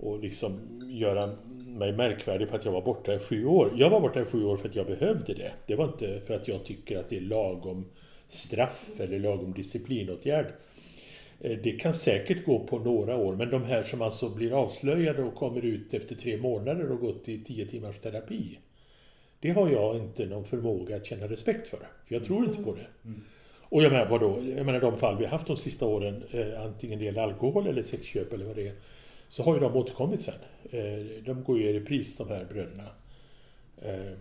och 0.00 0.18
liksom 0.20 0.60
göra 0.88 1.30
mig 1.66 1.92
märkvärdig 1.92 2.48
på 2.48 2.56
att 2.56 2.64
jag 2.64 2.72
var 2.72 2.82
borta 2.82 3.14
i 3.14 3.18
sju 3.18 3.46
år. 3.46 3.72
Jag 3.76 3.90
var 3.90 4.00
borta 4.00 4.20
i 4.20 4.24
sju 4.24 4.44
år 4.44 4.56
för 4.56 4.68
att 4.68 4.76
jag 4.76 4.86
behövde 4.86 5.34
det. 5.34 5.52
Det 5.66 5.74
var 5.74 5.84
inte 5.84 6.20
för 6.26 6.34
att 6.34 6.48
jag 6.48 6.64
tycker 6.64 6.98
att 6.98 7.08
det 7.08 7.16
är 7.16 7.20
lagom 7.20 7.84
straff 8.28 8.90
eller 9.00 9.18
lagom 9.18 9.52
disciplinåtgärd. 9.52 10.46
Eh, 11.40 11.58
Det 11.62 11.72
kan 11.72 11.94
säkert 11.94 12.44
gå 12.44 12.58
på 12.58 12.78
några 12.78 13.16
år, 13.16 13.36
men 13.36 13.50
de 13.50 13.64
här 13.64 13.82
som 13.82 14.02
alltså 14.02 14.28
blir 14.34 14.52
avslöjade 14.52 15.22
och 15.22 15.34
kommer 15.34 15.64
ut 15.64 15.94
efter 15.94 16.14
tre 16.14 16.36
månader 16.36 16.92
och 16.92 17.00
gått 17.00 17.28
i 17.28 17.44
tio 17.44 17.66
timmars 17.66 17.98
terapi. 17.98 18.58
Det 19.40 19.50
har 19.50 19.70
jag 19.70 19.96
inte 19.96 20.26
någon 20.26 20.44
förmåga 20.44 20.96
att 20.96 21.06
känna 21.06 21.26
respekt 21.26 21.68
för. 21.68 21.78
För 21.78 22.14
jag 22.14 22.24
tror 22.24 22.44
inte 22.44 22.62
på 22.62 22.74
det. 22.74 23.12
Och 23.62 23.82
jag 23.82 23.92
menar 23.92 24.06
vadå? 24.08 24.38
Jag 24.56 24.66
menar 24.66 24.80
de 24.80 24.98
fall 24.98 25.16
vi 25.18 25.24
har 25.24 25.30
haft 25.30 25.46
de 25.46 25.56
sista 25.56 25.86
åren, 25.86 26.24
eh, 26.30 26.62
antingen 26.64 26.98
det 26.98 27.04
gäller 27.04 27.22
alkohol 27.22 27.66
eller 27.66 27.82
sexköp 27.82 28.32
eller 28.32 28.44
vad 28.44 28.56
det 28.56 28.68
är, 28.68 28.72
så 29.30 29.42
har 29.42 29.54
ju 29.54 29.60
de 29.60 29.76
återkommit 29.76 30.20
sen. 30.20 30.34
Eh, 30.70 31.22
de 31.24 31.44
går 31.44 31.58
ju 31.58 31.68
i 31.68 31.72
repris 31.72 32.16
de 32.16 32.28
här 32.28 32.44
bröderna. 32.44 32.86
Eh, 33.82 34.12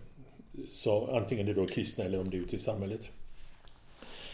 så 0.72 1.16
antingen 1.16 1.46
det 1.46 1.52
är 1.52 1.56
då 1.56 1.66
kristna 1.66 2.04
eller 2.04 2.20
om 2.20 2.30
det 2.30 2.38
är 2.38 2.42
ute 2.42 2.56
i 2.56 2.60
samhället. 2.60 3.12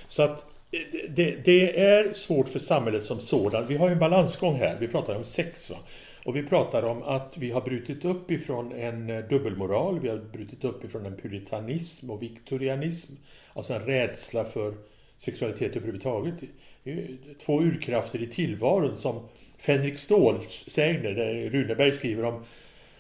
Så 0.08 0.24
att 0.24 0.46
eh, 0.72 1.10
det, 1.10 1.46
det 1.46 1.80
är 1.80 2.14
svårt 2.14 2.50
för 2.50 2.60
samhället 2.60 3.04
som 3.04 3.20
sådant. 3.20 3.70
Vi 3.70 3.78
har 3.78 3.88
ju 3.88 3.94
en 3.94 4.00
balansgång 4.00 4.56
här. 4.56 4.78
Vi 4.80 4.88
pratar 4.88 5.16
om 5.16 5.24
sex. 5.24 5.70
Va? 5.70 5.78
Och 6.26 6.36
vi 6.36 6.44
pratar 6.44 6.84
om 6.84 7.04
att 7.04 7.38
vi 7.38 7.52
har 7.52 7.62
brutit 7.62 8.06
upp 8.06 8.32
ifrån 8.32 8.72
en 8.72 9.08
dubbelmoral. 9.08 10.00
Vi 10.00 10.10
har 10.10 10.18
brutit 10.18 10.64
upp 10.64 10.84
ifrån 10.84 11.06
en 11.06 11.16
puritanism 11.16 12.12
och 12.12 12.24
viktorianism. 12.24 13.14
Alltså 13.54 13.74
en 13.74 13.86
rädsla 13.86 14.44
för 14.44 14.74
sexualitet 15.18 15.76
överhuvudtaget. 15.76 16.34
Det 16.84 16.92
är 16.92 16.96
ju 16.96 17.18
Två 17.46 17.62
urkrafter 17.62 18.22
i 18.22 18.28
tillvaron 18.28 18.98
som 18.98 19.28
Fänrik 19.58 20.00
Ståls 20.00 20.66
sägner, 20.70 21.12
där 21.12 21.50
Runeberg 21.50 21.92
skriver 21.92 22.24
om 22.24 22.44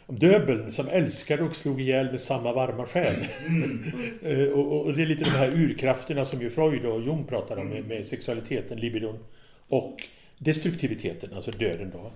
om 0.07 0.19
döbeln 0.19 0.71
som 0.71 0.87
älskade 0.87 1.43
och 1.43 1.55
slog 1.55 1.81
ihjäl 1.81 2.11
med 2.11 2.21
samma 2.21 2.53
varma 2.53 2.85
själ. 2.85 3.15
Eh, 4.23 4.47
och, 4.47 4.85
och 4.85 4.93
det 4.93 5.01
är 5.01 5.05
lite 5.05 5.23
de 5.23 5.29
här 5.29 5.55
urkrafterna 5.55 6.25
som 6.25 6.41
ju 6.41 6.49
Freud 6.49 6.85
och 6.85 7.01
Jung 7.01 7.23
pratar 7.23 7.57
om 7.57 7.69
med, 7.69 7.87
med 7.87 8.07
sexualiteten, 8.07 8.79
libidon 8.79 9.19
och 9.67 9.97
destruktiviteten, 10.37 11.33
alltså 11.33 11.51
döden 11.51 11.91
då. 11.93 12.11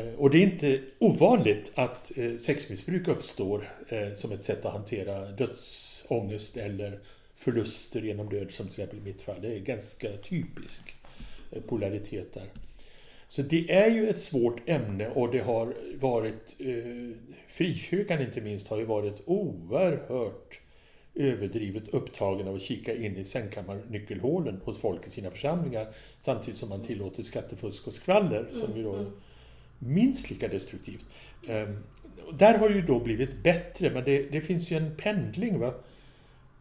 Eh, 0.00 0.14
Och 0.18 0.30
det 0.30 0.38
är 0.38 0.42
inte 0.42 0.80
ovanligt 0.98 1.72
att 1.74 2.18
eh, 2.18 2.36
sexmissbruk 2.36 3.08
uppstår 3.08 3.68
som 4.14 4.32
ett 4.32 4.42
sätt 4.42 4.64
att 4.64 4.72
hantera 4.72 5.26
dödsångest 5.30 6.56
eller 6.56 6.98
förluster 7.36 8.02
genom 8.02 8.28
död, 8.28 8.50
som 8.50 8.66
till 8.66 8.72
exempel 8.72 8.98
i 8.98 9.02
mitt 9.02 9.22
fall. 9.22 9.42
Det 9.42 9.48
är 9.48 9.58
ganska 9.58 10.08
typisk 10.16 10.94
polaritet 11.68 12.34
där. 12.34 12.46
Så 13.30 13.42
det 13.42 13.72
är 13.72 13.90
ju 13.90 14.08
ett 14.08 14.20
svårt 14.20 14.60
ämne 14.66 15.08
och 15.08 15.32
det 15.32 15.40
har 15.40 15.74
varit, 16.00 16.56
eh, 16.58 17.16
frikyrkan 17.48 18.20
inte 18.20 18.40
minst, 18.40 18.68
har 18.68 18.78
ju 18.78 18.84
varit 18.84 19.22
oerhört 19.24 20.60
överdrivet 21.14 21.88
upptagen 21.88 22.48
av 22.48 22.54
att 22.54 22.62
kika 22.62 22.94
in 22.94 23.16
i 23.16 23.24
sängkammarnyckelhålen 23.24 24.60
hos 24.64 24.80
folk 24.80 25.06
i 25.06 25.10
sina 25.10 25.30
församlingar 25.30 25.86
samtidigt 26.20 26.56
som 26.56 26.68
man 26.68 26.82
tillåter 26.82 27.22
skattefusk 27.22 27.86
och 27.86 27.94
skvaller 27.94 28.46
som 28.52 28.76
ju 28.76 28.82
då 28.82 28.96
är 28.96 29.10
minst 29.78 30.30
lika 30.30 30.48
destruktivt. 30.48 31.04
Ehm, 31.48 31.78
där 32.32 32.58
har 32.58 32.68
det 32.68 32.74
ju 32.74 32.82
då 32.82 33.00
blivit 33.00 33.42
bättre 33.42 33.90
men 33.90 34.04
det, 34.04 34.22
det 34.22 34.40
finns 34.40 34.72
ju 34.72 34.76
en 34.76 34.96
pendling 34.96 35.58
va. 35.58 35.74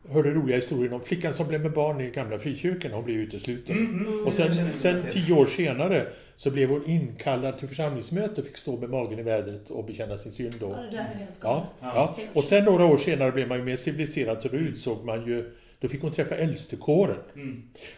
Hörde 0.10 0.32
roliga 0.32 0.56
historien 0.56 0.94
om 0.94 1.02
flickan 1.02 1.34
som 1.34 1.48
blev 1.48 1.62
med 1.62 1.74
barn 1.74 2.02
i 2.02 2.10
gamla 2.10 2.40
frikyrkan, 2.40 2.92
hon 2.92 3.04
blev 3.04 3.18
utesluten. 3.18 4.06
och 4.26 4.34
sen, 4.34 4.74
sen 4.74 5.04
tio 5.10 5.34
år 5.34 5.46
senare 5.46 6.08
så 6.40 6.52
blev 6.52 6.70
hon 6.70 6.86
inkallad 6.86 7.60
till 7.60 7.68
församlingsmöte 7.68 8.42
och 8.42 8.48
fick 8.48 8.58
stå 8.58 8.78
med 8.78 8.90
magen 8.90 9.20
i 9.20 9.24
vädret 9.24 9.70
och 9.70 9.86
bekänna 9.86 10.18
sin 10.18 10.32
synd 10.32 10.56
då. 10.60 10.70
Ja, 10.70 10.76
det 10.82 10.90
där 10.98 11.10
är 11.14 11.18
helt 11.20 11.40
Ja, 11.44 11.68
galet. 11.82 12.18
ja. 12.22 12.32
Och 12.34 12.44
sen 12.44 12.66
några 12.66 12.86
år 12.86 12.98
senare 12.98 13.32
blev 13.32 13.48
man 13.48 13.58
ju 13.58 13.64
mer 13.64 13.76
civiliserad 13.76 14.42
så 14.42 14.48
då 14.48 14.58
utsåg 14.58 15.06
man 15.06 15.26
ju 15.28 15.52
då 15.80 15.88
fick 15.88 16.02
hon 16.02 16.12
träffa 16.12 16.36
äldstekåren. 16.36 17.18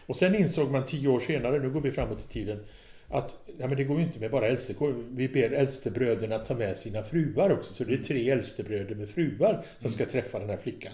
Och 0.06 0.16
sen 0.16 0.36
insåg 0.36 0.72
man 0.72 0.86
tio 0.86 1.08
år 1.08 1.20
senare, 1.20 1.60
nu 1.60 1.70
går 1.70 1.82
vi 1.82 1.92
framåt 1.92 2.26
i 2.30 2.34
tiden, 2.34 2.60
att 3.08 3.34
ja, 3.60 3.68
men 3.68 3.78
det 3.78 3.84
går 3.84 3.98
ju 4.00 4.04
inte 4.06 4.20
med 4.20 4.32
bara 4.32 4.48
äldstekår. 4.48 4.96
Vi 5.10 5.28
ber 5.30 5.52
äldstebröderna 5.52 6.38
ta 6.40 6.54
med 6.54 6.78
sina 6.78 7.04
fruar 7.04 7.50
också. 7.52 7.74
Så 7.74 7.84
det 7.84 7.94
är 7.94 7.98
tre 7.98 8.30
äldstebröder 8.30 8.96
med 8.96 9.10
fruar 9.10 9.66
som 9.80 9.92
ska 9.92 10.06
träffa 10.06 10.40
den 10.40 10.50
här 10.50 10.58
flickan. 10.58 10.94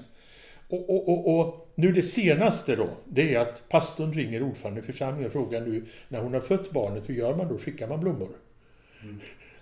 Och, 0.70 0.90
och, 0.90 1.10
och, 1.10 1.40
och 1.40 1.68
nu 1.76 1.92
det 1.92 2.02
senaste 2.02 2.76
då, 2.76 2.90
det 3.06 3.34
är 3.34 3.40
att 3.40 3.70
pastorn 3.70 4.14
ringer 4.14 4.44
ordförande 4.44 4.80
i 4.80 4.84
församlingen 4.84 5.26
och 5.26 5.32
frågar 5.32 5.62
nu 5.62 5.86
när 6.08 6.22
hon 6.22 6.34
har 6.34 6.42
fött 6.42 6.72
barnet, 6.72 7.10
hur 7.10 7.14
gör 7.14 7.36
man 7.36 7.48
då? 7.48 7.58
Skickar 7.58 7.88
man 7.88 8.00
blommor? 8.00 8.30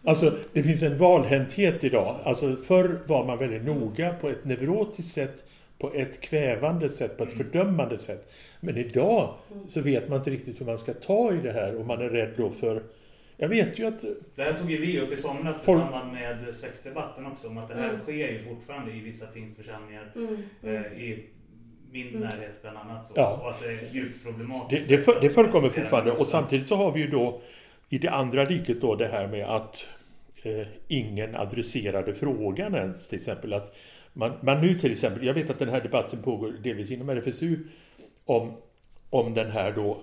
Alltså, 0.03 0.34
det 0.53 0.64
finns 0.64 0.84
en 0.84 0.97
valhänthet 0.97 1.84
idag. 1.84 2.20
Alltså, 2.24 2.56
förr 2.56 2.99
var 3.08 3.26
man 3.26 3.38
väldigt 3.38 3.64
noga 3.66 4.14
på 4.14 4.30
ett 4.30 4.45
neurotiskt 4.45 5.14
sätt, 5.14 5.43
på 5.78 5.93
ett 5.93 6.22
kvävande 6.22 6.89
sätt, 6.89 7.18
på 7.18 7.24
ett 7.24 7.34
fördömande 7.34 7.97
sätt. 7.97 8.32
Men 8.60 8.78
idag 8.78 9.34
så 9.68 9.82
vet 9.82 10.10
man 10.10 10.18
inte 10.18 10.30
riktigt 10.30 10.62
hur 10.62 10.66
man 10.66 10.78
ska 10.78 10.93
ta 10.93 11.34
i 11.34 11.38
det 11.38 11.51
här 11.51 11.76
och 11.76 11.86
man 11.86 12.01
är 12.01 12.10
rädd 12.10 12.34
då 12.38 12.49
för... 12.49 12.84
Jag 13.38 13.47
vet 13.49 13.79
ju 13.79 13.86
att... 13.88 14.01
Det 14.36 14.43
här 14.43 14.53
tog 14.53 14.71
ju 14.71 14.77
vi 14.81 14.99
upp 14.99 15.11
i 15.11 15.17
somras 15.17 15.61
i 15.61 15.65
Folk- 15.65 15.81
samband 15.81 16.11
med 16.13 16.55
sexdebatten 16.55 17.25
också. 17.25 17.47
Om 17.47 17.57
att 17.57 17.67
det 17.69 17.75
här 17.75 17.89
Mm. 17.89 18.01
sker 18.01 18.13
ju 18.13 18.39
fortfarande 18.43 18.91
i 18.93 18.99
vissa 18.99 19.25
pingstförsamlingar. 19.25 20.11
Mm. 20.15 20.38
Eh, 20.63 20.81
I 21.03 21.25
min 21.91 22.07
närhet 22.19 22.61
bland 22.61 22.77
annat. 22.77 23.07
Så. 23.07 23.13
Ja. 23.15 23.39
Och 23.43 23.49
att 23.49 23.59
det 23.59 23.65
är 23.67 23.71
djupt 23.95 24.23
Det, 24.23 24.29
problematiskt. 24.31 24.89
det, 24.89 24.97
för, 24.97 25.21
det 25.21 25.29
förekommer 25.29 25.69
fortfarande 25.69 26.11
och 26.11 26.27
samtidigt 26.27 26.67
så 26.67 26.75
har 26.75 26.91
vi 26.91 26.99
ju 26.99 27.07
då 27.07 27.41
i 27.89 27.97
det 27.97 28.09
andra 28.11 28.45
riket 28.45 28.81
då 28.81 28.95
det 28.95 29.07
här 29.07 29.27
med 29.27 29.45
att 29.55 29.88
eh, 30.43 30.67
ingen 30.88 31.36
adresserade 31.36 32.13
frågan 32.13 32.75
ens. 32.75 33.07
Till 33.09 33.17
exempel 33.17 33.53
att 33.53 33.75
man, 34.13 34.31
man 34.41 34.61
nu 34.61 34.73
till 34.79 34.91
exempel, 34.91 35.25
jag 35.25 35.33
vet 35.33 35.49
att 35.49 35.59
den 35.59 35.69
här 35.69 35.81
debatten 35.81 36.21
pågår 36.21 36.51
delvis 36.63 36.91
inom 36.91 37.09
RFSU 37.09 37.57
om, 38.25 38.53
om 39.09 39.33
den 39.33 39.51
här 39.51 39.71
då 39.71 39.97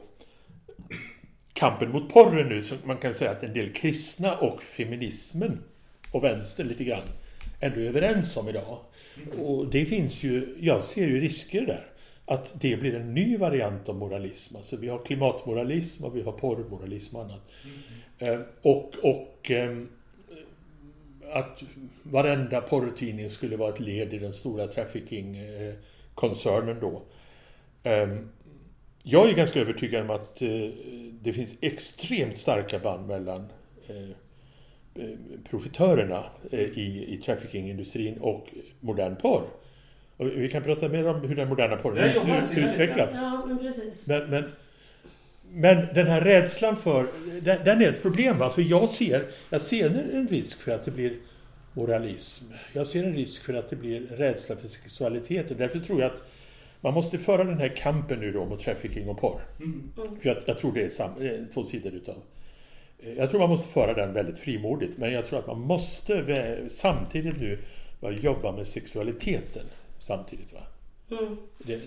kampen 1.63 1.93
mot 1.93 2.13
porren 2.13 2.49
nu. 2.49 2.63
Så 2.63 2.75
man 2.85 2.97
kan 2.97 3.15
säga 3.15 3.31
att 3.31 3.43
en 3.43 3.55
del 3.55 3.73
kristna 3.73 4.35
och 4.35 4.63
feminismen 4.63 5.65
och 6.11 6.25
vänster 6.25 6.65
lite 6.65 6.85
grann 6.85 7.03
ändå 7.61 7.81
är 7.81 7.85
överens 7.85 8.37
om 8.37 8.49
idag. 8.49 8.79
Och 9.39 9.67
det 9.67 9.87
finns 9.87 10.23
ju, 10.23 10.57
jag 10.61 10.83
ser 10.83 11.07
ju 11.07 11.21
risker 11.21 11.67
där. 11.67 11.87
Att 12.27 12.61
det 12.61 12.77
blir 12.77 12.95
en 12.95 13.15
ny 13.15 13.37
variant 13.37 13.89
av 13.89 13.97
moralism. 13.97 14.57
Alltså 14.57 14.77
vi 14.77 14.89
har 14.89 15.05
klimatmoralism 15.05 16.05
och 16.05 16.17
vi 16.17 16.23
har 16.23 16.33
porrmoralism 16.33 17.17
och 17.17 17.23
annat. 17.23 17.51
Eh, 18.19 18.41
och 18.63 18.95
och 19.03 19.51
ehm, 19.51 19.89
att 21.33 21.63
varenda 22.03 22.61
porrtidning 22.61 23.31
skulle 23.31 23.57
vara 23.57 23.75
ett 23.75 23.81
led 23.81 24.15
i 24.15 24.19
den 24.19 24.33
stora 24.33 24.67
trafficking-koncernen 24.67 26.77
eh, 26.77 26.81
då. 26.81 27.03
Ehm, 27.83 28.29
jag 29.03 29.29
är 29.31 29.35
ganska 29.35 29.61
övertygad 29.61 30.03
om 30.03 30.11
att 30.11 30.43
eh, 30.43 30.49
det 31.23 31.33
finns 31.33 31.57
extremt 31.61 32.39
starka 32.39 32.79
band 32.79 33.07
mellan 33.07 33.47
eh, 33.89 34.11
eh, 35.05 35.19
profitörerna 35.51 36.25
eh, 36.51 36.61
i, 36.61 37.07
i 37.09 37.23
traffickingindustrin 37.25 38.19
och 38.19 38.49
modern 38.81 39.17
porr. 39.17 39.45
Och 40.17 40.27
vi 40.27 40.49
kan 40.49 40.63
prata 40.63 40.89
mer 40.89 41.09
om 41.09 41.21
hur 41.21 41.37
den 41.37 41.49
moderna 41.49 41.77
porren 41.77 42.29
har 42.29 42.43
utvecklats. 42.57 43.19
Ja, 43.21 43.45
men 43.49 43.59
precis. 43.59 44.09
Men, 44.09 44.31
men, 44.31 44.45
men 45.53 45.95
den 45.95 46.07
här 46.07 46.21
rädslan 46.21 46.77
för... 46.77 47.07
Den, 47.43 47.65
den 47.65 47.83
är 47.83 47.89
ett 47.89 48.03
problem 48.03 48.39
va? 48.39 48.51
För 48.51 48.63
jag 48.63 48.89
ser, 48.89 49.25
jag 49.51 49.61
ser 49.61 50.11
en 50.15 50.29
risk 50.29 50.63
för 50.63 50.73
att 50.73 50.85
det 50.85 50.91
blir 50.91 51.17
moralism. 51.73 52.53
Jag 52.73 52.87
ser 52.87 53.05
en 53.05 53.15
risk 53.15 53.45
för 53.45 53.55
att 53.55 53.71
det 53.71 53.77
blir 53.77 54.01
rädsla 54.01 54.57
för 54.57 54.69
sexualiteten. 54.69 55.57
Därför 55.59 55.81
tror 55.81 56.01
jag 56.01 56.13
att 56.13 56.23
man 56.83 56.95
måste 56.95 57.19
föra 57.19 57.45
den 57.45 57.59
här 57.59 57.77
kampen 57.77 58.21
nu 58.21 58.33
då 58.33 58.45
mot 58.45 58.61
trafficking 58.61 59.09
och 59.09 59.21
porr. 59.21 59.41
Mm. 59.61 59.93
För 60.21 60.29
jag, 60.29 60.37
jag 60.47 60.59
tror 60.59 60.73
det 60.73 60.83
är 60.85 60.89
sam, 60.89 61.11
eh, 61.23 61.31
två 61.55 61.65
sidor 61.65 61.93
utav... 61.93 62.15
eh, 62.99 63.13
Jag 63.13 63.31
tror 63.31 63.41
man 63.41 63.49
måste 63.51 63.69
föra 63.69 63.95
den 63.95 64.13
väldigt 64.13 64.39
frimodigt, 64.39 64.99
men 64.99 65.13
jag 65.13 65.27
tror 65.27 65.39
att 65.39 65.47
man 65.47 65.61
måste 65.61 66.69
samtidigt 66.69 67.41
nu 67.41 67.59
börja 68.01 68.19
jobba 68.19 68.53
med 68.53 68.67
sexualiteten 68.67 69.67
samtidigt. 69.99 70.53
Va? 70.53 70.61
Mm. 71.11 71.37
Det, 71.59 71.81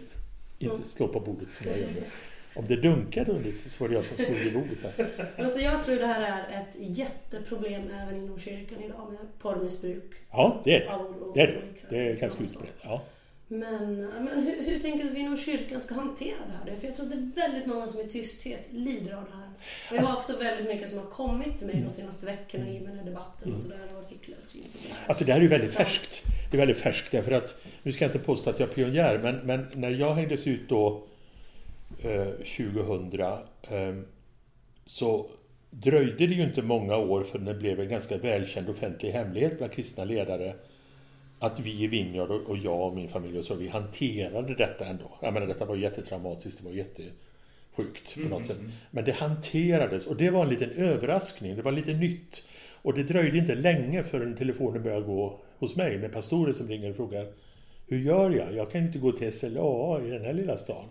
inte 0.59 0.89
slå 0.89 1.07
på 1.07 1.19
bordet 1.19 1.53
som 1.53 1.67
jag 1.67 1.77
gör 1.79 1.87
nu. 1.87 2.03
Om 2.55 2.65
det 2.67 2.75
dunkade 2.75 3.31
under 3.31 3.51
så 3.51 3.83
var 3.83 3.89
det 3.89 3.95
jag 3.95 4.03
som 4.03 4.17
slog 4.17 4.37
i 4.37 4.51
bordet 4.51 4.77
här. 4.97 5.07
Alltså 5.43 5.59
jag 5.59 5.81
tror 5.81 5.95
det 5.95 6.05
här 6.05 6.21
är 6.51 6.61
ett 6.61 6.97
jätteproblem 6.97 7.81
även 8.03 8.15
inom 8.23 8.39
kyrkan 8.39 8.83
idag 8.83 9.11
med 9.11 9.39
porrmissbruk. 9.39 10.13
Ja, 10.31 10.61
det 10.63 10.75
är 10.75 10.79
det. 10.79 10.87
Det 11.33 11.41
är 11.41 11.47
det. 11.47 11.61
Det 11.89 12.09
är 12.11 12.15
ganska 12.15 12.43
utbrett. 12.43 12.73
Ja. 12.81 13.01
Men, 13.47 13.95
men 14.05 14.43
hur, 14.43 14.65
hur 14.71 14.79
tänker 14.79 15.03
du 15.03 15.09
att 15.09 15.15
vi 15.15 15.19
inom 15.19 15.37
kyrkan 15.37 15.81
ska 15.81 15.95
hantera 15.95 16.37
det 16.47 16.71
här? 16.71 16.75
För 16.79 16.87
jag 16.87 16.95
tror 16.95 17.05
att 17.05 17.11
det 17.11 17.17
är 17.17 17.47
väldigt 17.47 17.65
många 17.65 17.87
som 17.87 17.99
i 18.01 18.03
tysthet 18.03 18.67
lider 18.71 19.13
av 19.13 19.23
det 19.25 19.37
här. 19.37 19.49
Och 19.91 19.97
jag 19.97 20.01
har 20.03 20.15
också 20.17 20.37
väldigt 20.37 20.67
mycket 20.67 20.89
som 20.89 20.97
har 20.97 21.05
kommit 21.05 21.57
till 21.57 21.67
mig 21.67 21.81
de 21.85 21.89
senaste 21.89 22.25
veckorna 22.25 22.69
i 22.69 22.77
och 22.77 22.81
med 22.81 22.91
den 22.91 22.97
här 22.97 23.05
debatten 23.05 23.53
och 23.53 23.59
sådär 23.59 23.77
och 23.93 23.99
artiklar 23.99 24.37
skrivit 24.39 24.73
och 24.73 24.79
sådär. 24.79 24.97
Alltså 25.07 25.23
det 25.25 25.31
här 25.31 25.39
är 25.39 25.43
ju 25.43 25.49
väldigt 25.49 25.69
Så- 25.69 25.77
färskt. 25.77 26.23
Det 26.51 26.57
är 26.57 26.59
väldigt 26.59 26.79
färskt 26.79 27.11
därför 27.11 27.31
att, 27.31 27.55
nu 27.83 27.91
ska 27.91 28.05
jag 28.05 28.09
inte 28.15 28.25
påstå 28.25 28.49
att 28.49 28.59
jag 28.59 28.69
är 28.69 28.73
pionjär, 28.73 29.19
men, 29.23 29.35
men 29.35 29.67
när 29.75 29.89
jag 29.89 30.13
hängdes 30.13 30.47
ut 30.47 30.69
då 30.69 31.03
eh, 32.03 32.27
2000 32.57 33.21
eh, 33.21 33.95
så 34.85 35.29
dröjde 35.69 36.27
det 36.27 36.33
ju 36.33 36.43
inte 36.43 36.61
många 36.61 36.95
år 36.97 37.23
förrän 37.23 37.45
det 37.45 37.53
blev 37.53 37.79
en 37.79 37.89
ganska 37.89 38.17
välkänd 38.17 38.69
offentlig 38.69 39.11
hemlighet 39.11 39.57
bland 39.57 39.73
kristna 39.73 40.03
ledare 40.03 40.55
att 41.39 41.59
vi 41.59 41.83
i 41.83 41.87
Vineyard 41.87 42.31
och, 42.31 42.57
jag 42.57 42.87
och 42.87 42.95
min 42.95 43.07
familj 43.07 43.37
och 43.37 43.45
så, 43.45 43.55
vi 43.55 43.67
hanterade 43.67 44.55
detta 44.55 44.85
ändå. 44.85 45.11
Jag 45.21 45.33
menar, 45.33 45.47
detta 45.47 45.65
var 45.65 45.75
jättetraumatiskt, 45.75 46.59
det 46.61 46.69
var 46.69 46.75
jättesjukt 46.75 48.15
på 48.23 48.29
något 48.29 48.45
sätt. 48.45 48.57
Men 48.91 49.05
det 49.05 49.11
hanterades 49.11 50.07
och 50.07 50.15
det 50.15 50.29
var 50.29 50.43
en 50.43 50.49
liten 50.49 50.71
överraskning, 50.71 51.55
det 51.55 51.61
var 51.61 51.71
lite 51.71 51.93
nytt. 51.93 52.47
Och 52.81 52.93
det 52.93 53.03
dröjde 53.03 53.37
inte 53.37 53.55
länge 53.55 54.03
förrän 54.03 54.35
telefonen 54.35 54.83
började 54.83 55.05
gå 55.05 55.39
hos 55.59 55.75
mig 55.75 55.97
med 55.97 56.13
pastorer 56.13 56.53
som 56.53 56.67
ringer 56.67 56.89
och 56.89 56.95
frågar 56.95 57.27
Hur 57.87 57.99
gör 57.99 58.31
jag? 58.31 58.55
Jag 58.55 58.71
kan 58.71 58.81
ju 58.81 58.87
inte 58.87 58.99
gå 58.99 59.11
till 59.11 59.31
SLA 59.33 60.01
i 60.05 60.09
den 60.09 60.25
här 60.25 60.33
lilla 60.33 60.57
stan. 60.57 60.85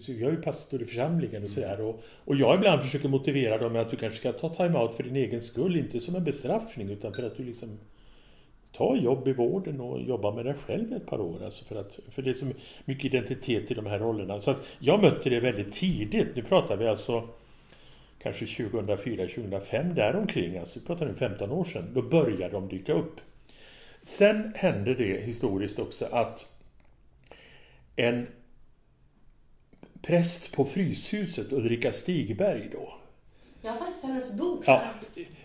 Så 0.00 0.12
Jag 0.12 0.28
är 0.28 0.30
ju 0.30 0.42
pastor 0.42 0.82
i 0.82 0.84
församlingen 0.84 1.44
och 1.44 1.50
sådär. 1.50 1.80
Och, 1.80 2.02
och 2.24 2.36
jag 2.36 2.56
ibland 2.56 2.82
försöker 2.82 3.08
motivera 3.08 3.58
dem 3.58 3.72
med 3.72 3.82
att 3.82 3.90
du 3.90 3.96
kanske 3.96 4.18
ska 4.18 4.32
ta 4.32 4.54
time-out 4.54 4.96
för 4.96 5.02
din 5.02 5.16
egen 5.16 5.40
skull, 5.40 5.76
inte 5.76 6.00
som 6.00 6.14
en 6.14 6.24
bestraffning 6.24 6.90
utan 6.90 7.12
för 7.12 7.26
att 7.26 7.36
du 7.36 7.44
liksom 7.44 7.78
ta 8.76 8.96
jobb 8.96 9.28
i 9.28 9.32
vården 9.32 9.80
och 9.80 10.02
jobba 10.02 10.30
med 10.30 10.44
dig 10.44 10.54
själv 10.54 10.92
ett 10.92 11.06
par 11.06 11.20
år. 11.20 11.44
Alltså 11.44 11.64
för, 11.64 11.76
att, 11.76 11.98
för 12.10 12.22
det 12.22 12.30
är 12.30 12.34
så 12.34 12.46
mycket 12.84 13.04
identitet 13.04 13.70
i 13.70 13.74
de 13.74 13.86
här 13.86 13.98
rollerna. 13.98 14.40
Så 14.40 14.50
att 14.50 14.66
jag 14.78 15.02
mötte 15.02 15.30
det 15.30 15.40
väldigt 15.40 15.72
tidigt. 15.72 16.36
Nu 16.36 16.42
pratar 16.42 16.76
vi 16.76 16.88
alltså 16.88 17.28
kanske 18.22 18.46
2004, 18.46 19.26
2005 19.26 19.94
däromkring. 19.94 20.58
Alltså 20.58 20.80
vi 20.80 20.86
pratar 20.86 21.06
nu 21.06 21.14
15 21.14 21.50
år 21.50 21.64
sedan. 21.64 21.90
Då 21.94 22.02
började 22.02 22.52
de 22.52 22.68
dyka 22.68 22.92
upp. 22.92 23.20
Sen 24.02 24.52
hände 24.56 24.94
det 24.94 25.24
historiskt 25.24 25.78
också 25.78 26.06
att 26.12 26.52
en 27.96 28.26
präst 30.02 30.56
på 30.56 30.64
Fryshuset, 30.64 31.52
Ulrika 31.52 31.92
Stigberg 31.92 32.68
då, 32.72 32.94
jag 33.64 33.70
har 33.70 33.78
faktiskt 33.78 34.04
hennes 34.04 34.32
bok 34.32 34.62
Ja. 34.66 34.82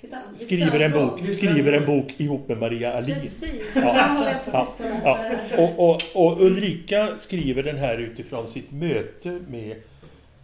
Titta, 0.01 0.17
skriver 0.33 0.79
en, 0.79 0.91
bok, 0.91 1.29
skriver 1.29 1.73
en 1.73 1.85
bok 1.85 2.13
ihop 2.17 2.47
med 2.47 2.57
Maria 2.57 2.93
Alin. 2.93 3.15
Precis, 3.15 3.73
den 3.73 4.09
håller 4.09 4.31
jag 4.31 4.45
precis 4.45 4.77
på 4.77 4.83
att. 4.83 5.03
Ja, 5.03 5.13
här. 5.13 5.59
och, 5.59 5.89
och, 5.89 6.01
och 6.15 6.41
Ulrika 6.41 7.17
skriver 7.17 7.63
den 7.63 7.77
här 7.77 7.97
utifrån 7.97 8.47
sitt 8.47 8.71
möte 8.71 9.41
med 9.47 9.81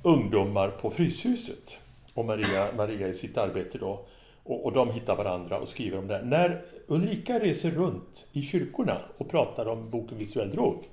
ungdomar 0.04 0.70
på 0.70 0.90
Fryshuset. 0.90 1.80
Och 2.14 2.26
Maria, 2.26 2.68
Maria 2.78 3.08
i 3.08 3.14
sitt 3.14 3.38
arbete 3.38 3.78
då. 3.78 4.06
Och, 4.44 4.66
och 4.66 4.72
de 4.72 4.92
hittar 4.92 5.16
varandra 5.16 5.60
och 5.60 5.68
skriver 5.68 5.98
om 5.98 6.08
det. 6.08 6.22
När 6.26 6.64
Ulrika 6.88 7.40
reser 7.40 7.72
runt 7.72 8.28
i 8.32 8.42
kyrkorna 8.42 9.02
och 9.18 9.30
pratar 9.30 9.66
om 9.66 9.90
boken 9.90 10.18
Visuell 10.18 10.52
drog. 10.52 10.84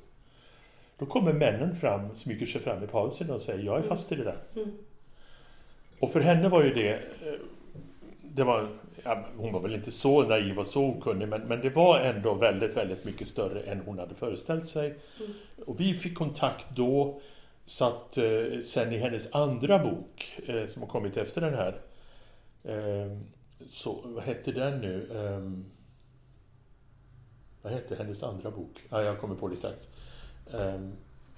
Då 0.99 1.07
kommer 1.07 1.33
männen 1.33 1.76
fram, 1.76 2.16
smyger 2.16 2.47
sig 2.47 2.61
fram 2.61 2.85
i 2.85 2.87
pausen 2.87 3.30
och 3.30 3.41
säger 3.41 3.64
jag 3.64 3.78
är 3.78 3.83
fast 3.83 4.12
i 4.12 4.14
det 4.14 4.24
där. 4.24 4.39
Och 6.03 6.12
för 6.12 6.20
henne 6.20 6.48
var 6.48 6.64
ju 6.64 6.74
det 6.74 6.92
eh, 6.92 7.00
det 8.34 8.44
var, 8.44 8.68
ja, 9.03 9.24
hon 9.36 9.53
var 9.53 9.61
väl 9.61 9.74
inte 9.74 9.90
så 9.90 10.22
naiv 10.22 10.59
och 10.59 10.66
så 10.66 10.84
okunnig, 10.84 11.28
men, 11.28 11.40
men 11.40 11.61
det 11.61 11.70
var 11.70 12.00
ändå 12.00 12.34
väldigt, 12.34 12.76
väldigt 12.76 13.05
mycket 13.05 13.28
större 13.28 13.61
än 13.61 13.80
hon 13.80 13.98
hade 13.98 14.14
föreställt 14.14 14.66
sig. 14.66 14.94
Och 15.66 15.80
vi 15.80 15.94
fick 15.94 16.18
kontakt 16.18 16.66
då, 16.76 17.20
så 17.66 17.84
att 17.84 18.18
eh, 18.18 18.61
sen 18.64 18.92
i 18.92 18.98
hennes 18.98 19.34
andra 19.34 19.78
bok, 19.78 20.40
eh, 20.46 20.66
som 20.66 20.82
har 20.82 20.88
kommit 20.88 21.16
efter 21.16 21.40
den 21.40 21.55
här, 21.55 21.80
eh, 22.64 23.18
så, 23.68 24.00
vad 24.05 24.24
hette 24.24 24.53
den 24.53 24.80
nu? 24.80 25.09
Eh, 25.14 25.62
vad 27.62 27.72
hette 27.72 27.96
hennes 27.96 28.22
andra 28.22 28.50
bok? 28.50 28.80
Ja, 28.88 29.03
jag 29.03 29.20
kommer 29.20 29.34
på 29.34 29.48
det 29.48 29.57
strax. 29.57 29.88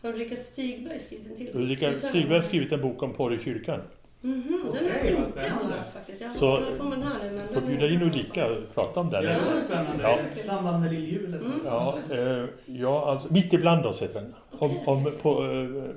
Har 0.02 0.10
Ulrika 0.12 0.36
Stigberg 0.36 1.00
skrivit 1.00 1.26
en 1.26 1.36
till? 1.36 1.50
Ulrika 1.54 2.00
Stigberg 2.00 2.34
har 2.34 2.42
skrivit 2.42 2.72
en 2.72 2.80
bok 2.80 3.02
om 3.02 3.12
porr 3.12 3.34
i 3.34 3.38
kyrkan. 3.38 3.80
Mhm, 4.24 4.42
den 4.72 4.84
har 4.84 4.96
Okej, 4.98 5.10
jag 5.10 5.50
vad 5.54 5.62
inte 5.64 5.76
läst 5.76 5.92
faktiskt. 5.92 6.20
Jag 6.20 6.32
Så- 6.32 6.50
håller 6.50 6.78
på 6.78 6.84
med 6.84 6.98
den 6.98 7.06
här 7.08 7.24
nu. 7.24 7.30
Men 7.36 7.48
Får 7.48 7.54
den 7.60 7.66
bjuda 7.68 7.88
in 7.88 8.02
Ulrika 8.02 8.46
och 8.46 8.74
prata 8.74 9.00
om 9.00 9.10
den. 9.10 9.24
Ja, 9.24 9.30
spännande. 9.68 10.02
Ja. 10.02 10.18
I 10.42 10.46
samband 10.46 10.80
med 10.82 10.92
lilljulen. 10.92 11.40
Mm. 11.40 11.60
Ja, 11.64 11.94
eh, 12.10 12.44
ja 12.66 13.06
alltså, 13.10 13.32
mitt 13.32 13.52
ibland 13.52 13.86
oss 13.86 14.02
heter 14.02 14.20
den. 14.20 14.34
Om, 14.58 14.70
Okej, 14.70 14.82
om 14.86 15.12
på, 15.22 15.44
eh, 15.44 15.90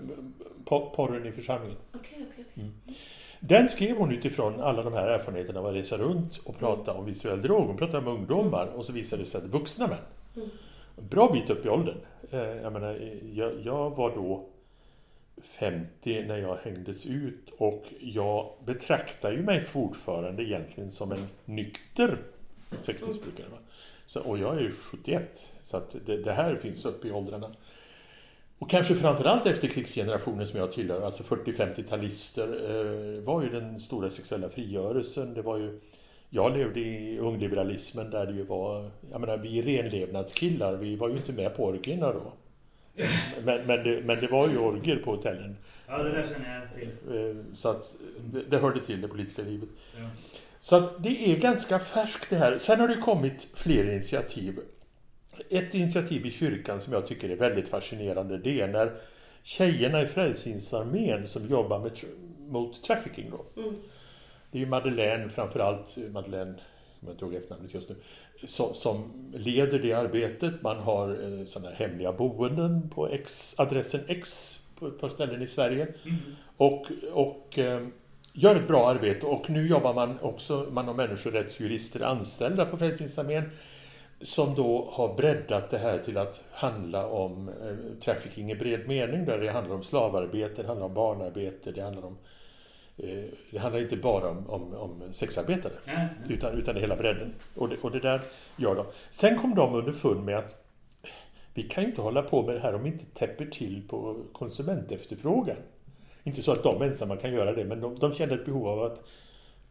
på, 0.66 0.90
porren 0.96 1.26
i 1.26 1.32
församlingen. 1.32 1.78
Okej, 1.96 2.26
okej, 2.32 2.46
okej. 2.54 2.72
Den 3.40 3.68
skrev 3.68 3.98
hon 3.98 4.12
utifrån 4.12 4.62
alla 4.62 4.84
de 4.84 4.94
här 4.94 5.08
erfarenheterna 5.08 5.60
av 5.60 5.66
att 5.66 5.76
resa 5.76 5.98
runt 5.98 6.38
och 6.46 6.60
prata 6.60 6.94
om 6.94 7.06
visuell 7.06 7.42
drog. 7.42 7.68
Hon 7.68 7.78
pratade 7.78 8.04
med 8.04 8.14
ungdomar 8.14 8.68
och 8.76 8.86
så 8.86 8.94
visade 8.94 9.22
det 9.22 9.26
sig 9.26 9.38
att 9.42 9.48
vuxna 9.48 9.88
män, 9.88 9.98
Mm. 10.36 10.50
en 10.98 11.08
bra 11.08 11.30
bit 11.34 11.50
upp 11.50 11.66
i 11.66 11.70
åldern. 11.70 11.98
Eh, 12.32 12.40
jag 12.40 12.74
menar, 12.74 13.00
jag, 13.34 13.52
jag 13.64 13.90
var 13.96 14.16
då 14.16 14.46
50 15.44 16.24
när 16.24 16.38
jag 16.38 16.58
hängdes 16.64 17.06
ut 17.06 17.50
och 17.58 17.86
jag 18.00 18.54
betraktar 18.66 19.32
ju 19.32 19.42
mig 19.42 19.62
fortfarande 19.62 20.44
egentligen 20.44 20.92
som 20.92 21.12
en 21.12 21.28
nykter 21.46 22.18
sexmissbrukare. 22.80 23.48
Va? 23.52 23.58
Så, 24.08 24.22
och 24.22 24.38
jag 24.38 24.58
är 24.58 24.62
ju 24.62 24.72
71, 24.72 25.54
så 25.62 25.78
att 25.78 25.96
det, 26.06 26.18
det 26.18 26.32
här 26.32 26.56
finns 26.56 26.86
upp 26.86 27.06
i 27.06 27.12
åldrarna. 27.12 27.56
Och 28.60 28.70
kanske 28.70 28.96
framförallt 28.96 29.46
efterkrigsgenerationen 29.46 30.48
som 30.48 30.60
jag 30.60 30.72
tillhör, 30.72 31.02
alltså 31.02 31.24
40-50-talister, 31.24 32.48
eh, 32.48 33.24
var 33.24 33.44
ju 33.44 33.50
den 33.50 33.80
stora 33.80 34.10
sexuella 34.10 34.50
frigörelsen. 34.50 35.34
Det 35.34 35.42
var 35.42 35.58
ju, 35.58 35.80
jag 36.30 36.58
levde 36.58 36.80
i 36.80 37.20
ungliberalismen 37.20 38.10
där 38.10 38.26
det 38.26 38.34
ju 38.34 38.44
var, 38.44 38.92
jag 39.12 39.22
menar 39.22 39.38
vi 39.38 39.62
renlevnadskillar, 39.62 40.76
vi 40.76 40.96
var 40.96 41.10
ju 41.10 41.16
inte 41.16 41.34
med 41.34 41.56
på 41.56 41.66
orgierna 41.66 42.14
då. 42.14 42.34
Men, 43.44 43.66
men, 43.68 43.84
det, 43.84 44.02
men 44.06 44.20
det 44.20 44.28
var 44.28 44.50
ju 44.50 44.58
orgier 44.58 44.98
på 44.98 45.12
hotellen. 45.12 45.58
Ja, 45.88 46.04
det 46.04 46.12
där 46.12 46.24
känner 46.24 46.60
jag 46.60 46.74
till. 46.74 46.90
Eh, 47.16 47.56
Så 47.56 47.70
att 47.70 47.96
det, 48.20 48.42
det 48.50 48.58
hörde 48.58 48.80
till 48.80 49.02
det 49.02 49.08
politiska 49.08 49.42
livet. 49.42 49.70
Ja. 49.98 50.10
Så 50.62 50.76
att 50.76 51.04
det 51.04 51.32
är 51.32 51.38
ganska 51.38 51.80
färskt 51.80 52.30
det 52.30 52.36
här. 52.36 52.58
Sen 52.58 52.80
har 52.80 52.88
det 52.88 52.96
kommit 52.96 53.48
fler 53.56 53.92
initiativ. 53.92 54.60
Ett 55.50 55.74
initiativ 55.74 56.26
i 56.26 56.32
kyrkan 56.32 56.82
som 56.82 56.94
jag 56.94 57.08
tycker 57.08 57.30
är 57.30 57.36
väldigt 57.36 57.68
fascinerande 57.68 58.38
det 58.38 58.62
är 58.62 58.68
när 58.68 58.92
tjejerna 59.44 60.02
i 60.02 60.08
Frälsningsarmén 60.08 61.28
som 61.28 61.48
jobbar 61.48 61.80
med, 61.80 61.92
mot 62.48 62.84
trafficking 62.84 63.32
då. 63.32 63.62
Mm. 63.62 63.76
Det 64.52 64.58
är 64.58 64.60
ju 64.60 64.66
Madeleine 64.66 65.30
framförallt, 65.30 65.98
Madeleine, 66.12 66.56
jag 67.00 67.12
inte 67.12 67.26
ihåg 67.26 67.34
efternamnet 67.34 67.74
just 67.74 67.90
nu, 67.90 67.96
som, 68.46 68.74
som 68.74 69.04
leder 69.34 69.80
det 69.80 69.94
arbetet. 69.94 70.62
Man 70.62 70.78
har 70.78 71.10
eh, 71.10 71.46
sådana 71.46 71.76
hemliga 71.76 72.12
boenden 72.12 72.90
på 72.90 73.08
X, 73.08 73.56
adressen 73.58 74.02
X 74.08 74.54
på 74.80 74.88
ett 74.88 75.00
par 75.00 75.10
ställen 75.10 75.42
i 75.42 75.48
Sverige. 75.48 75.88
Och, 76.58 76.86
och 77.14 77.60
eh, 77.60 77.82
gör 78.34 78.56
ett 78.56 78.68
bra 78.68 78.90
arbete 78.90 79.26
och 79.26 79.50
nu 79.50 79.68
jobbar 79.68 79.94
man 79.94 80.20
också, 80.20 80.68
man 80.72 80.88
har 80.88 80.94
människorättsjurister 80.94 82.02
anställda 82.02 82.66
på 82.66 82.78
Frälsningsarmén 82.78 83.50
som 84.22 84.56
då 84.56 84.90
har 84.92 85.14
breddat 85.14 85.70
det 85.70 85.78
här 85.78 85.98
till 85.98 86.18
att 86.18 86.44
handla 86.52 87.08
om 87.08 87.50
eh, 87.50 88.00
trafficking 88.04 88.52
i 88.52 88.56
bred 88.56 88.88
mening 88.88 89.26
där 89.26 89.38
det 89.38 89.52
handlar 89.52 89.76
om 89.76 89.84
slavarbete, 89.84 90.62
det 90.62 90.68
handlar 90.68 90.86
om 90.86 90.94
barnarbete, 90.94 91.72
det 91.72 91.82
handlar 91.82 92.06
om 92.06 92.18
det 93.52 93.58
handlar 93.60 93.82
inte 93.82 93.98
bara 93.98 94.30
om, 94.30 94.50
om, 94.50 94.74
om 94.74 95.02
sexarbetare 95.14 95.74
utan, 96.30 96.54
utan 96.54 96.76
hela 96.76 96.96
bredden. 96.96 97.34
Och 97.56 97.70
det, 97.70 97.78
och 97.82 97.92
det 97.92 98.00
där 98.00 98.22
gör 98.56 98.76
de. 98.76 98.86
Sen 99.10 99.38
kom 99.38 99.56
de 99.56 99.74
underfund 99.74 100.26
med 100.26 100.38
att 100.38 100.64
vi 101.54 101.64
kan 101.64 101.84
ju 101.84 101.90
inte 101.90 102.02
hålla 102.02 102.22
på 102.22 102.44
med 102.44 102.56
det 102.56 102.60
här 102.62 102.76
om 102.76 102.84
vi 102.84 102.90
inte 102.90 103.06
täpper 103.06 103.46
till 103.46 103.88
på 103.88 104.24
konsumentefterfrågan. 104.34 105.58
Inte 106.24 106.44
så 106.44 106.52
att 106.52 106.64
de 106.64 106.82
ensamma 106.82 107.16
kan 107.16 107.34
göra 107.34 107.54
det, 107.54 107.66
men 107.66 107.82
de, 107.82 108.00
de 108.00 108.14
kände 108.14 108.36
ett 108.36 108.46
behov 108.46 108.68
av 108.68 108.84
att 108.84 109.04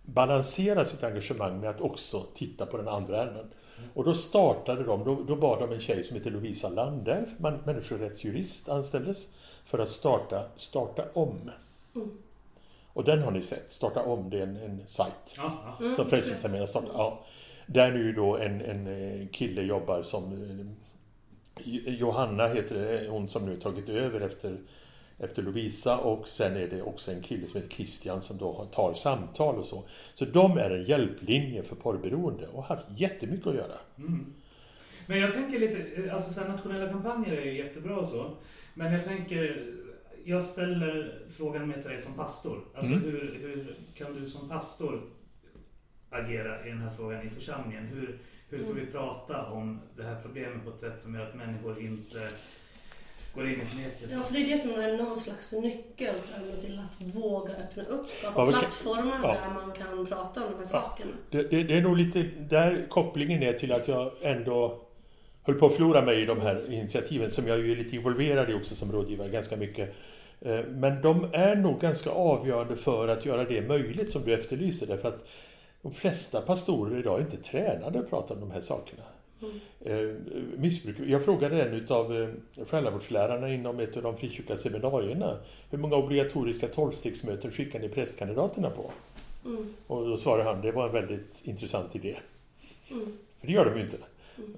balansera 0.03 0.85
sitt 0.85 1.05
engagemang 1.05 1.61
med 1.61 1.70
att 1.70 1.81
också 1.81 2.27
titta 2.35 2.66
på 2.66 2.77
den 2.77 2.89
andra 2.89 3.22
änden. 3.29 3.47
Och 3.95 4.05
då 4.05 4.14
startade 4.14 4.85
de, 4.85 5.05
då, 5.05 5.22
då 5.29 5.37
bad 5.37 5.61
de 5.61 5.72
en 5.72 5.81
tjej 5.81 6.03
som 6.03 6.16
heter 6.16 6.31
Lovisa 6.31 6.68
Lande, 6.68 7.24
man- 7.39 7.59
människorättsjurist, 7.64 8.68
anställdes 8.68 9.29
för 9.64 9.79
att 9.79 9.89
starta 9.89 10.45
Starta 10.57 11.05
om. 11.12 11.51
Och 12.97 13.05
den 13.05 13.22
har 13.22 13.30
ni 13.30 13.42
sett, 13.42 13.72
Starta 13.72 14.03
om, 14.03 14.30
det 14.30 14.38
är 14.38 14.42
en, 14.42 14.57
en 14.57 14.82
sajt. 14.86 15.40
Mm, 15.80 15.94
Som 15.94 16.07
Frälsningsarmén 16.09 16.66
startar. 16.68 16.88
Ja. 16.92 17.24
Där 17.66 17.92
nu 17.92 18.12
då 18.12 18.36
en, 18.36 18.61
en 18.61 18.86
eh, 18.86 19.28
kille 19.28 19.62
jobbar 19.62 20.03
som... 20.03 20.24
eh, 20.32 20.66
Johanna 21.94 22.47
heter 22.49 22.74
det, 22.74 23.09
hon 23.09 23.28
som 23.28 23.47
nu 23.47 23.57
tagit 23.61 23.88
över 23.88 24.20
efter, 24.20 24.57
efter 25.18 25.42
Lovisa 25.42 25.97
och 25.99 26.28
sen 26.28 26.57
är 26.57 26.66
det 26.68 26.82
också 26.82 27.12
en 27.12 27.22
kille 27.22 27.47
som 27.47 27.61
heter 27.61 27.74
Christian 27.74 28.22
som 28.22 28.36
då 28.38 28.53
har- 28.53 28.66
tar 28.66 28.92
samtal 28.94 29.59
och 29.59 29.64
så. 29.64 29.84
Så 30.14 30.24
de 30.24 30.59
är 30.59 30.70
en 30.70 30.84
hjälplinje 30.84 31.62
för 31.62 31.76
porrberoende 31.76 32.47
och 32.47 32.62
har 32.64 32.76
haft 32.76 33.01
jättemycket 33.01 33.47
att 33.47 33.55
göra. 33.55 33.76
Men 35.07 35.18
jag 35.20 35.32
tänker 35.32 35.59
lite, 35.59 36.12
alltså 36.12 36.32
så 36.32 36.40
här, 36.40 36.49
nationella 36.49 36.88
kampanjer 36.88 37.32
är 37.36 37.44
ju 37.44 37.59
jättebra 37.59 37.97
och 37.99 38.07
så. 38.07 38.30
Men 38.74 38.92
jag 38.92 39.05
tänker, 39.05 39.66
jag 40.27 40.43
ställer 40.43 41.18
frågan 41.37 41.68
med 41.68 41.83
till 41.83 41.91
dig 41.91 42.01
som 42.01 42.14
pastor. 42.14 42.61
Alltså 42.74 42.93
Mm. 42.93 43.05
hur, 43.05 43.39
hur 43.41 43.77
kan 43.95 44.14
du 44.20 44.27
som 44.27 44.49
pastor 44.49 45.03
agera 46.11 46.66
i 46.66 46.68
den 46.68 46.79
här 46.81 46.91
frågan 46.97 47.27
i 47.27 47.31
församlingen? 47.31 47.87
Hur, 47.87 48.18
hur 48.49 48.59
ska 48.59 48.72
vi 48.72 48.87
prata 48.87 49.47
om 49.47 49.81
det 49.97 50.03
här 50.03 50.22
problemet 50.22 50.64
på 50.64 50.70
ett 50.70 50.81
sätt 50.81 51.01
som 51.01 51.14
gör 51.14 51.27
att 51.27 51.35
människor 51.35 51.81
inte 51.83 52.29
går 53.35 53.49
in 53.49 53.61
i 53.61 53.64
förnekelse? 53.64 54.14
Ja, 54.14 54.20
för 54.22 54.35
det 54.35 54.43
är 54.43 54.47
det 54.47 54.59
som 54.59 54.70
är 54.70 54.97
någon 55.05 55.16
slags 55.16 55.53
nyckel 55.53 56.14
till 56.61 56.79
att 56.79 57.14
våga 57.16 57.55
öppna 57.55 57.85
upp, 57.85 58.11
skapa 58.11 58.41
Ja, 58.41 58.59
plattformar 58.59 59.20
ja. 59.22 59.33
där 59.33 59.55
man 59.55 59.72
kan 59.72 60.07
prata 60.07 60.45
om 60.47 60.53
de 60.53 60.57
här 60.59 60.64
sakerna. 60.64 61.11
Det, 61.31 61.43
det, 61.43 61.62
det 61.62 61.74
är 61.77 61.83
nog 61.83 61.97
lite 61.97 62.22
där 62.22 62.87
kopplingen 62.89 63.43
är 63.43 63.53
till 63.53 63.72
att 63.72 63.89
jag 63.89 64.12
ändå 64.22 64.83
höll 65.43 65.55
på 65.59 65.66
att 65.66 65.74
förlora 65.74 66.03
mig 66.03 66.22
i 66.22 66.27
de 66.27 66.41
här 66.41 66.72
initiativen 66.72 67.31
som 67.31 67.47
jag 67.47 67.59
ju 67.59 67.72
är 67.72 67.77
lite 67.77 67.97
involverad 67.97 68.51
i 68.51 68.55
också 68.55 68.74
som 68.74 68.93
rådgivare 68.93 69.29
ganska 69.29 69.57
mycket. 69.57 69.95
Eh, 70.41 70.64
Men 70.64 71.03
de 71.03 71.28
är 71.32 71.57
nog 71.57 71.80
ganska 71.80 72.11
avgörande 72.11 72.76
för 72.76 73.09
att 73.09 73.26
göra 73.26 73.45
det 73.45 73.68
möjligt 73.68 74.11
som 74.11 74.22
du 74.22 74.34
efterlyser 74.34 74.87
därför 74.87 75.09
att 75.09 75.26
de 75.82 75.93
flesta 75.93 76.41
pastorer 76.41 76.99
idag 76.99 77.18
är 77.18 77.24
inte 77.24 77.37
tränade 77.37 77.99
att 77.99 78.11
prata 78.11 78.34
om 78.34 78.41
de 78.41 78.51
här 78.51 78.61
sakerna. 78.61 79.03
Eh, 79.80 80.14
Missbruk. 80.57 80.97
Jag 81.07 81.24
frågade 81.24 81.62
en 81.62 81.74
utav 81.74 82.16
eh, 82.22 82.28
själavårdslärarna 82.66 83.49
inom 83.49 83.80
ett 83.80 83.97
av 83.97 84.03
de 84.03 84.16
frikyrkliga 84.16 84.59
seminarierna 84.59 85.39
hur 85.70 85.78
många 85.78 85.97
obligatoriska 85.97 86.68
tolvstegsmöten 86.68 87.51
skickar 87.51 87.80
ni 87.80 87.89
prästkandidaterna 87.89 88.70
på? 88.70 88.91
Och 89.87 90.09
då 90.09 90.16
svarade 90.16 90.45
han, 90.45 90.61
det 90.61 90.72
var 90.72 90.87
en 90.87 90.93
väldigt 90.93 91.43
intressant 91.45 91.97
idé. 91.97 92.16
För 93.41 93.47
det 93.47 93.53
gör 93.53 93.64
de 93.64 93.76
ju 93.76 93.84
inte. 93.84 93.97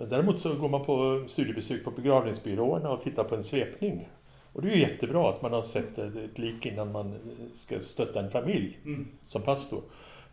Däremot 0.08 0.40
så 0.40 0.54
går 0.54 0.68
man 0.68 0.84
på 0.84 1.24
studiebesök 1.28 1.84
på 1.84 1.90
begravningsbyråerna 1.90 2.90
och 2.90 3.00
tittar 3.00 3.24
på 3.24 3.34
en 3.34 3.44
svepning. 3.44 4.08
Och 4.52 4.62
det 4.62 4.68
är 4.68 4.74
ju 4.76 4.80
jättebra 4.80 5.30
att 5.30 5.42
man 5.42 5.52
har 5.52 5.62
sett 5.62 5.98
ett 5.98 6.38
lik 6.38 6.66
innan 6.66 6.92
man 6.92 7.14
ska 7.54 7.80
stötta 7.80 8.20
en 8.20 8.30
familj 8.30 8.78
Mm. 8.84 9.08
som 9.26 9.42
pastor. 9.42 9.82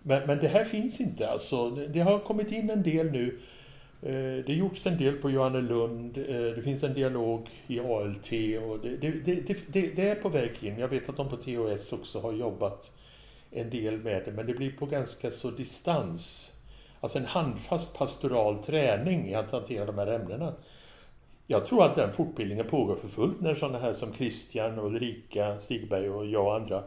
Men, 0.03 0.27
men 0.27 0.37
det 0.37 0.47
här 0.47 0.63
finns 0.65 1.01
inte. 1.01 1.29
Alltså, 1.29 1.69
det, 1.69 1.99
har 1.99 2.19
kommit 2.19 2.51
in 2.51 2.69
en 2.69 2.83
del 2.83 3.11
nu. 3.11 3.39
Eh, 4.01 4.11
Det 4.45 4.47
har 4.47 4.53
gjorts 4.53 4.87
en 4.87 4.97
del 4.97 5.15
på 5.15 5.29
Johannelund. 5.31 6.17
eh, 6.17 6.23
Det 6.55 6.61
finns 6.63 6.83
en 6.83 6.93
dialog 6.93 7.49
i 7.67 7.79
ALT. 7.79 8.31
Och 8.69 8.79
det, 8.79 8.97
det, 8.97 9.47
det, 9.67 9.95
det 9.95 10.09
är 10.09 10.15
på 10.15 10.29
väg 10.29 10.51
in. 10.63 10.79
Jag 10.79 10.87
vet 10.87 11.09
att 11.09 11.17
de 11.17 11.29
på 11.29 11.37
THS 11.37 11.93
också 11.93 12.19
har 12.19 12.33
jobbat 12.33 12.91
en 13.51 13.69
del 13.69 13.97
med 13.97 14.21
det. 14.25 14.31
Men 14.31 14.45
det 14.45 14.53
blir 14.53 14.71
på 14.71 14.85
ganska 14.85 15.31
så 15.31 15.51
distans. 15.51 16.51
Alltså 16.99 17.17
en 17.19 17.25
handfast 17.25 17.97
pastoral 17.97 18.63
träning 18.63 19.29
i 19.29 19.35
att 19.35 19.51
hantera 19.51 19.85
de 19.85 19.97
här 19.97 20.07
ämnena. 20.07 20.53
Jag 21.47 21.65
tror 21.65 21.85
att 21.85 21.95
den 21.95 22.13
fortbildningen 22.13 22.67
pågår 22.67 22.95
för 22.95 23.07
fullt 23.07 23.41
när 23.41 23.53
sådana 23.53 23.77
här 23.77 23.93
som 23.93 24.13
Christian, 24.13 24.79
och 24.79 24.85
Ulrika, 24.85 25.59
Stigberg 25.59 26.09
och 26.09 26.25
jag 26.25 26.45
och 26.45 26.55
andra 26.55 26.83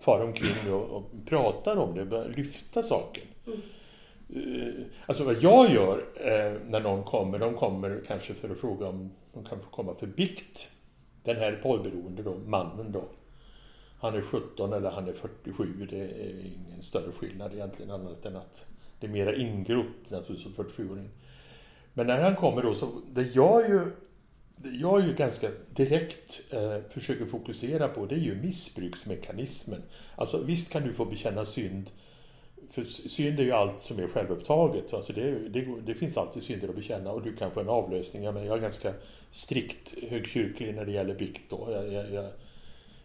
far 0.00 0.20
omkring 0.24 0.74
och, 0.74 0.90
och 0.90 1.10
pratar 1.26 1.76
om 1.76 1.94
det, 1.94 2.04
börjar 2.04 2.28
lyfta 2.28 2.82
saken. 2.82 3.24
Mm. 3.46 3.62
Alltså 5.06 5.24
vad 5.24 5.42
jag 5.42 5.70
gör 5.70 6.04
eh, 6.14 6.60
när 6.66 6.80
någon 6.80 7.04
kommer, 7.04 7.38
de 7.38 7.54
kommer 7.54 8.02
kanske 8.06 8.34
för 8.34 8.50
att 8.50 8.58
fråga 8.58 8.86
om 8.86 9.10
de 9.32 9.44
kan 9.44 9.60
få 9.60 9.70
komma 9.70 9.94
för 9.94 10.06
bikt. 10.06 10.70
Den 11.22 11.36
här 11.36 11.60
porrberoende 11.62 12.22
då, 12.22 12.34
mannen 12.46 12.92
då. 12.92 13.04
Han 14.00 14.14
är 14.14 14.22
17 14.22 14.72
eller 14.72 14.90
han 14.90 15.08
är 15.08 15.12
47, 15.12 15.86
det 15.90 16.00
är 16.00 16.46
ingen 16.46 16.82
större 16.82 17.12
skillnad 17.12 17.52
egentligen 17.52 17.90
annat 17.90 18.26
än 18.26 18.36
att 18.36 18.66
det 19.00 19.06
är 19.06 19.10
mera 19.10 19.34
ingrott 19.34 20.10
naturligtvis 20.10 20.56
som 20.56 20.64
47-åring. 20.64 21.08
Men 21.94 22.06
när 22.06 22.20
han 22.20 22.36
kommer 22.36 22.62
då 22.62 22.74
så, 22.74 22.88
det 23.12 23.22
jag 23.34 23.68
ju, 23.68 23.90
det 24.56 24.68
jag 24.68 25.06
ju 25.06 25.14
ganska 25.14 25.48
direkt 25.74 26.52
eh, 26.52 26.78
försöker 26.88 27.26
fokusera 27.26 27.88
på 27.88 28.06
det 28.06 28.14
är 28.14 28.18
ju 28.18 28.34
missbruksmekanismen. 28.34 29.82
Alltså 30.16 30.42
visst 30.42 30.72
kan 30.72 30.82
du 30.82 30.92
få 30.92 31.04
bekänna 31.04 31.44
synd, 31.44 31.90
för 32.70 32.82
synd 32.84 33.40
är 33.40 33.44
ju 33.44 33.52
allt 33.52 33.82
som 33.82 33.98
är 33.98 34.08
självupptaget. 34.08 34.94
Alltså 34.94 35.12
det, 35.12 35.48
det, 35.48 35.66
det 35.86 35.94
finns 35.94 36.16
alltid 36.16 36.42
synder 36.42 36.68
att 36.68 36.76
bekänna 36.76 37.12
och 37.12 37.22
du 37.22 37.36
kan 37.36 37.50
få 37.50 37.60
en 37.60 37.68
avlösning. 37.68 38.22
Jag, 38.22 38.34
menar, 38.34 38.46
jag 38.46 38.56
är 38.56 38.62
ganska 38.62 38.92
strikt 39.32 39.94
högkyrklig 40.10 40.74
när 40.74 40.84
det 40.84 40.92
gäller 40.92 41.14
bikt 41.14 41.42
då. 41.50 41.68
Jag, 41.70 41.92
jag, 41.92 42.12
jag, 42.12 42.30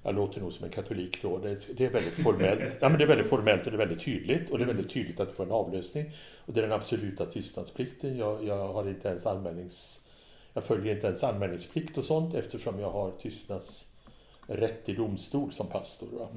jag 0.04 0.16
låter 0.16 0.41
nog 0.41 0.54
som 0.54 0.66
en 0.66 0.72
katolik 0.72 1.22
då. 1.22 1.38
Det, 1.38 1.78
det 1.78 1.86
är 1.86 1.89
väldigt 1.89 2.24
formellt. 2.24 2.76
Ja, 2.80 2.89
men 2.89 2.97
det 2.97 3.04
är 3.04 3.08
väldigt 3.08 3.30
formellt 3.30 3.66
och 3.66 3.72
det 3.72 3.76
är 3.76 3.88
väldigt 3.88 4.06
tydligt. 4.06 4.50
Och 4.50 4.58
det 4.58 4.64
är 4.64 4.68
väldigt 4.68 4.89
tydligt 4.89 5.20
att 5.20 5.30
du 5.30 5.36
får 5.36 5.43
en 5.43 5.52
avlösning. 5.52 6.12
Och 6.45 6.54
det 6.54 6.60
är 6.60 6.62
den 6.62 6.72
absoluta 6.72 7.26
tystnadsplikten. 7.26 8.18
Jag, 8.18 8.43
jag 8.43 8.74
har 8.74 8.89
inte 8.89 9.08
ens 9.08 9.26
anmälnings... 9.26 10.06
Jag 10.54 10.64
följer 10.64 10.95
inte 10.95 11.08
ens 11.08 11.24
anmälningsplikt 11.24 11.97
och 11.97 12.04
sånt 12.04 12.36
eftersom 12.36 12.80
jag 12.80 12.91
har 12.91 13.12
tystnadsrätt 13.12 14.89
i 14.89 14.93
domstol 14.93 15.52
som 15.52 15.68
pastor. 15.68 16.08
Va? 16.20 16.28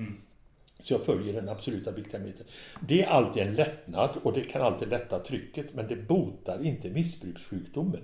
Så 0.82 0.94
jag 0.94 1.00
följer 1.00 1.32
den 1.32 1.48
absoluta 1.48 1.92
bikthemligheten. 1.92 2.46
Det 2.80 3.02
är 3.02 3.06
alltid 3.06 3.42
en 3.42 3.54
lättnad 3.54 4.10
och 4.22 4.32
det 4.32 4.40
kan 4.40 4.62
alltid 4.62 4.88
lätta 4.88 5.18
trycket 5.18 5.74
men 5.74 5.88
det 5.88 5.96
botar 5.96 6.64
inte 6.64 6.90
missbrukssjukdomen. 6.90 8.02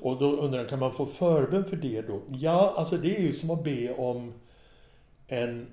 Och 0.00 0.18
då 0.18 0.36
undrar 0.36 0.58
jag, 0.58 0.68
kan 0.68 0.78
man 0.78 0.92
få 0.92 1.06
förbön 1.06 1.64
för 1.64 1.76
det 1.76 2.02
då? 2.02 2.22
Ja, 2.28 2.74
alltså 2.76 2.96
det 2.96 3.16
är 3.16 3.20
ju 3.20 3.32
som 3.32 3.50
att 3.50 3.64
be 3.64 3.94
om 3.94 4.32
en 5.42 5.66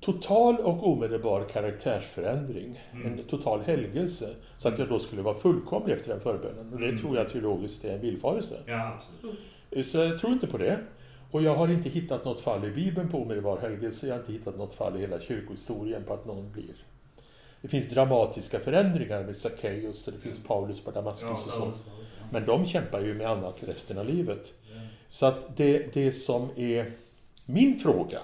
total 0.00 0.56
och 0.56 0.88
omedelbar 0.88 1.44
karaktärsförändring. 1.52 2.80
En 3.04 3.24
total 3.24 3.60
helgelse. 3.60 4.28
Så 4.58 4.68
att 4.68 4.78
jag 4.78 4.88
då 4.88 4.98
skulle 4.98 5.22
vara 5.22 5.34
fullkomlig 5.34 5.94
efter 5.94 6.08
den 6.08 6.20
förbönen. 6.20 6.72
Och 6.72 6.80
det 6.80 6.98
tror 6.98 7.16
jag 7.16 7.28
teologiskt 7.28 7.84
är 7.84 7.94
en 7.94 8.00
villfarelse. 8.00 8.58
Ja, 8.66 8.94
absolut. 8.94 9.86
Så 9.86 9.98
jag 9.98 10.18
tror 10.18 10.32
inte 10.32 10.46
på 10.46 10.58
det. 10.58 10.78
Och 11.30 11.42
jag 11.42 11.54
har 11.54 11.68
inte 11.68 11.88
hittat 11.88 12.24
något 12.24 12.40
fall 12.40 12.64
i 12.64 12.70
Bibeln 12.70 13.08
på 13.10 13.18
omedelbar 13.18 13.58
helgelse. 13.58 14.06
Jag 14.06 14.14
har 14.14 14.20
inte 14.20 14.32
hittat 14.32 14.56
något 14.56 14.74
fall 14.74 14.96
i 14.96 15.00
hela 15.00 15.20
kyrkohistorien 15.20 16.04
på 16.04 16.14
att 16.14 16.26
någon 16.26 16.52
blir. 16.52 16.74
Det 17.60 17.68
finns 17.68 17.90
dramatiska 17.90 18.58
förändringar 18.58 19.24
med 19.24 19.36
Sackeus 19.36 20.06
och 20.06 20.12
det 20.12 20.18
finns 20.18 20.44
Paulus 20.44 20.80
på 20.80 20.90
Damaskus 20.90 21.46
och 21.46 21.52
sånt. 21.52 21.82
Men 22.32 22.46
de 22.46 22.66
kämpar 22.66 23.00
ju 23.00 23.14
med 23.14 23.30
annat 23.30 23.56
resten 23.60 23.98
av 23.98 24.06
livet. 24.06 24.52
Så 25.10 25.26
att 25.26 25.56
det, 25.56 25.94
det 25.94 26.12
som 26.12 26.48
är 26.56 26.92
min 27.46 27.78
fråga, 27.78 28.18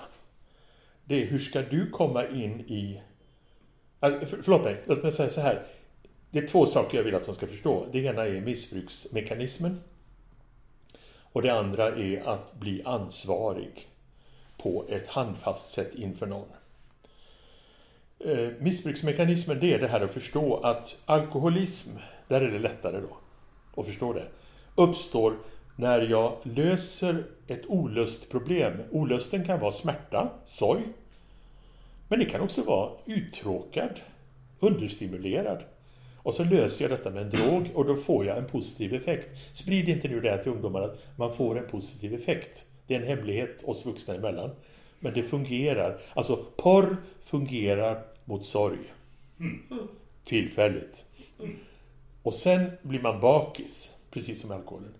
det 1.10 1.22
är 1.22 1.26
hur 1.26 1.38
ska 1.38 1.62
du 1.62 1.90
komma 1.90 2.26
in 2.26 2.60
i... 2.60 3.00
Alltså, 4.00 4.36
Förlåt 4.42 4.64
mig, 4.64 4.82
låt 4.86 5.02
mig 5.02 5.12
säga 5.12 5.30
så 5.30 5.40
här. 5.40 5.66
Det 6.30 6.38
är 6.38 6.46
två 6.46 6.66
saker 6.66 6.96
jag 6.98 7.04
vill 7.04 7.14
att 7.14 7.26
de 7.26 7.34
ska 7.34 7.46
förstå. 7.46 7.86
Det 7.92 7.98
ena 7.98 8.26
är 8.26 8.40
missbruksmekanismen. 8.40 9.80
Och 11.32 11.42
det 11.42 11.50
andra 11.50 11.88
är 11.88 12.28
att 12.28 12.54
bli 12.60 12.82
ansvarig 12.84 13.88
på 14.58 14.84
ett 14.88 15.06
handfast 15.06 15.70
sätt 15.70 15.94
inför 15.94 16.26
någon. 16.26 16.48
Eh, 18.18 18.48
missbruksmekanismen 18.58 19.60
det 19.60 19.74
är 19.74 19.78
det 19.78 19.88
här 19.88 20.00
att 20.00 20.12
förstå 20.12 20.56
att 20.56 20.96
alkoholism, 21.04 21.90
där 22.28 22.40
är 22.40 22.50
det 22.50 22.58
lättare 22.58 23.00
då 23.00 23.16
att 23.80 23.86
förstå 23.86 24.12
det, 24.12 24.26
uppstår 24.74 25.36
när 25.76 26.00
jag 26.00 26.36
löser 26.42 27.24
ett 27.46 27.66
olustproblem. 27.66 28.82
Olusten 28.90 29.44
kan 29.44 29.60
vara 29.60 29.72
smärta, 29.72 30.30
sorg, 30.46 30.82
men 32.10 32.18
det 32.18 32.24
kan 32.24 32.40
också 32.40 32.62
vara 32.62 32.90
uttråkad, 33.06 34.00
understimulerad. 34.58 35.62
Och 36.16 36.34
så 36.34 36.44
löser 36.44 36.84
jag 36.84 36.90
detta 36.98 37.10
med 37.10 37.22
en 37.22 37.30
drog 37.30 37.70
och 37.74 37.84
då 37.84 37.96
får 37.96 38.26
jag 38.26 38.38
en 38.38 38.46
positiv 38.46 38.94
effekt. 38.94 39.28
Sprid 39.52 39.88
inte 39.88 40.08
nu 40.08 40.20
det 40.20 40.30
här 40.30 40.38
till 40.38 40.52
ungdomar 40.52 40.80
att 40.80 41.16
man 41.16 41.32
får 41.32 41.58
en 41.58 41.66
positiv 41.66 42.14
effekt. 42.14 42.64
Det 42.86 42.94
är 42.94 43.00
en 43.00 43.06
hemlighet 43.06 43.62
oss 43.64 43.86
vuxna 43.86 44.14
emellan. 44.14 44.50
Men 45.00 45.14
det 45.14 45.22
fungerar. 45.22 46.00
Alltså 46.14 46.44
porr 46.56 46.96
fungerar 47.22 48.02
mot 48.24 48.44
sorg. 48.44 48.78
Tillfälligt. 50.24 51.04
Och 52.22 52.34
sen 52.34 52.70
blir 52.82 53.00
man 53.00 53.20
bakis, 53.20 53.96
precis 54.10 54.40
som 54.40 54.50
alkoholen. 54.50 54.94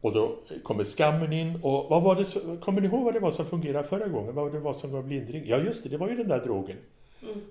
Och 0.00 0.12
då 0.12 0.38
kommer 0.62 0.84
skammen 0.84 1.32
in 1.32 1.60
och 1.62 1.90
vad 1.90 2.02
var 2.02 2.16
det, 2.16 2.60
kommer 2.60 2.80
ni 2.80 2.86
ihåg 2.88 3.04
vad 3.04 3.14
det 3.14 3.20
var 3.20 3.30
som 3.30 3.46
fungerade 3.46 3.88
förra 3.88 4.08
gången? 4.08 4.34
Vad 4.34 4.52
det 4.52 4.60
var 4.60 4.72
som 4.72 4.92
gav 4.92 5.08
lindring? 5.08 5.42
Ja 5.46 5.58
just 5.58 5.82
det, 5.82 5.88
det 5.88 5.96
var 5.96 6.08
ju 6.08 6.16
den 6.16 6.28
där 6.28 6.44
drogen. 6.44 6.76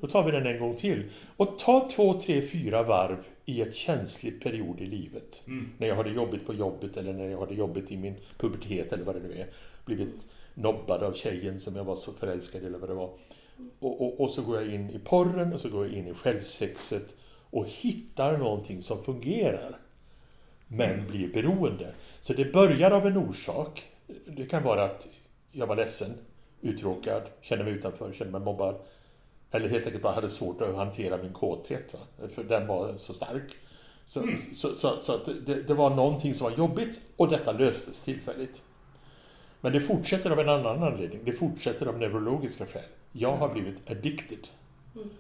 Då 0.02 0.08
tar 0.08 0.24
vi 0.24 0.32
den 0.32 0.46
en 0.46 0.60
gång 0.60 0.76
till. 0.76 1.04
Och 1.38 1.60
ta 1.60 1.90
två, 1.96 2.14
tre, 2.14 2.42
fyra 2.42 2.84
varv 2.84 3.20
i 3.46 3.62
ett 3.62 3.76
känslig 3.76 4.44
period 4.44 4.82
i 4.82 4.86
livet. 4.86 5.42
När 5.78 5.88
jag 5.88 5.96
hade 5.96 6.10
jobbigt 6.10 6.46
på 6.46 6.54
jobbet 6.54 6.98
eller 6.98 7.14
när 7.14 7.30
jag 7.30 7.40
hade 7.40 7.56
jobbigt 7.56 7.92
i 7.92 7.98
min 7.98 8.16
pubertet 8.38 8.94
eller 8.94 9.04
vad 9.04 9.16
det 9.16 9.22
nu 9.28 9.34
är. 9.34 9.48
Blivit 9.86 10.28
nobbad 10.54 11.04
av 11.04 11.14
tjejen 11.14 11.60
som 11.60 11.76
jag 11.76 11.84
var 11.84 11.96
så 11.96 12.12
förälskad 12.12 12.64
i 12.64 12.66
eller 12.66 12.80
vad 12.80 12.90
det 12.90 12.94
var. 12.94 13.10
Och, 13.80 14.02
och, 14.02 14.22
och 14.22 14.30
så 14.30 14.42
går 14.42 14.62
jag 14.62 14.74
in 14.74 14.90
i 14.90 15.00
porren 15.00 15.54
och 15.54 15.60
så 15.60 15.70
går 15.70 15.86
jag 15.86 15.96
in 15.96 16.08
i 16.08 16.14
självsexet 16.14 17.16
och 17.50 17.66
hittar 17.68 18.38
någonting 18.38 18.82
som 18.82 19.04
fungerar. 19.04 19.78
Men 20.68 21.08
blir 21.08 21.34
beroende. 21.34 21.94
Så 22.22 22.34
det 22.34 22.54
börjar 22.54 22.92
av 22.92 23.08
en 23.08 23.18
orsak. 23.18 23.88
Det 24.26 24.46
kan 24.46 24.64
vara 24.64 24.84
att 24.84 25.08
jag 25.52 25.68
var 25.68 25.76
ledsen, 25.76 26.10
uttråkad, 26.62 27.24
kände 27.42 27.64
mig 27.64 27.74
utanför, 27.74 28.14
kände 28.14 28.32
mig 28.32 28.42
mobbad. 28.42 28.76
Eller 29.52 29.70
helt 29.70 29.86
enkelt 29.86 30.04
bara 30.04 30.14
hade 30.14 30.30
svårt 30.30 30.62
att 30.62 30.76
hantera 30.76 31.18
min 31.18 31.34
kåthet. 31.34 31.94
Va? 31.94 32.28
För 32.28 32.44
den 32.44 32.68
var 32.68 32.98
så 32.98 33.14
stark. 33.14 33.56
Så, 34.06 34.28
så, 34.56 34.76
så, 34.76 35.02
så 35.02 35.14
att 35.14 35.26
det, 35.46 35.64
det 35.64 35.74
var 35.74 35.90
någonting 35.90 36.34
som 36.34 36.50
var 36.50 36.58
jobbigt 36.58 37.02
och 37.16 37.30
detta 37.30 37.52
löstes 37.52 38.04
tillfälligt. 38.04 38.62
Men 39.62 39.74
det 39.74 39.82
fortsätter 39.82 40.32
av 40.32 40.40
en 40.40 40.50
annan 40.50 40.84
anledning. 40.84 41.20
Det 41.26 41.34
fortsätter 41.34 41.86
av 41.86 41.98
neurologiska 42.00 42.66
skäl. 42.66 42.84
Jag 43.12 43.38
har 43.38 43.50
blivit 43.50 43.92
addicted. 43.92 44.48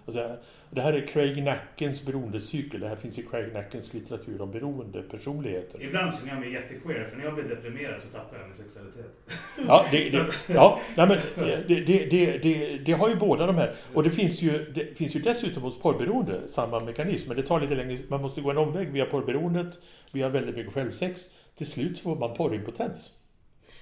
Alltså, 0.05 0.37
det 0.69 0.81
här 0.81 0.93
är 0.93 1.07
Craig 1.07 1.43
Nackens 1.43 2.05
beroendecykel. 2.05 2.79
Det 2.79 2.87
här 2.87 2.95
finns 2.95 3.19
i 3.19 3.23
Craig 3.23 3.53
Nackens 3.53 3.93
litteratur 3.93 4.41
om 4.41 4.51
beroende 4.51 5.01
personligheter. 5.01 5.83
Ibland 5.83 6.15
känner 6.15 6.31
jag 6.31 6.39
mig 6.39 6.53
jättequeer, 6.53 7.03
för 7.03 7.17
när 7.17 7.25
jag 7.25 7.33
blir 7.33 7.43
deprimerad 7.43 8.01
så 8.01 8.07
tappar 8.07 8.37
jag 8.37 8.45
min 8.45 8.55
sexualitet. 8.55 9.05
Ja, 9.67 9.85
det, 9.91 10.09
det, 10.47 10.53
ja 10.53 10.79
nej, 10.97 11.07
men 11.07 11.17
det, 11.67 11.79
det, 11.79 12.05
det, 12.05 12.37
det, 12.37 12.77
det 12.77 12.91
har 12.91 13.09
ju 13.09 13.15
båda 13.15 13.45
de 13.45 13.55
här. 13.55 13.75
Och 13.93 14.03
det 14.03 14.11
finns 14.11 14.41
ju, 14.41 14.71
det 14.75 14.97
finns 14.97 15.15
ju 15.15 15.19
dessutom 15.19 15.63
hos 15.63 15.79
porrberoende 15.79 16.47
samma 16.47 16.79
mekanism. 16.79 17.27
Men 17.27 17.37
det 17.37 17.43
tar 17.43 17.59
lite 17.59 17.75
längre. 17.75 17.97
Man 18.07 18.21
måste 18.21 18.41
gå 18.41 18.51
en 18.51 18.57
omväg 18.57 18.91
via 18.91 19.05
porrberoendet. 19.05 19.79
Vi 20.11 20.21
har 20.21 20.29
väldigt 20.29 20.55
mycket 20.55 20.73
självsex. 20.73 21.21
Till 21.55 21.67
slut 21.67 21.99
får 21.99 22.15
man 22.15 22.33
porrimpotens. 22.33 23.18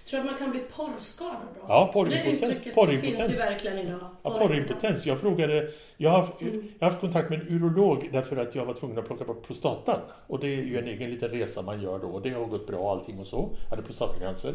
Tror 0.09 0.23
du 0.23 0.29
att 0.29 0.31
man 0.31 0.39
kan 0.39 0.51
bli 0.51 0.59
porrskadad 0.59 1.47
då? 1.55 1.65
Ja, 1.67 1.89
För 1.93 2.05
det 2.05 2.23
porrimpotens. 2.23 2.75
porrimpotens. 2.75 3.01
finns 3.01 3.31
ju 3.31 3.35
verkligen 3.35 3.77
idag. 3.77 3.99
Ja, 4.23 4.29
porrimpotens. 4.29 5.05
Jag 5.05 5.19
frågade... 5.19 5.71
Jag 5.97 6.09
har, 6.09 6.17
haft, 6.17 6.33
jag 6.41 6.51
har 6.79 6.89
haft 6.89 7.01
kontakt 7.01 7.29
med 7.29 7.41
en 7.41 7.47
urolog 7.47 8.09
därför 8.11 8.37
att 8.37 8.55
jag 8.55 8.65
var 8.65 8.73
tvungen 8.73 8.97
att 8.97 9.05
plocka 9.05 9.23
bort 9.23 9.47
prostatan. 9.47 9.99
Och 10.27 10.39
det 10.39 10.47
är 10.47 10.61
ju 10.61 10.77
en 10.77 10.87
egen 10.87 11.11
liten 11.11 11.29
resa 11.29 11.61
man 11.61 11.81
gör 11.81 11.99
då. 11.99 12.07
Och 12.07 12.21
det 12.21 12.29
har 12.29 12.45
gått 12.45 12.67
bra 12.67 12.91
allting 12.91 13.19
och 13.19 13.27
så. 13.27 13.49
Jag 13.63 13.69
hade 13.69 13.81
prostatacancer. 13.81 14.53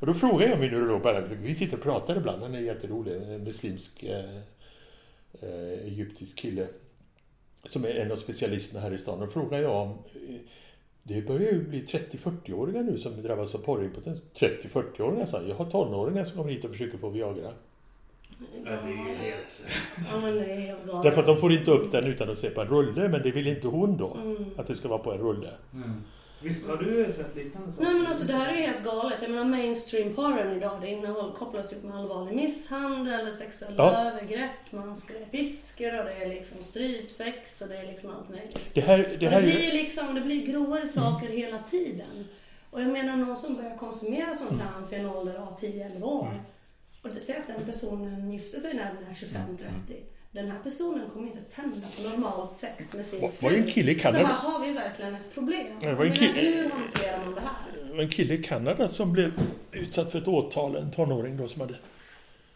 Och 0.00 0.06
då 0.06 0.14
frågade 0.14 0.50
jag 0.50 0.60
min 0.60 0.74
urolog 0.74 1.02
bara, 1.02 1.26
för 1.26 1.34
vi 1.34 1.54
sitter 1.54 1.76
och 1.76 1.82
pratar 1.82 2.16
ibland. 2.16 2.42
Han 2.42 2.54
är 2.54 2.60
jätterolig. 2.60 3.14
En 3.16 3.44
muslimsk 3.44 4.02
eh, 4.02 4.36
eh, 5.42 5.84
egyptisk 5.84 6.38
kille. 6.38 6.66
Som 7.64 7.84
är 7.84 7.88
en 7.88 8.12
av 8.12 8.16
specialisterna 8.16 8.80
här 8.80 8.94
i 8.94 8.98
stan. 8.98 9.22
Och 9.22 9.32
frågade 9.32 9.62
jag 9.62 9.76
om... 9.76 9.98
Det 11.02 11.26
börjar 11.26 11.52
ju 11.52 11.68
bli 11.68 11.82
30-40-åringar 11.82 12.82
nu 12.82 12.98
som 12.98 13.22
drabbas 13.22 13.54
av 13.54 13.58
porrimpotens. 13.58 14.20
30-40-åringar 14.34 15.26
sa 15.26 15.40
jag. 15.40 15.48
Jag 15.48 15.56
har 15.56 15.70
tonåringar 15.70 16.24
som 16.24 16.36
kommer 16.36 16.52
hit 16.52 16.64
och 16.64 16.70
försöker 16.70 16.98
få 16.98 17.08
Viagra. 17.08 17.52
Ja, 18.64 18.70
det 18.70 18.70
är 18.70 18.88
ju 18.88 19.14
helt... 19.14 19.62
Ja, 20.12 20.20
men 20.22 20.34
det 20.34 20.52
är 20.52 20.60
helt 20.60 20.86
galet. 20.86 21.02
Därför 21.02 21.20
att 21.20 21.26
de 21.26 21.36
får 21.36 21.52
inte 21.52 21.70
upp 21.70 21.92
den 21.92 22.06
utan 22.06 22.30
att 22.30 22.38
se 22.38 22.50
på 22.50 22.60
en 22.60 22.68
rulle, 22.68 23.08
men 23.08 23.22
det 23.22 23.30
vill 23.30 23.46
inte 23.46 23.68
hon 23.68 23.96
då. 23.96 24.14
Mm. 24.14 24.44
Att 24.56 24.66
det 24.66 24.74
ska 24.74 24.88
vara 24.88 24.98
på 24.98 25.12
en 25.12 25.18
rulle. 25.18 25.50
Mm. 25.74 26.02
Visst 26.42 26.66
har 26.68 26.76
du 26.76 27.12
sett 27.12 27.36
liknande 27.36 27.72
saker? 27.72 27.84
Nej 27.84 27.94
men 27.94 28.06
alltså 28.06 28.24
det 28.24 28.32
här 28.32 28.52
är 28.52 28.56
ju 28.56 28.62
helt 28.62 28.84
galet. 28.84 29.18
Jag 29.22 29.30
menar 29.30 29.44
mainstream-porren 29.44 30.56
idag, 30.56 30.80
det 30.80 30.88
innehåll, 30.88 31.32
kopplas 31.32 31.72
ju 31.72 31.76
med 31.86 31.96
allvarlig 31.96 32.36
misshandel, 32.36 33.20
eller 33.20 33.30
sexuella 33.30 33.74
Ja. 33.76 34.10
övergrepp, 34.10 34.50
man 34.72 34.96
ska 34.96 35.14
piskor 35.30 35.98
och 35.98 36.04
det 36.04 36.12
är 36.14 36.28
liksom 36.28 36.62
strypsex 36.62 37.60
och 37.62 37.68
det 37.68 37.76
är 37.76 37.86
liksom 37.86 38.10
allt 38.10 38.28
möjligt. 38.28 38.74
Det 38.74 38.80
här, 38.80 39.16
det 39.20 39.28
här 39.28 39.40
det 39.42 39.46
blir 39.46 39.64
ju... 39.64 39.72
liksom, 39.72 40.14
det 40.14 40.20
blir 40.20 40.46
grovare 40.46 40.86
saker 40.86 41.26
hela 41.28 41.58
tiden. 41.58 42.24
Och 42.70 42.80
jag 42.82 42.88
menar 42.88 43.16
någon 43.16 43.36
som 43.36 43.56
börjar 43.56 43.76
konsumera 43.76 44.34
sånt 44.34 44.60
här 44.60 44.70
vid 44.90 45.00
en 45.00 45.06
ålder 45.06 45.34
av 45.34 45.58
10-11 45.58 46.02
år. 46.02 46.26
Mm. 46.26 46.40
Och 47.02 47.08
det 47.08 47.20
säger 47.20 47.40
att 47.40 47.46
den 47.46 47.66
personen 47.66 48.30
gifter 48.32 48.58
sig 48.58 48.74
när 48.74 48.84
den 48.94 49.10
är 49.10 49.14
25-30. 49.14 49.96
Den 50.32 50.50
här 50.50 50.58
personen 50.62 51.10
kommer 51.10 51.26
inte 51.26 51.38
att 51.38 51.50
tända 51.50 51.86
på 51.96 52.02
normalt 52.02 52.54
sex 52.54 52.94
med 52.94 53.04
sin 53.04 53.20
Var- 53.20 53.28
fru. 53.28 53.48
var 53.48 53.56
en 53.56 53.66
kille 53.66 53.92
i 53.92 53.94
Så 53.94 54.00
Kanada- 54.00 54.26
här 54.26 54.34
har 54.50 54.66
vi 54.66 54.72
verkligen 54.72 55.14
ett 55.14 55.34
problem. 55.34 55.66
Det 55.80 55.92
var 55.94 56.04
Jag 56.04 56.16
en 56.16 56.22
menar, 56.22 56.34
kille- 56.34 56.56
hur 56.62 56.70
hanterar 56.70 57.24
man 57.24 57.34
det 57.34 57.40
här? 57.40 58.00
En 58.02 58.08
kille 58.08 58.34
i 58.34 58.42
Kanada 58.42 58.88
som 58.88 59.12
blev 59.12 59.32
utsatt 59.72 60.12
för 60.12 60.18
ett 60.18 60.28
åtal, 60.28 60.76
en 60.76 60.90
tonåring 60.90 61.36
då 61.36 61.48
som 61.48 61.60
hade... 61.60 61.74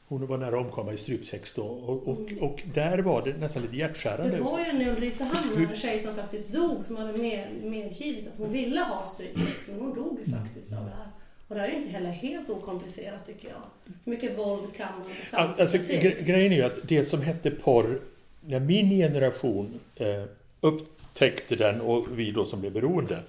Hon 0.08 0.26
var 0.26 0.38
nära 0.38 0.48
att 0.60 0.66
omkomma 0.66 0.92
i 0.92 0.96
strypsex 0.96 1.52
då. 1.54 1.62
Och, 1.64 2.08
och, 2.08 2.18
och 2.40 2.62
där 2.74 2.98
var 2.98 3.22
det 3.24 3.32
nästan 3.36 3.62
lite 3.62 3.76
hjärtskärande. 3.76 4.36
Det 4.36 4.42
var 4.42 4.58
ju 4.58 4.64
en 4.64 4.82
Ulricehamn, 4.96 5.66
en 5.70 5.74
tjej 5.76 5.98
som 5.98 6.14
faktiskt 6.14 6.52
dog, 6.52 6.84
som 6.84 6.96
hade 6.96 7.12
med, 7.18 7.48
medgivit 7.62 8.28
att 8.28 8.38
hon 8.38 8.52
ville 8.52 8.80
ha 8.80 9.04
strypsex, 9.06 9.68
men 9.68 9.80
hon 9.80 9.94
dog 9.94 10.18
ju 10.24 10.32
faktiskt 10.32 10.72
av 10.72 10.78
det 10.84 10.90
här. 10.90 11.06
Och 11.54 11.60
det 11.60 11.66
här 11.66 11.72
är 11.72 11.76
inte 11.78 11.88
heller 11.88 12.10
helt 12.10 12.50
okomplicerat 12.50 13.26
tycker 13.26 13.48
jag. 13.48 13.94
Hur 14.04 14.12
mycket 14.12 14.38
våld 14.38 14.74
kan 14.76 14.88
man 14.98 15.06
samtycka 15.20 15.62
Alltså, 15.62 15.76
gre- 15.76 16.22
grejen 16.24 16.52
är 16.52 16.56
ju 16.56 16.62
att 16.62 16.88
det 16.88 17.04
som 17.04 17.22
hette 17.22 17.50
porr, 17.50 18.00
när 18.40 18.60
min 18.60 18.90
generation 18.90 19.80
eh, 19.96 20.24
upptäckte 20.60 21.56
den 21.56 21.80
och 21.80 22.18
vi 22.18 22.30
då 22.30 22.44
som 22.44 22.60
blev 22.60 22.72
beroende. 22.72 23.22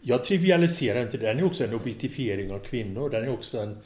Jag 0.00 0.24
trivialiserar 0.24 1.02
inte. 1.02 1.16
Den 1.18 1.38
är 1.38 1.44
också 1.44 1.64
en 1.64 1.74
objektifiering 1.74 2.52
av 2.52 2.58
kvinnor. 2.58 3.10
Den 3.10 3.24
är 3.24 3.32
också 3.32 3.58
en, 3.58 3.78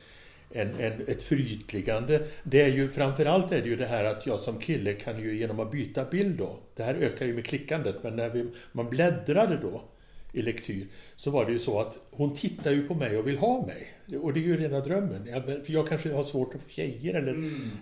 en, 0.53 0.75
en, 0.81 0.93
ett 1.09 1.23
förytligande. 1.23 2.23
Det 2.43 2.63
är 2.63 2.69
ju 2.69 2.89
framförallt 2.89 3.53
är 3.53 3.63
det 3.63 3.69
ju 3.69 3.77
det 3.77 3.87
här 3.87 4.05
att 4.05 4.27
jag 4.27 4.41
som 4.41 4.59
kille 4.59 4.93
kan 4.93 5.23
ju 5.23 5.37
genom 5.37 5.61
att 5.61 5.71
byta 5.71 6.05
bild 6.05 6.39
då. 6.39 6.57
Det 6.77 6.83
här 6.83 6.95
ökar 6.95 7.27
ju 7.27 7.35
med 7.35 7.45
klickandet 7.45 7.97
men 8.03 8.17
när 8.17 8.29
vi, 8.29 8.47
man 8.73 8.91
bläddrade 8.91 9.59
då 9.63 9.83
i 10.37 10.43
lektyr 10.43 10.87
så 11.17 11.31
var 11.31 11.45
det 11.45 11.53
ju 11.53 11.59
så 11.59 11.81
att 11.81 11.99
hon 12.11 12.35
tittar 12.35 12.71
ju 12.71 12.89
på 12.89 12.95
mig 12.95 13.17
och 13.17 13.27
vill 13.27 13.39
ha 13.39 13.67
mig. 13.67 13.93
Och 14.23 14.33
det 14.33 14.41
är 14.41 14.43
ju 14.43 14.57
rena 14.57 14.81
drömmen. 14.81 15.27
Jag, 15.27 15.45
för 15.45 15.73
jag 15.73 15.89
kanske 15.89 16.13
har 16.13 16.25
svårt 16.25 16.55
att 16.55 16.63
få 16.63 16.71
tjejer 16.71 17.15
eller, 17.15 17.33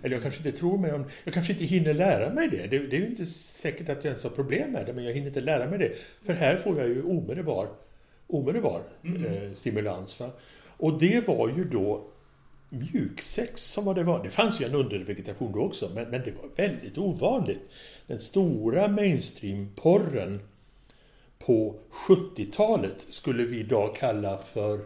eller 0.03 0.15
jag 0.15 0.21
kanske 0.21 0.47
inte 0.47 0.59
tror 0.59 0.77
mig 0.77 0.93
om... 0.93 1.05
Jag 1.23 1.33
kanske 1.33 1.53
inte 1.53 1.65
hinner 1.65 1.93
lära 1.93 2.33
mig 2.33 2.49
det. 2.49 2.67
det. 2.67 2.87
Det 2.87 2.95
är 2.95 2.99
ju 2.99 3.07
inte 3.07 3.25
säkert 3.25 3.89
att 3.89 3.97
jag 3.97 4.05
ens 4.05 4.23
har 4.23 4.29
problem 4.29 4.71
med 4.71 4.85
det 4.85 4.93
men 4.93 5.03
jag 5.03 5.13
hinner 5.13 5.27
inte 5.27 5.41
lära 5.41 5.69
mig 5.69 5.79
det. 5.79 5.91
För 6.23 6.33
här 6.33 6.57
får 6.57 6.79
jag 6.79 6.87
ju 6.87 7.03
omedelbar, 7.03 7.67
omedelbar 8.27 8.83
eh, 9.03 9.53
stimulans. 9.53 10.19
Va? 10.19 10.29
Och 10.77 10.99
det 10.99 11.27
var 11.27 11.49
ju 11.49 11.63
då 11.63 12.07
mjuksex 12.69 13.61
som 13.61 13.85
var 13.85 13.93
det 13.95 14.03
var. 14.03 14.23
Det 14.23 14.29
fanns 14.29 14.61
ju 14.61 14.65
en 14.65 14.75
undervegetation 14.75 15.51
då 15.51 15.59
också 15.59 15.89
men, 15.95 16.09
men 16.09 16.21
det 16.21 16.31
var 16.31 16.49
väldigt 16.67 16.97
ovanligt. 16.97 17.61
Den 18.07 18.19
stora 18.19 18.87
mainstream-porren 18.87 20.39
på 21.45 21.75
70-talet 22.07 23.05
skulle 23.09 23.43
vi 23.43 23.59
idag 23.59 23.95
kalla 23.95 24.37
för 24.37 24.79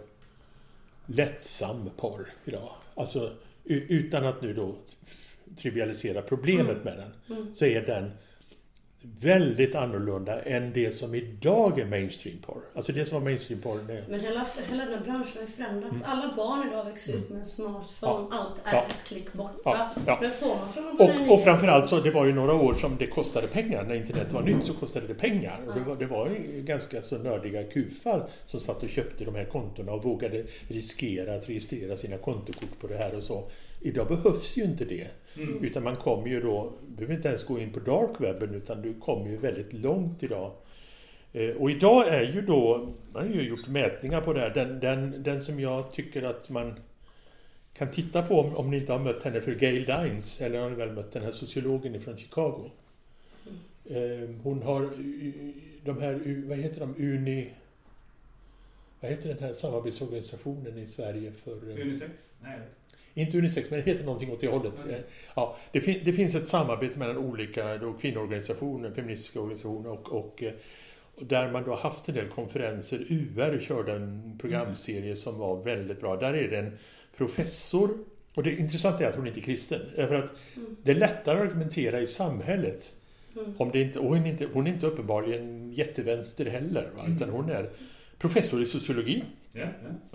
lättsam 1.05 1.89
porr 1.97 2.27
idag. 2.45 2.71
Alltså 2.95 3.31
utan 3.63 4.25
att 4.25 4.41
nu 4.41 4.53
då 4.53 4.75
trivialisera 5.57 6.21
problemet 6.21 6.83
med 6.83 6.97
den 6.97 7.55
så 7.55 7.65
är 7.65 7.81
den 7.81 8.11
väldigt 9.01 9.75
annorlunda 9.75 10.41
än 10.41 10.73
det 10.73 10.91
som 10.91 11.15
idag 11.15 11.79
är 11.79 11.85
mainstream 11.85 12.37
porr. 12.37 12.61
Alltså 12.75 12.91
det 12.91 13.05
som 13.05 13.17
var 13.19 13.25
mainstream 13.25 13.61
porr 13.61 13.79
det 13.87 14.03
Men 14.09 14.19
hela, 14.19 14.45
hela 14.69 14.85
den 14.85 14.93
här 14.93 15.03
branschen 15.03 15.31
har 15.35 15.41
ju 15.41 15.47
förändrats. 15.47 16.03
Alla 16.05 16.33
barn 16.35 16.67
idag 16.67 16.85
växer 16.85 17.13
upp 17.13 17.29
med 17.29 17.39
en 17.39 17.45
smartphone. 17.45 18.27
Ja. 18.31 18.37
Allt 18.37 18.61
är 18.65 18.73
Ja. 18.73 18.85
ett 18.89 19.03
klick 19.07 19.33
borta. 19.33 19.59
Ja. 19.63 19.89
Ja. 20.07 20.17
Men 20.21 20.31
får 20.31 20.55
man 20.55 20.69
från 20.69 20.99
Och, 21.27 21.33
och 21.33 21.43
framförallt 21.43 21.89
så 21.89 21.99
det 21.99 22.11
var 22.11 22.25
ju 22.25 22.33
några 22.33 22.53
år 22.53 22.73
som 22.73 22.97
det 22.99 23.07
kostade 23.07 23.47
pengar. 23.47 23.83
När 23.83 23.95
internet 23.95 24.33
var 24.33 24.41
nytt 24.41 24.63
så 24.63 24.73
kostade 24.73 25.07
det 25.07 25.13
pengar. 25.13 25.59
Och 25.67 25.73
det 25.73 25.81
var, 25.81 25.95
det 25.95 26.05
var 26.05 26.29
ju 26.29 26.61
ganska 26.61 27.01
så 27.01 27.17
nördiga 27.17 27.63
kufar 27.63 28.29
som 28.45 28.59
satt 28.59 28.83
och 28.83 28.89
köpte 28.89 29.25
de 29.25 29.35
här 29.35 29.45
kontona 29.45 29.91
och 29.91 30.03
vågade 30.03 30.43
riskera 30.67 31.35
att 31.35 31.49
registrera 31.49 31.95
sina 31.97 32.17
kontokort 32.17 32.79
på 32.81 32.87
det 32.87 32.97
här 32.97 33.15
och 33.15 33.23
så. 33.23 33.49
Idag 33.81 34.07
behövs 34.07 34.57
ju 34.57 34.63
inte 34.63 34.85
det. 34.85 35.07
Utan 35.61 35.83
man 35.83 35.95
kommer 35.95 36.27
ju 36.27 36.41
då, 36.41 36.73
behöver 36.87 37.15
inte 37.15 37.27
ens 37.27 37.43
gå 37.43 37.59
in 37.59 37.71
på 37.73 37.79
darkwebben 37.79 38.55
utan 38.55 38.81
du 38.81 38.93
kommer 38.93 39.29
ju 39.29 39.37
väldigt 39.37 39.73
långt 39.73 40.23
idag. 40.23 40.51
Eh, 41.33 41.49
Och 41.49 41.71
idag 41.71 42.07
är 42.07 42.33
ju 42.33 42.41
då, 42.41 42.89
man 43.13 43.27
har 43.27 43.33
ju 43.35 43.41
gjort 43.41 43.67
mätningar 43.67 44.21
på 44.21 44.33
det 44.33 44.39
här, 44.39 44.49
den, 44.49 44.79
den, 44.79 45.23
den 45.23 45.41
som 45.41 45.59
jag 45.59 45.91
tycker 45.93 46.23
att 46.23 46.49
man 46.49 46.73
kan 47.73 47.91
titta 47.91 48.21
på 48.23 48.39
om, 48.39 48.55
om 48.55 48.71
ni 48.71 48.77
inte 48.77 48.91
har 48.91 48.99
mött 48.99 49.23
henne 49.23 49.41
för 49.41 49.51
Gail 49.55 49.85
Dines, 49.85 50.41
eller 50.41 50.59
har 50.61 50.69
ni 50.69 50.75
väl 50.75 50.91
mött 50.91 51.11
den 51.11 51.23
här 51.23 51.31
sociologen 51.31 51.99
från 52.01 52.17
Chicago. 52.17 52.71
Eh, 53.85 54.29
Hon 54.43 54.61
har 54.63 54.89
de 55.85 56.01
här, 56.01 56.43
vad 56.47 56.57
heter 56.57 56.79
de, 56.79 56.95
Uni... 56.97 57.49
Vad 59.01 59.11
heter 59.11 59.29
den 59.29 59.39
här 59.39 59.53
samarbetsorganisationen 59.53 60.77
i 60.77 60.87
Sverige 60.87 61.31
för... 61.31 61.69
eh, 61.69 61.81
Unisex? 61.85 62.33
Nej. 62.43 62.59
Inte 63.21 63.37
unisex, 63.37 63.69
men 63.71 63.79
det 63.79 63.91
heter 63.91 64.03
någonting 64.03 64.31
åt 64.31 64.39
det 64.41 64.47
hållet. 64.47 64.73
Okej. 64.85 65.01
Ja, 65.35 65.57
det, 65.71 65.81
fin- 65.81 66.01
det 66.05 66.13
finns 66.13 66.35
ett 66.35 66.47
samarbete 66.47 66.99
mellan 66.99 67.17
olika 67.17 67.77
då, 67.77 67.93
kvinnoorganisationer, 67.93 68.91
feministiska 68.91 69.39
organisationer 69.39 69.89
och, 69.89 70.11
och, 70.13 70.43
eh, 70.43 70.53
och 71.15 71.25
där 71.25 71.51
man 71.51 71.63
då 71.63 71.75
haft 71.75 72.09
en 72.09 72.15
del 72.15 72.27
konferenser. 72.27 72.99
UR 73.09 73.59
körde 73.59 73.93
en 73.93 74.37
programserie 74.41 75.15
som 75.15 75.37
var 75.39 75.63
väldigt 75.63 76.01
bra. 76.01 76.15
Där 76.15 76.33
är 76.33 76.47
det 76.49 76.57
en 76.57 76.77
professor 77.17 77.89
Och 78.35 78.43
det 78.43 78.55
intressanta 78.55 79.03
är 79.03 79.09
att 79.09 79.15
hon 79.15 79.27
inte 79.27 79.39
är 79.39 79.41
kristen. 79.41 79.81
Därför 79.95 80.15
att 80.15 80.33
det 80.83 80.91
är 80.91 80.95
lättare 80.95 81.39
att 81.39 81.45
argumentera 81.45 82.01
i 82.01 82.07
samhället. 82.07 82.93
Om 83.57 83.69
det 83.71 83.81
inte, 83.81 83.99
och 83.99 84.05
hon, 84.07 84.25
är 84.25 84.29
inte, 84.29 84.47
hon 84.53 84.67
är 84.67 84.71
inte 84.71 84.85
uppenbarligen 84.87 85.73
jättevänster 85.73 86.45
heller. 86.45 86.89
Va? 86.95 87.03
Utan 87.15 87.29
hon 87.29 87.49
är 87.49 87.69
professor 88.19 88.61
i 88.61 88.65
sociologi. 88.65 89.23
Ja. 89.53 89.65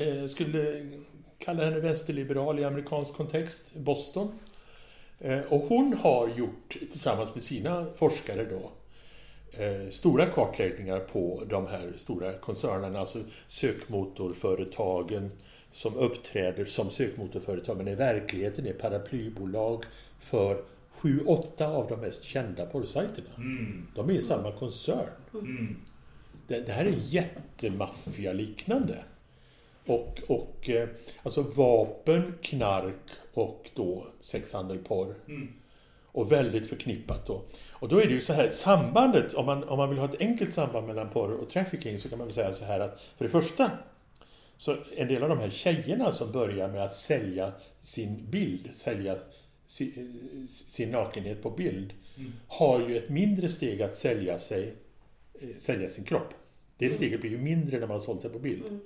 Eh, 0.05 0.27
skulle 0.27 0.87
kalla 1.39 1.65
henne 1.65 1.81
vänsterliberal 1.81 2.59
i 2.59 2.65
amerikansk 2.65 3.15
kontext, 3.15 3.75
Boston. 3.75 4.39
Eh, 5.19 5.41
och 5.41 5.61
hon 5.61 5.93
har 5.93 6.29
gjort, 6.29 6.77
tillsammans 6.91 7.35
med 7.35 7.43
sina 7.43 7.87
forskare 7.97 8.45
då, 8.45 8.71
eh, 9.63 9.91
stora 9.91 10.27
kartläggningar 10.27 11.01
på 11.01 11.43
de 11.49 11.67
här 11.67 11.93
stora 11.97 12.33
koncernerna, 12.33 12.99
alltså 12.99 13.19
sökmotorföretagen 13.47 15.31
som 15.73 15.95
uppträder 15.95 16.65
som 16.65 16.91
sökmotorföretag 16.91 17.77
men 17.77 17.89
i 17.89 17.95
verkligheten 17.95 18.67
är 18.67 18.73
paraplybolag 18.73 19.85
för 20.21 20.65
sju, 20.91 21.21
åtta 21.27 21.67
av 21.67 21.89
de 21.89 22.01
mest 22.01 22.25
kända 22.25 22.67
porrsajterna. 22.67 23.29
De 23.95 24.11
är 24.11 24.15
i 24.15 24.23
samma 24.23 24.53
koncern. 24.53 25.09
Det, 26.47 26.61
det 26.61 26.73
här 26.73 26.85
är 26.85 26.95
jättemaffialiknande. 27.09 29.05
Och, 29.87 30.21
och 30.29 30.71
eh, 30.71 30.89
alltså 31.23 31.43
vapen, 31.43 32.35
knark 32.43 33.11
och 33.35 33.71
då 33.75 34.07
sexhandel, 34.21 34.79
porr. 34.79 35.15
Och 36.07 36.33
väldigt 36.33 36.69
förknippat 36.69 37.27
då. 37.27 37.43
Och 37.71 37.89
då 37.89 38.01
är 38.01 38.07
det 38.07 38.13
ju 38.13 38.21
så 38.21 38.33
här, 38.33 38.51
sambandet, 38.51 39.35
om 39.35 39.47
man, 39.47 39.65
om 39.65 39.79
man 39.79 39.89
vill 39.89 39.99
ha 39.99 40.09
ett 40.09 40.21
enkelt 40.21 40.55
samband 40.55 40.87
mellan 40.87 41.11
porr 41.11 41.33
och 41.33 41.51
trafficking 41.51 41.99
så 41.99 42.09
kan 42.09 42.19
man 42.19 42.27
väl 42.27 42.35
säga 42.35 42.53
så 42.53 42.65
här 42.65 42.81
att 42.81 43.01
för 43.17 43.25
det 43.25 43.31
första 43.31 43.71
så 44.57 44.77
en 44.97 45.09
del 45.09 45.23
av 45.23 45.29
de 45.29 45.39
här 45.39 45.51
tjejerna 45.51 46.13
som 46.13 46.33
börjar 46.33 46.69
med 46.69 46.85
att 46.85 46.95
sälja 46.95 47.53
sin 47.83 48.27
bild, 48.31 48.75
sälja 48.75 49.17
sin, 49.67 50.49
sin 50.49 50.91
nakenhet 50.91 51.43
på 51.43 51.51
bild, 51.51 51.93
har 52.47 52.89
ju 52.89 52.99
ett 52.99 53.09
mindre 53.09 53.49
steg 53.49 53.83
att 53.83 53.95
sälja 53.95 54.39
sig, 54.39 54.75
eh, 55.35 55.49
sälja 55.59 55.89
sin 55.89 56.05
kropp. 56.05 56.35
Det 56.79 56.91
steget 56.91 57.21
blir 57.21 57.31
ju 57.31 57.39
mindre 57.39 57.79
när 57.79 57.87
man 57.87 57.95
har 57.95 58.01
sålt 58.01 58.23
sig 58.23 58.31
på 58.31 58.39
bild. 58.39 58.81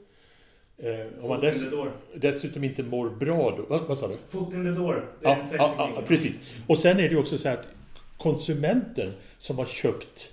Eh, 0.82 1.22
om 1.22 1.28
man 1.28 1.40
dess, 1.40 1.64
dessutom 2.14 2.64
inte 2.64 2.82
mår 2.82 3.10
bra 3.10 3.50
då, 3.56 3.66
vad, 3.68 3.82
vad 3.88 3.98
sa 3.98 4.08
du? 4.08 4.16
Foot 4.28 4.54
in 4.54 4.64
the 4.64 4.70
door. 4.70 4.94
Det 5.20 5.26
är 5.28 5.30
Ja, 5.30 5.36
en 5.36 5.46
ja, 5.52 5.74
ja, 5.78 5.78
säljteknik. 5.78 6.08
precis. 6.08 6.40
Och 6.66 6.78
sen 6.78 7.00
är 7.00 7.08
det 7.08 7.16
också 7.16 7.38
så 7.38 7.48
här 7.48 7.56
att 7.56 7.68
konsumenten 8.18 9.12
som 9.38 9.58
har 9.58 9.66
köpt 9.66 10.32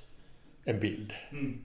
en 0.65 0.79
bild 0.79 1.13
Mm. 1.31 1.57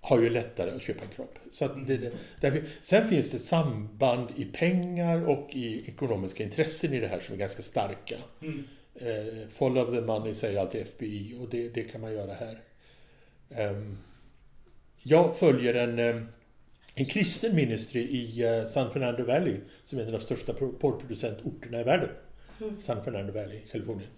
har 0.00 0.20
ju 0.20 0.30
lättare 0.30 0.70
att 0.70 0.82
köpa 0.82 1.02
en 1.04 1.10
kropp. 1.16 1.38
Så 1.52 1.64
att 1.64 1.86
det, 1.86 1.96
det, 1.96 2.12
därför, 2.40 2.62
sen 2.80 3.08
finns 3.08 3.30
det 3.30 3.38
samband 3.38 4.28
i 4.36 4.44
pengar 4.44 5.28
och 5.28 5.50
i 5.52 5.88
ekonomiska 5.88 6.44
intressen 6.44 6.92
i 6.94 7.00
det 7.00 7.08
här 7.08 7.20
som 7.20 7.34
är 7.34 7.38
ganska 7.38 7.62
starka. 7.62 8.16
Mm. 8.42 8.64
Eh, 8.94 9.48
follow 9.52 9.94
the 9.94 10.00
money 10.00 10.34
säger 10.34 10.60
alltid 10.60 10.80
FBI 10.82 11.36
och 11.40 11.48
det, 11.48 11.68
det 11.68 11.82
kan 11.82 12.00
man 12.00 12.12
göra 12.12 12.32
här. 12.34 12.58
Ehm, 13.50 13.98
jag 15.02 15.36
följer 15.38 15.74
en, 15.74 15.98
eh, 15.98 16.22
en 16.98 17.06
kristen 17.06 17.56
ministry 17.56 18.00
i 18.00 18.42
eh, 18.42 18.66
San 18.66 18.90
Fernando 18.92 19.24
Valley 19.24 19.56
som 19.84 19.98
är 19.98 20.02
en 20.02 20.08
av 20.08 20.12
de 20.12 20.20
största 20.20 20.52
pro- 20.52 20.72
porrproducentorterna 20.72 21.80
i 21.80 21.84
världen. 21.84 22.08
San 22.78 23.04
Fernando 23.04 23.32
Valley, 23.32 23.60
Kalifornien. 23.72 24.10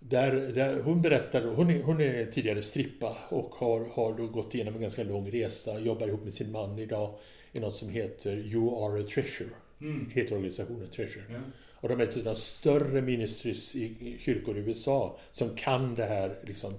Där, 0.00 0.32
där 0.32 0.82
hon 0.82 1.02
berättar, 1.02 1.42
hon 1.42 1.70
är, 1.70 1.82
hon 1.82 2.00
är 2.00 2.26
tidigare 2.26 2.62
strippa 2.62 3.16
och 3.28 3.54
har, 3.54 3.84
har 3.84 4.14
då 4.18 4.26
gått 4.26 4.54
igenom 4.54 4.74
en 4.74 4.80
ganska 4.80 5.02
lång 5.04 5.30
resa, 5.30 5.80
jobbar 5.80 6.06
ihop 6.06 6.24
med 6.24 6.34
sin 6.34 6.52
man 6.52 6.78
idag 6.78 7.14
i 7.52 7.60
något 7.60 7.74
som 7.74 7.88
heter 7.88 8.36
You 8.36 8.84
are 8.84 9.00
a 9.02 9.06
treasure. 9.14 9.50
Mm. 9.80 10.10
Heter 10.10 10.34
organisationen 10.34 10.88
Treasure. 10.90 11.24
Ja. 11.30 11.38
Och 11.74 11.88
de 11.88 12.00
är 12.00 12.04
ett 12.04 12.16
av 12.16 12.24
de 12.24 12.34
större 12.36 13.02
ministries 13.02 13.76
i 13.76 13.84
i 13.84 14.16
kyrkor 14.20 14.58
i 14.58 14.60
USA 14.60 15.18
som 15.32 15.56
kan 15.56 15.94
det 15.94 16.04
här 16.04 16.38
liksom 16.42 16.74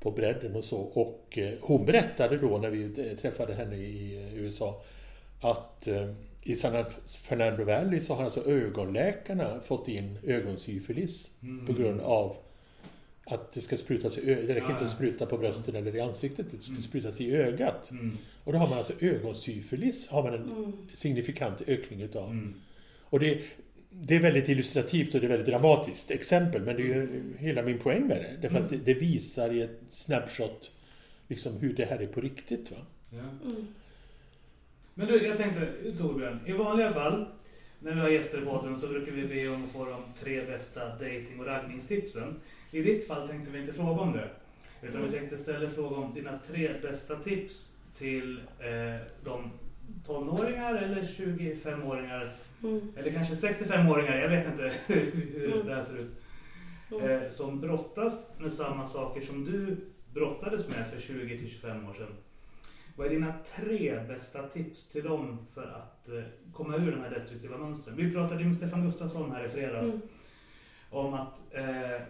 på 0.00 0.10
bredden 0.10 0.56
och 0.56 0.64
så. 0.64 0.78
Och 0.78 1.38
eh, 1.38 1.54
hon 1.60 1.86
berättade 1.86 2.38
då 2.38 2.58
när 2.58 2.70
vi 2.70 3.16
träffade 3.16 3.54
henne 3.54 3.76
i 3.76 4.16
eh, 4.16 4.38
USA 4.44 4.82
att 5.40 5.86
eh, 5.86 6.10
i 6.42 6.54
San 6.54 6.84
Fernando 7.22 7.64
Valley 7.64 8.00
så 8.00 8.14
har 8.14 8.24
alltså 8.24 8.50
ögonläkarna 8.50 9.60
fått 9.60 9.88
in 9.88 10.18
ögonsyfilis 10.24 11.30
på 11.66 11.72
grund 11.72 12.00
av 12.00 12.36
att 13.24 13.52
det 13.52 13.60
ska 13.60 13.76
sprutas 13.76 14.18
i 14.18 14.30
ö- 14.30 14.42
Det 14.46 14.54
räcker 14.54 14.66
Ja, 14.66 14.72
inte 14.72 14.84
att 14.84 14.90
spruta 14.90 15.26
på 15.26 15.38
brösten 15.38 15.76
eller 15.76 15.96
i 15.96 16.00
ansiktet, 16.00 16.46
det 16.50 16.62
ska 16.62 16.82
sprutas 16.82 17.20
i 17.20 17.36
ögat. 17.36 17.90
Mm. 17.90 18.16
Och 18.44 18.52
då 18.52 18.58
har 18.58 18.68
man 18.68 18.78
alltså 18.78 18.92
ögonsyfilis, 19.00 20.08
har 20.08 20.22
man 20.22 20.34
en 20.34 20.72
signifikant 20.94 21.62
ökning 21.66 22.00
utav. 22.02 22.30
Mm. 22.30 22.54
Och 23.02 23.20
det, 23.20 23.38
det 23.90 24.16
är 24.16 24.20
väldigt 24.20 24.48
illustrativt 24.48 25.14
och 25.14 25.20
det 25.20 25.26
är 25.26 25.28
väldigt 25.28 25.48
dramatiskt 25.48 26.10
exempel, 26.10 26.62
men 26.62 26.76
det 26.76 26.82
är 26.82 26.86
ju 26.86 27.22
hela 27.38 27.62
min 27.62 27.78
poäng 27.78 28.06
med 28.06 28.16
det. 28.16 28.36
Därför 28.42 28.60
att 28.60 28.70
det, 28.70 28.76
det 28.76 28.94
visar 28.94 29.54
i 29.54 29.62
ett 29.62 29.80
snapshot 29.88 30.70
liksom 31.28 31.56
hur 31.56 31.72
det 31.72 31.84
här 31.84 31.98
är 31.98 32.06
på 32.06 32.20
riktigt. 32.20 32.70
Va? 32.70 32.76
Ja. 33.10 33.50
Men 34.94 35.06
du, 35.06 35.26
jag 35.26 35.36
tänkte 35.36 35.92
Torbjörn, 35.98 36.40
i 36.46 36.52
vanliga 36.52 36.92
fall 36.92 37.26
när 37.80 37.94
vi 37.94 38.00
har 38.00 38.08
gäster 38.08 38.42
i 38.42 38.44
podden 38.44 38.76
så 38.76 38.88
brukar 38.88 39.12
vi 39.12 39.26
be 39.26 39.48
om 39.48 39.64
att 39.64 39.70
få 39.70 39.84
de 39.84 40.02
tre 40.20 40.46
bästa 40.46 40.88
dating 40.88 41.40
och 41.40 41.46
raggningstipsen. 41.46 42.40
I 42.70 42.82
ditt 42.82 43.06
fall 43.06 43.28
tänkte 43.28 43.50
vi 43.50 43.58
inte 43.58 43.72
fråga 43.72 44.00
om 44.00 44.12
det. 44.12 44.28
Utan 44.82 45.06
vi 45.06 45.12
tänkte 45.12 45.34
istället 45.34 45.74
fråga 45.74 45.96
om 45.96 46.14
dina 46.14 46.38
tre 46.38 46.72
bästa 46.82 47.16
tips 47.16 47.76
till 47.98 48.40
eh, 48.58 49.06
de 49.24 49.50
tonåringar 50.06 50.74
eller 50.74 51.02
25-åringar 51.02 52.36
Mm. 52.62 52.92
eller 52.96 53.10
kanske 53.12 53.34
65-åringar, 53.34 54.16
jag 54.18 54.28
vet 54.28 54.46
inte 54.46 54.72
hur 54.86 55.52
Mm. 55.54 55.66
det 55.66 55.74
här 55.74 55.82
ser 55.82 55.98
ut. 55.98 56.10
Mm. 56.92 57.10
Eh, 57.22 57.28
som 57.28 57.60
brottas 57.60 58.30
med 58.38 58.52
samma 58.52 58.86
saker 58.86 59.20
som 59.20 59.44
du 59.44 59.76
brottades 60.14 60.68
med 60.68 60.86
för 60.86 60.96
20-25 60.98 61.88
år 61.90 61.92
sedan. 61.94 62.14
Vad 62.96 63.06
är 63.06 63.10
dina 63.10 63.34
tre 63.56 64.00
bästa 64.08 64.48
tips 64.48 64.88
till 64.88 65.04
dem 65.04 65.38
för 65.54 65.66
att 65.66 66.08
eh, 66.08 66.22
komma 66.52 66.76
ur 66.76 66.90
de 66.92 67.00
här 67.00 67.10
destruktiva 67.10 67.58
mönstren? 67.58 67.96
Vi 67.96 68.12
pratade 68.12 68.44
med 68.44 68.56
Stefan 68.56 68.84
Gustafsson 68.84 69.32
här 69.32 69.44
i 69.44 69.48
fredags 69.48 69.86
Mm. 69.94 70.00
om 70.90 71.14
att 71.14 71.40
eh, 71.54 72.00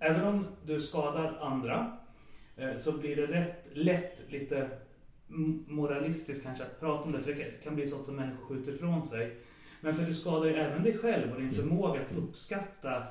även 0.00 0.24
om 0.24 0.46
du 0.66 0.80
skadar 0.80 1.38
andra 1.40 1.96
eh, 2.56 2.76
så 2.76 2.98
blir 2.98 3.16
det 3.16 3.26
rätt, 3.26 3.64
lätt 3.72 4.22
lite 4.28 4.68
moralistiskt 5.66 6.44
kanske 6.44 6.64
att 6.64 6.80
prata 6.80 7.02
om 7.04 7.12
det, 7.12 7.20
för 7.20 7.32
det 7.32 7.42
kan- 7.42 7.50
kan 7.62 7.74
bli 7.74 7.86
sånt 7.86 8.04
som 8.06 8.16
människor 8.16 8.44
skjuter 8.46 8.72
ifrån 8.72 9.04
sig. 9.04 9.36
Men 9.84 9.94
för 9.94 10.02
du 10.02 10.14
skadar 10.14 10.46
ju 10.46 10.54
även 10.54 10.82
dig 10.82 10.98
själv 10.98 11.32
och 11.32 11.40
din 11.40 11.50
förmåga 11.50 12.00
att 12.00 12.16
uppskatta 12.16 13.02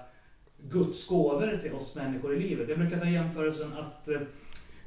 Guds 0.70 1.08
gåvor 1.08 1.58
till 1.62 1.74
oss 1.74 1.96
människor 1.96 2.36
i 2.36 2.40
livet. 2.40 2.70
Jag 2.70 2.80
brukar 2.80 3.00
ta 3.00 3.06
jämförelsen 3.06 3.74
att 3.74 4.08
eh, 4.08 4.22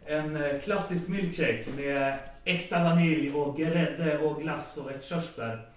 en 0.04 0.36
eh, 0.36 0.60
klassisk 0.60 1.08
milkshake 1.08 1.64
med 1.76 2.18
äkta 2.44 2.84
vanilj 2.84 3.32
och 3.32 3.56
grädde 3.56 4.18
och 4.18 4.42
glass 4.42 4.76
och 4.76 4.90
ett 4.90 5.04
körsbär. 5.04 5.68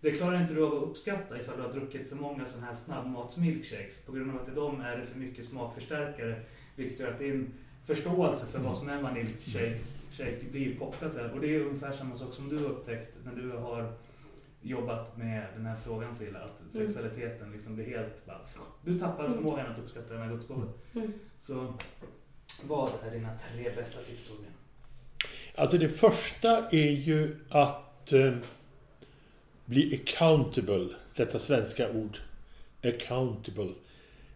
Det 0.00 0.10
klarar 0.10 0.40
inte 0.40 0.54
du 0.54 0.66
av 0.66 0.74
att 0.74 0.82
uppskatta 0.82 1.40
ifall 1.40 1.56
du 1.56 1.62
har 1.62 1.72
druckit 1.72 2.08
för 2.08 2.16
många 2.16 2.46
sådana 2.46 2.66
här 2.66 2.74
snabbmatsmilkshakes. 2.74 4.00
På 4.00 4.12
grund 4.12 4.30
av 4.30 4.42
att 4.42 4.48
i 4.48 4.54
dem 4.54 4.80
är 4.80 4.96
det 4.96 5.06
för 5.06 5.18
mycket 5.18 5.46
smakförstärkare. 5.46 6.40
Vilket 6.76 7.00
gör 7.00 7.10
att 7.10 7.18
din 7.18 7.52
förståelse 7.84 8.46
för 8.46 8.58
vad 8.58 8.76
som 8.76 8.88
är 8.88 8.92
en 8.92 9.02
vaniljshake 9.02 9.78
shake 10.10 10.44
blir 10.50 10.76
kopplat 10.76 11.12
till 11.12 11.22
det. 11.22 11.32
Och 11.32 11.40
det 11.40 11.54
är 11.54 11.60
ungefär 11.60 11.92
samma 11.92 12.16
sak 12.16 12.34
som 12.34 12.48
du 12.48 12.58
har 12.58 12.64
upptäckt 12.64 13.14
när 13.24 13.42
du 13.42 13.50
har 13.50 13.92
jobbat 14.62 15.16
med 15.16 15.46
den 15.56 15.66
här 15.66 15.76
frågan 15.84 16.16
Silla. 16.16 16.38
Att 16.38 16.72
sexualiteten 16.72 17.52
liksom 17.52 17.74
blir 17.74 17.86
helt 17.86 18.26
bara, 18.26 18.38
Du 18.84 18.98
tappar 18.98 19.28
förmågan 19.28 19.66
att 19.66 19.78
uppskatta 19.78 20.14
den 20.14 20.22
här 20.22 20.30
gudsgåvan. 20.30 20.72
Mm. 20.94 21.12
Så 21.38 21.74
vad 22.62 22.90
är 23.06 23.10
dina 23.10 23.28
tre 23.52 23.70
bästa 23.76 24.00
tips 24.00 24.22
Torbjörn? 24.22 24.52
Alltså 25.54 25.78
det 25.78 25.88
första 25.88 26.68
är 26.70 26.90
ju 26.90 27.36
att 27.48 28.12
eh, 28.12 28.34
bli 29.64 30.00
accountable. 30.02 30.88
Detta 31.16 31.38
svenska 31.38 31.90
ord. 31.90 32.18
Accountable. 32.84 33.72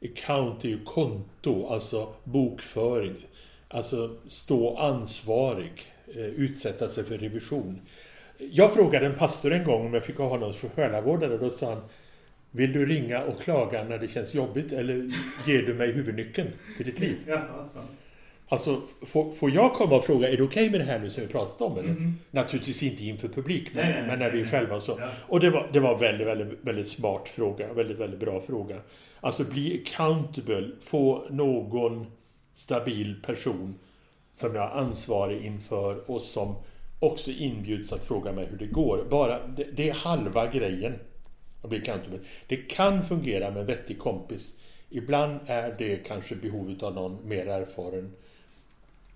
Account 0.05 0.65
är 0.65 0.69
ju 0.69 0.85
konto, 0.85 1.67
alltså 1.67 2.15
bokföring. 2.25 3.27
Alltså 3.69 4.17
stå 4.27 4.77
ansvarig. 4.77 5.93
Eh, 6.07 6.25
utsätta 6.25 6.89
sig 6.89 7.05
för 7.05 7.19
revision. 7.19 7.81
Jag 8.51 8.75
frågade 8.75 9.07
en 9.07 9.15
pastor 9.15 9.53
en 9.53 9.65
gång 9.65 9.87
om 9.87 9.95
jag 9.95 10.05
fick 10.05 10.19
ha 10.19 10.29
honom 10.29 10.53
som 10.53 10.69
själavårdare. 10.69 11.37
Då 11.39 11.51
sa 11.51 11.75
han 11.75 11.83
Vill 12.55 12.73
du 12.73 12.87
ringa 12.87 13.23
och 13.23 13.41
klaga 13.41 13.85
när 13.85 13.99
det 13.99 14.09
känns 14.09 14.35
jobbigt 14.35 14.73
eller 14.73 14.95
ger 15.47 15.63
du 15.63 15.75
mig 15.75 15.93
huvudnyckeln 15.93 16.49
till 16.77 16.87
ditt 16.87 17.01
liv? 17.01 17.17
Ja. 17.27 17.41
Alltså, 18.49 18.81
får, 19.07 19.33
får 19.33 19.51
jag 19.51 19.73
komma 19.73 19.97
och 19.97 20.05
fråga, 20.05 20.29
är 20.29 20.37
det 20.37 20.43
okej 20.43 20.71
med 20.71 20.81
det 20.81 20.85
här 20.85 20.99
nu 20.99 21.11
som 21.11 21.23
vi 21.23 21.29
pratat 21.29 21.61
om? 21.61 21.79
Eller? 21.79 21.89
Mhm. 21.89 22.15
Naturligtvis 22.31 22.83
inte 22.83 23.05
inför 23.05 23.29
publik, 23.29 23.71
men, 23.75 23.85
Nej, 23.85 23.95
nej, 23.95 24.07
men 24.07 24.19
när 24.19 24.31
vi 24.31 24.41
är 24.41 24.45
själva 24.45 24.81
så. 24.81 24.97
Ja. 25.01 25.09
Och 25.27 25.41
det 25.41 25.51
var, 25.51 25.71
det 25.73 25.81
var 25.81 25.99
väldigt, 25.99 26.27
väldigt, 26.27 26.59
väldigt 26.63 26.89
smart 26.89 27.29
fråga. 27.29 27.73
Väldigt, 27.73 27.99
väldigt 27.99 28.21
bra 28.21 28.41
fråga. 28.41 28.77
Alltså 29.21 29.45
bli 29.45 29.83
accountable. 29.85 30.71
Få 30.81 31.25
någon 31.31 32.07
stabil 32.55 33.23
person 33.27 33.75
som 34.33 34.55
jag 34.55 34.65
är 34.65 34.71
ansvarig 34.71 35.45
inför 35.45 36.11
och 36.11 36.23
som 36.23 36.57
också 37.03 37.31
inbjuds 37.31 37.93
att 37.93 38.05
fråga 38.05 38.33
mig 38.33 38.47
hur 38.51 38.59
det 38.59 38.67
går. 38.67 39.05
Bara, 39.11 39.47
det, 39.47 39.77
det 39.77 39.89
är 39.89 39.95
halva 39.95 40.47
grejen. 40.47 40.95
Det 42.47 42.57
kan 42.57 43.05
fungera 43.05 43.51
med 43.51 43.61
en 43.61 43.67
vettig 43.67 43.99
kompis. 43.99 44.59
Ibland 44.91 45.41
är 45.47 45.75
det 45.79 45.97
kanske 45.97 46.37
behovet 46.37 46.83
av 46.83 46.95
någon 46.95 47.29
mer 47.29 47.47
erfaren. 47.47 48.13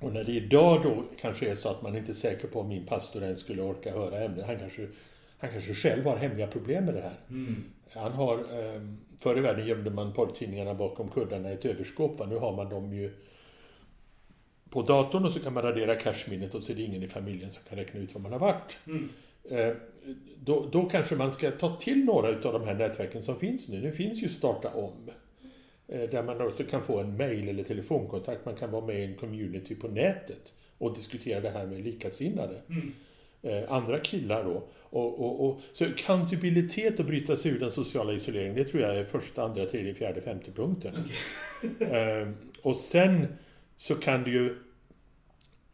Och 0.01 0.13
när 0.13 0.25
det 0.25 0.33
idag 0.33 0.83
då 0.83 1.03
kanske 1.21 1.51
är 1.51 1.55
så 1.55 1.69
att 1.69 1.83
man 1.83 1.97
inte 1.97 2.13
är 2.13 2.15
säker 2.15 2.49
på 2.49 2.61
om 2.61 2.69
min 2.69 2.87
pastor 2.87 3.23
ens 3.23 3.41
skulle 3.41 3.63
orka 3.63 3.93
höra 3.93 4.25
ämnet. 4.25 4.47
Han 4.47 4.59
kanske, 4.59 4.87
han 5.39 5.51
kanske 5.51 5.75
själv 5.75 6.05
har 6.05 6.17
hemliga 6.17 6.47
problem 6.47 6.85
med 6.85 6.95
det 6.95 7.01
här. 7.03 7.17
Han 7.95 8.13
har, 8.13 8.39
eh, 8.39 8.81
förr 9.21 9.39
i 9.39 9.41
världen 9.41 9.67
gömde 9.67 9.91
man 9.91 10.13
porrtidningarna 10.13 10.75
bakom 10.75 11.09
kuddarna 11.09 11.51
i 11.51 11.55
ett 11.55 11.65
överskåp. 11.65 12.29
Nu 12.29 12.37
har 12.37 12.53
man 12.53 12.69
dem 12.69 12.93
ju 12.93 13.13
på 14.77 14.83
datorn 14.83 15.25
och 15.25 15.33
så 15.33 15.41
kan 15.41 15.53
man 15.53 15.63
radera 15.63 15.95
cashminnet 15.95 16.55
och 16.55 16.63
så 16.63 16.73
är 16.73 16.77
det 16.77 16.83
ingen 16.83 17.03
i 17.03 17.07
familjen 17.09 17.51
som 17.51 17.63
kan 17.69 17.79
räkna 17.79 18.01
ut 18.01 18.15
var 18.15 18.21
man 18.21 18.33
har 18.33 18.39
varit. 18.39 18.79
Eh, 19.51 19.75
Då, 20.45 20.69
då 20.73 20.89
kanske 20.89 21.15
man 21.17 21.33
ska 21.33 21.51
ta 21.51 21.77
till 21.77 22.05
några 22.05 22.29
av 22.29 22.53
de 22.53 22.65
här 22.65 22.75
nätverken 22.75 23.23
som 23.23 23.37
finns 23.39 23.69
nu. 23.69 23.81
Nu 23.81 23.93
finns 23.93 24.23
ju 24.23 24.29
Starta 24.29 24.69
Om. 24.75 24.93
eh, 25.89 26.01
Där 26.11 26.23
man 26.23 26.41
också 26.41 26.63
kan 26.65 26.83
få 26.83 26.99
en 27.01 27.17
mail 27.17 27.49
eller 27.49 27.63
telefonkontakt. 27.65 28.45
Man 28.45 28.55
kan 28.57 28.71
vara 28.71 28.87
med 28.87 29.01
i 29.01 29.05
en 29.05 29.15
community 29.15 29.75
på 29.75 29.89
nätet 29.89 30.55
och 30.79 30.95
diskutera 30.95 31.41
det 31.41 31.51
här 31.51 31.67
med 31.67 31.85
likasinnade. 31.85 32.63
Eh, 33.43 33.73
Andra 33.73 33.99
killar 33.99 34.45
då. 34.45 34.63
Och, 34.83 35.21
och, 35.21 35.47
och, 35.49 35.61
så 35.73 35.85
accountabilitet 35.85 36.99
och 37.01 37.07
bryta 37.07 37.37
sig 37.37 37.51
ur 37.53 37.61
den 37.61 37.71
sociala 37.71 38.13
isoleringen, 38.13 38.55
det 38.57 38.65
tror 38.65 38.83
jag 38.83 38.97
är 38.99 39.05
första, 39.05 39.43
andra, 39.45 39.67
tredje, 39.67 39.95
fjärde, 39.95 40.21
femte 40.21 40.51
punkten. 40.53 40.95
Eh, 41.81 42.29
och 42.63 42.77
sen 42.77 43.27
så 43.77 43.95
kan 43.95 44.23
det 44.25 44.31
ju 44.31 44.57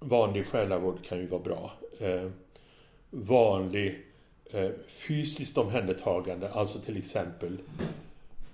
vanlig 0.03 0.47
själavård 0.47 1.05
kan 1.05 1.19
ju 1.19 1.27
vara 1.27 1.43
bra. 1.43 1.73
Eh, 2.01 2.31
vanlig 3.11 3.99
eh, 4.51 4.71
fysiskt 4.89 5.59
omhändertagande, 5.59 6.49
alltså 6.53 6.79
till 6.79 6.97
exempel 6.97 7.59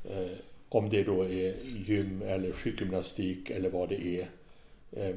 eh, 0.05 0.31
om 0.69 0.89
det 0.91 1.03
då 1.03 1.23
är 1.23 1.55
gym 1.87 2.23
eller 2.23 2.53
sjukgymnastik 2.53 3.51
eller 3.51 3.71
vad 3.71 3.89
det 3.89 4.07
är. 4.07 4.29
Eh, 4.93 5.17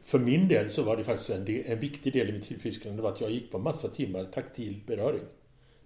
för 0.00 0.18
min 0.18 0.48
del 0.48 0.70
så 0.70 0.82
var 0.82 0.96
det 0.96 1.04
faktiskt 1.04 1.30
en, 1.30 1.44
del, 1.44 1.62
en 1.66 1.78
viktig 1.78 2.12
del 2.12 2.28
i 2.28 2.32
mitt 2.32 2.48
tillfrisknande 2.48 2.98
det 2.98 3.02
var 3.02 3.12
att 3.12 3.20
jag 3.20 3.30
gick 3.30 3.50
på 3.50 3.58
massa 3.58 3.88
timmar 3.88 4.24
taktil 4.24 4.80
beröring. 4.86 5.22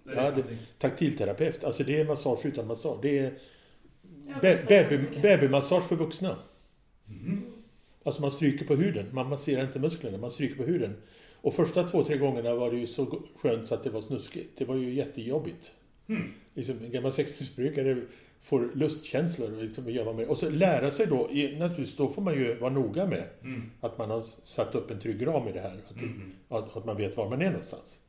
Jag 0.04 0.22
hade 0.22 0.44
taktilterapeut, 0.78 1.64
alltså 1.64 1.84
det 1.84 2.00
är 2.00 2.04
massage 2.04 2.46
utan 2.46 2.66
massage. 2.66 2.98
Det 3.02 3.18
är 3.18 3.32
Be- 4.40 4.64
baby, 4.68 4.98
babymassage 5.22 5.88
för 5.88 5.96
vuxna. 5.96 6.36
Alltså 8.04 8.20
man 8.22 8.30
stryker 8.30 8.64
på 8.66 8.74
huden. 8.74 9.06
Man 9.12 9.28
masserar 9.28 9.62
inte 9.62 9.78
musklerna, 9.78 10.18
man 10.18 10.30
stryker 10.30 10.56
på 10.56 10.62
huden. 10.62 10.96
Och 11.34 11.54
första 11.54 11.88
två, 11.88 12.04
tre 12.04 12.16
gångerna 12.16 12.54
var 12.54 12.70
det 12.70 12.76
ju 12.76 12.86
så 12.86 13.22
skönt 13.36 13.68
så 13.68 13.74
att 13.74 13.84
det 13.84 13.90
var 13.90 14.00
snuskigt. 14.00 14.58
Det 14.58 14.64
var 14.64 14.76
ju 14.76 14.94
jättejobbigt. 14.94 15.70
Liksom, 16.54 16.78
en 16.84 16.90
gammal 16.92 17.12
sexmissbrukare 17.12 17.96
får 18.40 18.70
lustkänslor 18.74 19.56
och 19.56 19.62
liksom, 19.64 19.90
gör 19.90 20.04
man 20.04 20.16
med. 20.16 20.26
Och 20.26 20.38
så 20.38 20.50
lära 20.50 20.90
sig 20.90 21.06
då, 21.06 21.16
naturligtvis 21.58 21.96
då 21.96 22.08
får 22.08 22.22
man 22.22 22.34
ju 22.34 22.54
vara 22.54 22.72
noga 22.72 23.06
med 23.06 23.24
att 23.80 23.98
man 23.98 24.10
har 24.10 24.20
satt 24.42 24.74
upp 24.74 24.90
en 24.90 24.98
trygg 25.00 25.26
ram 25.26 25.48
i 25.48 25.52
det 25.52 25.60
här. 25.60 25.76
Att, 25.88 26.62
att, 26.64 26.76
att 26.76 26.84
man 26.84 26.96
vet 26.96 27.16
var 27.16 27.30
man 27.30 27.42
är 27.42 27.46
någonstans. 27.46 28.00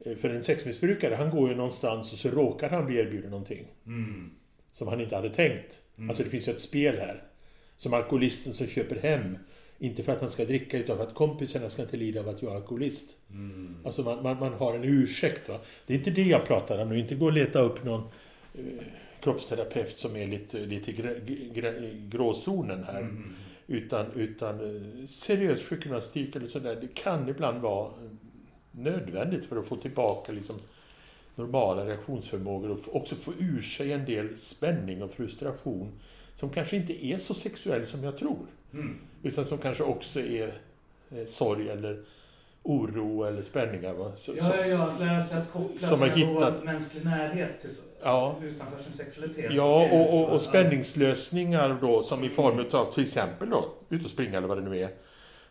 Eh, 0.00 0.14
För 0.16 0.28
en 0.30 0.42
sexmissbrukare, 0.42 1.14
han 1.14 1.30
går 1.30 1.48
ju 1.50 1.54
någonstans 1.56 2.12
och 2.12 2.18
så 2.18 2.28
råkar 2.28 2.70
han 2.70 2.86
bli 2.86 2.96
erbjuden 2.98 3.30
någonting 3.30 3.66
som 4.72 4.88
han 4.88 5.00
inte 5.00 5.16
hade 5.16 5.30
tänkt. 5.30 5.82
Alltså 6.08 6.22
det 6.22 6.30
finns 6.30 6.48
ju 6.48 6.52
ett 6.52 6.60
spel 6.60 6.96
här. 6.98 7.22
Som 7.78 7.94
alkoholisten 7.94 8.54
som 8.54 8.66
köper 8.66 8.96
hem. 8.96 9.38
Inte 9.78 10.02
för 10.02 10.12
att 10.12 10.20
han 10.20 10.30
ska 10.30 10.44
dricka 10.44 10.78
utan 10.78 10.96
för 10.96 11.04
att 11.04 11.14
kompisarna 11.14 11.70
ska 11.70 11.82
inte 11.82 11.96
lida 11.96 12.20
av 12.20 12.28
att 12.28 12.42
jag 12.42 12.52
är 12.52 12.56
alkoholist. 12.56 13.16
Alltså 13.84 14.02
man, 14.02 14.22
man, 14.22 14.38
man 14.38 14.52
har 14.52 14.74
en 14.74 14.84
ursäkt. 14.84 15.48
Va? 15.48 15.58
Det 15.86 15.94
är 15.94 15.98
inte 15.98 16.10
det 16.10 16.22
jag 16.22 16.46
pratar 16.46 16.78
om 16.78 16.88
nu. 16.88 16.98
Inte 16.98 17.14
gå 17.14 17.26
och 17.26 17.32
leta 17.32 17.60
upp 17.60 17.84
någon 17.84 18.02
eh, 18.54 18.64
kroppsterapeut 19.20 19.98
som 19.98 20.16
är 20.16 20.26
lite, 20.26 20.58
lite 20.58 20.92
grä, 20.92 21.20
grä, 21.54 21.90
gråzonen 22.08 22.84
här. 22.84 23.08
Utan, 23.66 24.06
utan 24.14 24.76
eh, 24.76 25.06
seriös 25.08 25.68
sjukgymnastik 25.68 26.36
eller 26.36 26.46
sådär. 26.46 26.78
Det 26.80 26.94
kan 26.94 27.28
ibland 27.28 27.62
vara 27.62 27.86
eh, 27.86 28.10
nödvändigt 28.70 29.44
för 29.44 29.56
att 29.56 29.68
få 29.68 29.76
tillbaka 29.76 30.32
liksom, 30.32 30.56
normala 31.34 31.86
reaktionsförmågor 31.86 32.70
och 32.70 32.96
också 32.96 33.14
få 33.14 33.32
ur 33.38 33.60
sig 33.60 33.92
en 33.92 34.04
del 34.04 34.36
spänning 34.36 35.02
och 35.02 35.10
frustration 35.10 35.92
som 36.40 36.50
kanske 36.50 36.76
inte 36.76 37.06
är 37.06 37.18
så 37.18 37.34
sexuell 37.34 37.86
som 37.86 38.04
jag 38.04 38.16
tror. 38.18 38.46
Utan 39.22 39.44
som 39.44 39.58
kanske 39.58 39.82
också 39.82 40.20
är 40.20 40.60
eh, 41.10 41.24
sorg 41.26 41.68
eller 41.68 42.02
oro 42.62 43.24
eller 43.24 43.42
spänningar. 43.42 43.92
Va? 43.92 44.12
Så, 44.16 44.32
Ja, 44.38 44.56
ja, 44.56 44.66
ja, 44.66 44.82
att 44.82 45.00
lära 45.00 45.22
sig 45.22 45.38
att 45.38 45.52
koppla 45.52 45.88
Som 45.88 46.00
har 46.00 46.08
hittat- 46.08 46.64
mänsklig 46.64 47.04
närhet 47.04 47.60
till, 47.60 47.70
ja, 48.02 48.36
utanför 48.42 48.82
sin 48.82 48.92
sexualitet. 48.92 49.52
Ja, 49.52 49.88
och, 49.92 50.14
och, 50.20 50.28
och 50.34 50.42
spänningslösningar 50.42 51.78
då 51.80 52.02
som 52.02 52.24
i 52.24 52.28
form 52.28 52.66
av 52.72 52.92
till 52.92 53.02
exempel 53.02 53.50
då, 53.50 53.72
ut 53.88 54.04
och 54.04 54.10
springa 54.10 54.38
eller 54.38 54.48
vad 54.48 54.58
det 54.58 54.70
nu 54.70 54.78
är. 54.80 54.88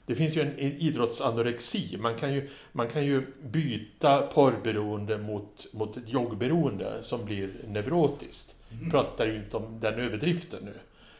Det 0.05 0.15
finns 0.15 0.35
ju 0.37 0.41
en, 0.41 0.47
en 0.57 0.71
idrottsanorexi. 0.77 1.97
Man 1.99 2.15
kan 2.15 2.33
ju, 2.33 2.49
man 2.71 2.89
kan 2.89 3.05
ju 3.05 3.27
byta 3.43 4.21
porrberoende 4.21 5.17
mot, 5.17 5.67
mot 5.73 5.97
ett 5.97 6.03
joggberoende 6.09 7.03
som 7.03 7.25
blir 7.25 7.49
neurotiskt. 7.67 8.55
Jag 8.69 8.91
pratar 8.91 9.25
ju 9.25 9.35
inte 9.35 9.57
om 9.57 9.79
den 9.79 9.93
överdriften 9.93 10.59
nu. 10.65 10.73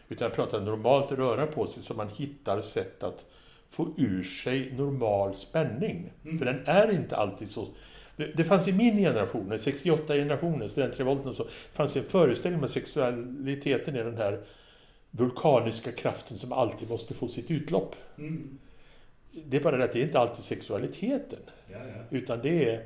Utan 0.10 0.26
jag 0.26 0.36
pratar 0.36 0.62
normalt 0.62 1.12
röra 1.12 1.48
på 1.48 1.66
sig 1.66 1.84
så 1.84 1.94
man 1.94 2.10
hittar 2.10 2.62
sätt 2.62 3.04
att 3.04 3.26
få 3.68 3.88
ur 3.98 4.24
sig 4.24 4.74
normal 4.78 5.36
spänning. 5.36 6.12
För 6.40 6.46
den 6.46 6.62
är 6.66 6.92
inte 6.92 7.16
alltid 7.16 7.50
så... 7.50 7.68
Det, 8.36 8.44
fanns 8.44 8.68
i 8.68 8.74
min 8.74 8.98
generation, 8.98 9.54
68-generationen, 9.54 10.70
studentrevolten 10.70 11.28
och 11.28 11.36
så, 11.36 11.48
fanns 11.74 11.98
en 11.98 12.04
föreställning 12.04 12.62
om 12.62 12.68
sexualiteten 12.68 13.96
är 13.96 14.04
den 14.04 14.18
här 14.18 14.44
vulkaniska 15.12 15.92
kraften 15.92 16.38
som 16.38 16.52
alltid 16.52 16.90
måste 16.90 17.14
få 17.14 17.28
sitt 17.28 17.52
utlopp. 17.52 17.96
Mm. 18.18 18.58
Det 19.46 19.58
är 19.58 19.62
bara 19.62 19.78
det 19.78 19.84
att 19.84 19.94
det 19.94 20.00
är 20.00 20.04
inte 20.04 20.20
alltid 20.20 20.44
sexualiteten. 20.44 21.40
Ja, 21.68 21.78
ja. 21.78 22.18
Utan 22.18 22.42
det 22.42 22.70
är 22.70 22.84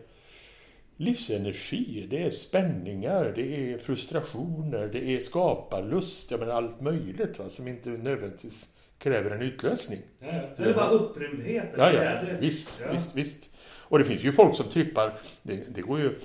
livsenergi, 1.02 2.08
det 2.10 2.24
är 2.24 2.30
spänningar, 2.30 3.34
det 3.36 3.72
är 3.72 3.78
frustrationer, 3.78 4.88
det 4.88 5.16
är 5.16 5.20
skaparlust, 5.20 6.32
jag 6.32 6.40
menar 6.40 6.54
allt 6.54 6.82
möjligt 6.82 7.40
va, 7.40 7.50
som 7.50 7.68
inte 7.68 7.90
nödvändigtvis 7.90 8.70
kräver 8.98 9.32
en 9.32 9.42
utlösning. 9.42 10.00
Ja, 10.20 10.28
ja. 10.28 10.64
Eller 10.64 10.74
bara 10.74 10.90
upprymdhet. 10.90 11.70
Ja, 11.78 11.94
ja, 11.94 12.22
visst, 12.40 12.82
Ja. 12.86 12.92
visst, 12.94 13.16
visst. 13.16 13.50
Och 13.80 14.00
det 14.00 14.06
finns 14.06 14.24
ju 14.24 14.32
folk 14.32 14.56
som 14.56 14.66
trippar, 14.66 15.14
det, 15.44 15.76
det 15.76 15.82
går 15.82 16.00
ju, 16.00 16.16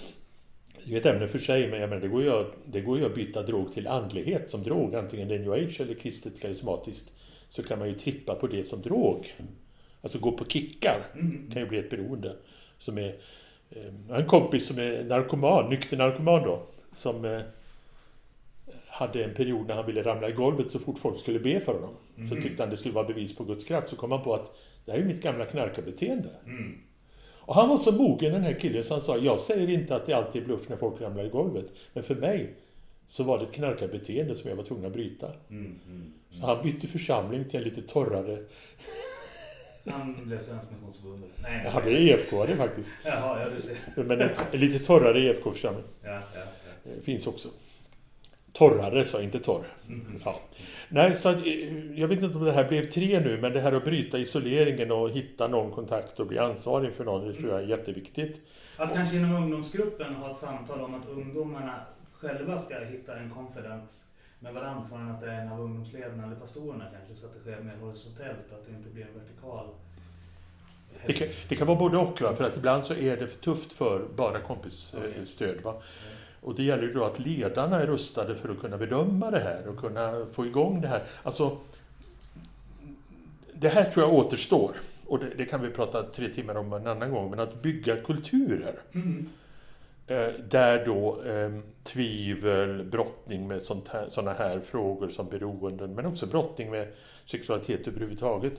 det 0.85 0.95
är 0.95 1.01
ett 1.01 1.07
ämne 1.07 1.29
för 1.29 1.39
sig, 1.39 1.71
men 1.71 1.81
jag 1.81 1.89
menar, 1.89 2.03
det, 2.03 2.09
går 2.09 2.23
ju 2.23 2.31
att, 2.31 2.57
det 2.67 2.81
går 2.81 2.99
ju 2.99 3.07
att 3.07 3.15
byta 3.15 3.43
drog 3.43 3.73
till 3.73 3.87
andlighet 3.89 4.51
som 4.51 4.63
drog, 4.63 4.95
antingen 4.95 5.29
det 5.29 5.35
är 5.35 5.39
new 5.39 5.53
age 5.53 5.81
eller 5.81 5.95
kristet 5.95 6.41
karismatiskt, 6.41 7.13
så 7.49 7.63
kan 7.63 7.79
man 7.79 7.89
ju 7.89 7.95
trippa 7.95 8.35
på 8.35 8.47
det 8.47 8.65
som 8.65 8.83
drog. 8.83 9.35
Alltså 10.01 10.19
gå 10.19 10.33
på 10.33 10.45
kickar 10.45 10.99
kan 11.53 11.63
ju 11.63 11.69
bli 11.69 11.79
ett 11.79 11.91
beroende. 11.91 12.37
Som 12.79 12.99
är, 12.99 13.17
jag 13.69 14.15
har 14.15 14.23
en 14.23 14.29
kompis 14.29 14.67
som 14.67 14.79
är 14.79 15.05
narkoman, 15.05 15.71
nykter 15.71 15.97
narkoman 15.97 16.43
då, 16.43 16.63
som 16.95 17.25
eh, 17.25 17.41
hade 18.89 19.25
en 19.25 19.35
period 19.35 19.67
när 19.67 19.75
han 19.75 19.87
ville 19.87 20.03
ramla 20.03 20.29
i 20.29 20.33
golvet 20.33 20.71
så 20.71 20.79
fort 20.79 20.99
folk 20.99 21.19
skulle 21.21 21.39
be 21.39 21.61
för 21.61 21.73
honom. 21.75 21.95
Så 22.29 22.35
tyckte 22.43 22.63
han 22.63 22.71
det 22.71 22.77
skulle 22.77 22.95
vara 22.95 23.07
bevis 23.07 23.37
på 23.37 23.45
Guds 23.45 23.65
kraft. 23.65 23.89
Så 23.89 23.97
kom 23.97 24.13
han 24.13 24.23
på 24.23 24.35
att 24.35 24.57
det 24.85 24.93
här 24.93 24.99
är 24.99 25.05
mitt 25.05 25.23
gamla 25.23 25.45
knarkarbeteende. 25.45 26.29
Och 27.47 27.55
han 27.55 27.69
var 27.69 27.77
så 27.77 27.93
mogen 27.93 28.33
den 28.33 28.43
här 28.43 28.53
killen 28.61 28.85
så 28.85 28.95
han 28.95 29.01
sa, 29.01 29.17
jag 29.17 29.41
säger 29.41 29.71
inte 29.71 29.97
att 29.97 30.07
det 30.07 30.13
alltid 30.13 30.43
är 30.43 30.47
bluff 30.47 30.69
när 30.69 30.77
folk 30.77 31.01
ramlar 31.01 31.25
i 31.25 31.29
golvet. 31.29 31.67
Men 31.93 32.03
för 32.03 32.15
mig 32.15 32.55
så 33.09 33.23
var 33.23 33.39
det 33.39 33.45
ett 33.45 33.53
knarkarbeteende 33.53 34.35
som 34.35 34.51
jag 34.51 34.57
var 34.57 34.65
tvungen 34.65 34.87
att 34.87 34.93
bryta. 34.93 35.33
Så 36.31 36.47
han 36.47 36.63
bytte 36.63 36.87
församling 36.87 37.45
till 37.45 37.59
en 37.59 37.65
lite 37.65 37.83
torrare... 37.83 38.39
Han 39.91 40.17
blev 40.25 40.41
svensk 40.41 40.71
missionsförbundare. 40.71 41.31
Nej, 41.43 41.61
Jag 41.65 41.71
hade 41.71 41.91
EFK 41.91 42.47
det 42.47 42.57
faktiskt. 42.57 42.95
Jaha, 43.05 43.41
ja 43.43 43.49
du 43.49 43.61
ser. 43.61 44.05
Men 44.05 44.21
en, 44.21 44.31
lite 44.53 44.85
torrare 44.85 45.21
EFK-församling. 45.21 45.85
Ja, 46.03 46.11
ja, 46.11 46.21
ja. 46.35 46.91
Eh, 46.93 47.01
finns 47.03 47.27
också. 47.27 47.49
Torrare, 48.53 49.05
sa 49.05 49.23
inte 49.23 49.39
torr. 49.39 49.65
Ja. 50.25 50.41
Nej, 50.89 51.17
så 51.17 51.31
eh, 51.31 52.01
jag 52.01 52.09
vet 52.09 52.23
inte 52.23 52.39
om 52.39 52.45
det 52.45 52.53
här 52.53 52.69
blev 52.69 52.83
tre 52.83 53.21
nu, 53.21 53.41
men 53.41 53.53
det 53.53 53.61
här 53.61 53.73
att 53.73 53.85
bryta 53.85 54.19
isoleringen 54.19 54.91
och 54.91 55.11
hitta 55.11 55.49
någon 55.49 55.71
kontakt 55.73 56.21
och 56.21 56.27
bli 56.27 56.39
ansvarig 56.39 56.93
för 56.93 57.05
någon, 57.05 57.29
det 57.29 57.35
tror 57.35 57.51
jag 57.51 57.63
är 57.63 57.67
jätteviktigt. 57.67 58.41
Att 58.77 58.95
kanske 58.95 59.17
inom 59.17 59.35
ungdomsgruppen 59.35 60.15
ha 60.15 60.31
ett 60.31 60.37
samtal 60.37 60.81
om 60.81 60.95
att 60.95 61.09
ungdomarna 61.09 61.81
själva 62.13 62.59
ska 62.59 62.79
hitta 62.79 63.17
en 63.17 63.31
konfidens 63.31 64.09
snarare 64.41 64.71
än 65.03 65.11
att 65.11 65.21
det 65.21 65.31
är 65.31 65.41
en 65.41 65.53
av 65.53 65.61
ungdomsledarna 65.61 66.27
eller 66.27 66.37
pastorerna 66.37 66.85
kanske, 66.93 67.17
så 67.17 67.27
att 67.27 67.35
det 67.35 67.41
sker 67.41 67.63
mer 67.63 67.77
horisontellt 67.81 68.51
och 68.51 68.59
att 68.59 68.67
det 68.67 68.73
inte 68.73 68.91
blir 68.91 69.07
en 69.07 69.21
vertikal 69.21 69.67
Det 71.07 71.13
kan, 71.13 71.29
det 71.49 71.57
kan 71.57 71.67
vara 71.67 71.79
både 71.79 71.97
och, 71.97 72.21
va? 72.21 72.37
för 72.37 72.45
att 72.45 72.57
ibland 72.57 72.85
så 72.85 72.95
är 72.95 73.17
det 73.17 73.29
för 73.29 73.39
tufft 73.39 73.73
för 73.73 74.09
bara 74.17 74.41
kompisstöd. 74.41 75.63
Va? 75.63 75.75
Och 76.41 76.55
det 76.55 76.63
gäller 76.63 76.83
ju 76.83 76.93
då 76.93 77.05
att 77.05 77.19
ledarna 77.19 77.81
är 77.81 77.87
rustade 77.87 78.37
för 78.37 78.49
att 78.49 78.61
kunna 78.61 78.79
bedöma 78.79 79.31
det 79.31 79.41
här 79.41 79.69
och 79.69 79.77
kunna 79.79 80.27
få 80.33 80.47
igång 80.47 80.81
det 80.81 80.89
här. 80.89 81.03
Alltså, 81.23 81.59
det 83.53 83.69
här 83.69 83.91
tror 83.91 84.07
jag 84.07 84.15
återstår. 84.15 84.71
Och 85.07 85.19
det, 85.19 85.27
det 85.37 85.45
kan 85.45 85.63
vi 85.63 85.71
prata 85.71 86.03
tre 86.03 86.29
timmar 86.29 86.55
om 86.55 86.73
en 86.73 86.87
annan 86.87 87.11
gång, 87.11 87.31
men 87.31 87.41
att 87.41 87.63
bygga 87.63 87.97
kulturer. 87.97 88.75
Eh, 88.93 89.01
där 90.49 90.85
då 90.87 91.23
eh, 91.23 91.51
tvivel, 91.83 92.85
brottning 92.85 93.49
med 93.49 93.63
sånt 93.63 93.89
här, 93.89 94.61
frågor 94.61 95.09
som 95.09 95.29
beroenden, 95.29 95.95
men 95.95 96.07
också 96.07 96.27
brottning 96.27 96.71
med 96.71 96.93
sexualitet 97.25 97.89
överhuvudtaget. 97.89 98.53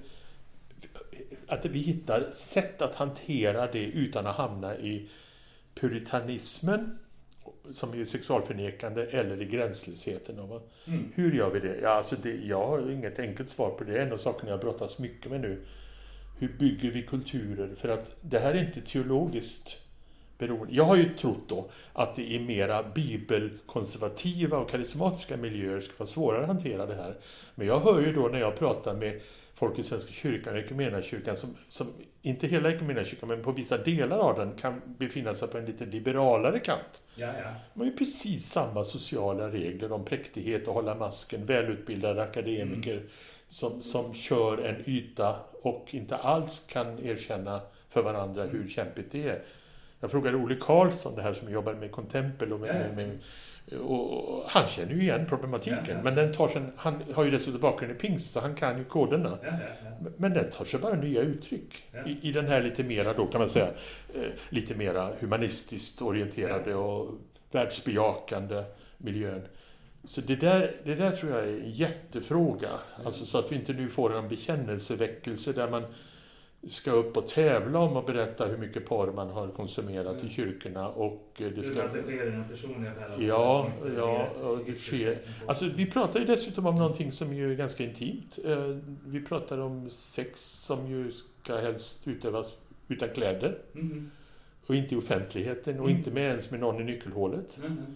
Att 1.48 1.66
vi 1.66 1.80
hittar 1.80 2.32
sätt 2.32 2.82
att 2.82 2.96
hantera 2.96 3.72
det 3.72 3.84
utan 3.84 4.28
att 4.28 4.36
hamna 4.36 4.78
i 4.78 5.10
puritanismen, 5.76 7.00
som 7.74 7.94
är 7.94 8.06
sexualförnekande, 8.06 9.06
eller 9.06 9.42
i 9.42 9.46
gränslösheten. 9.46 10.50
Va? 10.50 10.62
Hur 11.14 11.34
gör 11.34 11.50
vi 11.50 11.60
det? 11.60 11.76
Ja, 11.82 11.90
alltså 11.90 12.16
det? 12.24 12.36
Jag 12.36 12.68
har 12.68 12.92
inget 12.92 13.20
enkelt 13.20 13.50
svar 13.50 13.70
på 13.70 13.84
det. 13.84 13.92
Det 13.92 14.00
är 14.00 14.06
en 14.06 14.14
av 14.14 14.18
sakerna 14.18 14.52
jag 14.52 14.60
brottas 14.60 15.00
mycket 15.00 15.32
med 15.32 15.42
nu. 15.42 15.66
Hur 16.40 16.50
bygger 16.60 16.92
vi 16.92 17.04
kulturer? 17.04 17.76
För 17.76 17.90
att 17.90 18.16
det 18.22 18.40
här 18.40 18.54
är 18.54 18.66
inte 18.66 18.82
teologiskt 18.82 19.87
beroende. 20.38 20.76
Jag 20.76 20.84
har 20.84 20.96
ju 20.96 21.14
trott 21.14 21.50
då 21.50 21.70
att 21.94 22.16
det 22.16 22.24
i 22.24 22.40
mera 22.40 22.84
bibelkonservativa 22.84 24.58
och 24.58 24.70
karismatiska 24.70 25.38
miljöer 25.38 25.80
ska 25.80 25.94
vara 25.98 26.08
svårare 26.08 26.42
att 26.42 26.48
hantera 26.48 26.86
det 26.86 26.96
här. 26.96 27.18
Men 27.56 27.68
jag 27.68 27.80
hör 27.80 28.02
ju 28.02 28.14
då 28.14 28.28
när 28.28 28.40
jag 28.40 28.56
pratar 28.56 28.94
med 28.94 29.22
folk 29.54 29.80
i 29.80 29.84
Svenska 29.84 30.14
kyrkan 30.14 30.54
och 30.54 30.60
Equmeniakyrkan 30.60 31.38
som, 31.38 31.56
som 31.70 31.88
inte 32.22 32.48
hela 32.48 32.70
Equmeniakyrkan 32.70 33.30
men 33.30 33.44
på 33.44 33.52
vissa 33.52 33.78
delar 33.78 34.18
av 34.18 34.40
den 34.40 34.56
kan 34.56 34.82
befinna 34.86 35.34
sig 35.34 35.48
på 35.48 35.58
en 35.58 35.66
lite 35.66 35.86
liberalare 35.86 36.60
kant. 36.60 37.04
Ja, 37.16 37.28
ja. 37.28 37.54
De 37.74 37.80
har 37.80 37.86
ju 37.86 37.98
precis 37.98 38.46
samma 38.46 38.84
sociala 38.84 39.50
regler 39.50 39.92
om 39.92 40.06
präktighet 40.06 40.68
och 40.68 40.74
hålla 40.74 40.96
masken, 40.96 41.46
välutbildade 41.46 42.24
akademiker 42.24 43.04
som, 43.48 43.82
som 43.82 44.14
kör 44.14 44.58
en 44.58 44.90
yta 44.90 45.36
och 45.62 45.88
inte 45.92 46.16
alls 46.16 46.68
kan 46.70 47.06
erkänna 47.06 47.62
för 47.90 48.04
varandra 48.04 48.44
hur 48.44 48.68
kämpigt 48.70 49.12
det 49.12 49.30
är. 49.30 49.42
Jag 50.00 50.12
frågade 50.12 50.38
Olle 50.38 50.56
Karlsson, 50.56 51.16
det 51.16 51.22
här 51.22 51.34
som 51.34 51.52
jobbar 51.52 51.74
med 51.74 51.92
Contempel 51.92 52.54
och, 52.54 52.60
med, 52.60 52.90
ja. 52.90 52.96
med, 52.96 53.20
och 53.82 54.44
han 54.50 54.68
känner 54.68 54.94
ju 54.94 55.02
igen 55.02 55.26
problematiken. 55.30 55.84
Ja, 55.88 55.94
ja. 55.94 56.02
Men 56.02 56.16
den 56.16 56.34
tar 56.34 56.48
sig, 56.48 56.62
han 56.76 57.04
har 57.14 57.24
ju 57.24 57.32
dessutom 57.32 57.62
bakgrund 57.62 57.92
i 57.92 57.96
pingst 57.96 58.32
så 58.32 58.40
han 58.40 58.56
kan 58.56 58.78
ju 58.78 58.84
koderna. 58.84 59.38
Ja. 59.44 59.52
Men 60.18 60.34
den 60.34 60.50
tar 60.50 60.66
sig 60.66 60.80
bara 60.80 60.96
nya 60.96 61.22
uttryck. 61.22 61.84
I, 62.06 62.30
I 62.30 62.32
den 62.32 62.48
här 62.48 62.62
lite 62.62 62.84
mera 62.84 63.14
då 63.14 63.26
kan 63.26 63.40
man 63.40 63.50
säga, 63.50 63.68
eh, 64.16 64.32
lite 64.50 64.76
mera 64.76 65.10
humanistiskt 65.20 66.02
orienterade 66.02 66.76
och 66.76 67.12
världsbejakande 67.52 68.64
miljön. 68.98 69.42
Så 70.04 70.22
det 70.22 70.36
där, 70.36 70.72
det 70.84 70.96
där 70.96 71.12
tror 71.12 71.32
jag 71.32 71.44
är 71.44 71.54
en 71.54 71.72
jättefråga. 71.72 72.70
Alltså 73.06 73.26
så 73.26 73.38
att 73.38 73.52
vi 73.52 73.56
inte 73.56 73.74
nu 73.74 73.90
får 73.90 74.18
en 74.18 74.30
bekännelseväckelse 74.30 75.54
där 75.54 75.70
man 75.70 75.84
ska 76.68 76.92
upp 76.92 77.18
och 77.18 77.28
tävla 77.28 77.80
om 77.80 77.98
att 77.98 78.06
berätta 78.06 78.46
hur 78.46 78.58
mycket 78.58 78.86
porr 78.86 79.12
man 79.12 79.30
har 79.30 79.48
konsumerat 79.48 80.24
i 80.24 80.30
kyrkorna 80.30 80.88
och 80.90 81.32
eh, 81.42 81.48
det 81.48 81.64
ska... 81.64 81.74
Utan 81.74 81.86
att 81.88 81.94
det 81.94 82.02
sker 82.02 82.28
i 82.28 82.32
den 82.32 82.44
personliga. 82.50 82.92
Ja, 83.20 83.72
ja, 83.98 84.28
och 84.44 84.60
det 84.66 84.74
sker. 84.74 85.18
Alltså, 85.48 85.66
vi 85.76 85.86
pratar 85.92 86.20
ju 86.20 86.26
dessutom 86.26 86.66
om 86.66 86.76
någonting 86.76 87.12
som 87.12 87.34
ju 87.34 87.52
är 87.52 87.56
ganska 87.56 87.84
intimt. 87.84 88.40
Eh, 88.46 88.78
Vi 89.06 89.22
pratar 89.26 89.58
om 89.58 89.90
sex 89.90 90.42
som 90.42 90.88
ju 90.88 91.12
ska 91.12 91.56
helst 91.58 92.08
utövas 92.08 92.58
utan 92.88 93.10
kläder. 93.10 93.58
Mhm. 93.72 94.12
Och 94.68 94.76
inte 94.76 94.96
i 94.96 94.98
offentligheten 94.98 95.80
och 95.80 95.86
Mm. 95.86 95.98
inte 95.98 96.12
med 96.12 96.24
ens 96.30 96.52
med 96.52 96.60
någon 96.60 96.82
i 96.82 96.84
nyckelhålet. 96.84 97.58
Mhm. 97.64 97.96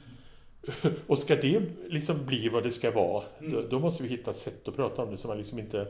Och 1.08 1.20
ska 1.20 1.36
det 1.36 1.62
liksom 1.90 2.26
bli 2.26 2.50
vad 2.50 2.64
det 2.64 2.72
ska 2.72 2.92
vara, 2.92 3.24
Mm. 3.40 3.52
då, 3.52 3.62
då 3.62 3.80
måste 3.80 4.04
vi 4.04 4.10
hitta 4.10 4.34
sätt 4.34 4.68
att 4.68 4.76
prata 4.76 5.02
om 5.04 5.12
det 5.12 5.18
som 5.18 5.28
man 5.28 5.38
liksom 5.38 5.60
inte... 5.60 5.88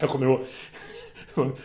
Jag 0.00 0.08
kommer 0.10 0.26
ihåg... 0.26 0.40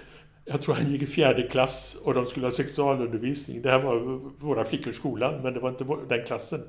Jag 0.46 0.62
tror 0.62 0.76
han 0.76 0.92
gick 0.92 1.02
i 1.02 1.06
fjärde 1.08 1.44
klass 1.44 1.98
och 2.04 2.14
de 2.14 2.26
skulle 2.26 2.46
ha 2.46 2.52
sexualundervisning. 2.52 3.62
Det 3.62 3.70
här 3.72 3.80
var 3.80 4.00
våra 4.46 4.66
flickor 4.66 4.90
i 4.90 4.94
skolan, 4.94 5.42
men 5.44 5.54
det 5.54 5.60
var 5.60 5.70
inte 5.70 5.86
den 6.10 6.26
klassen. 6.26 6.60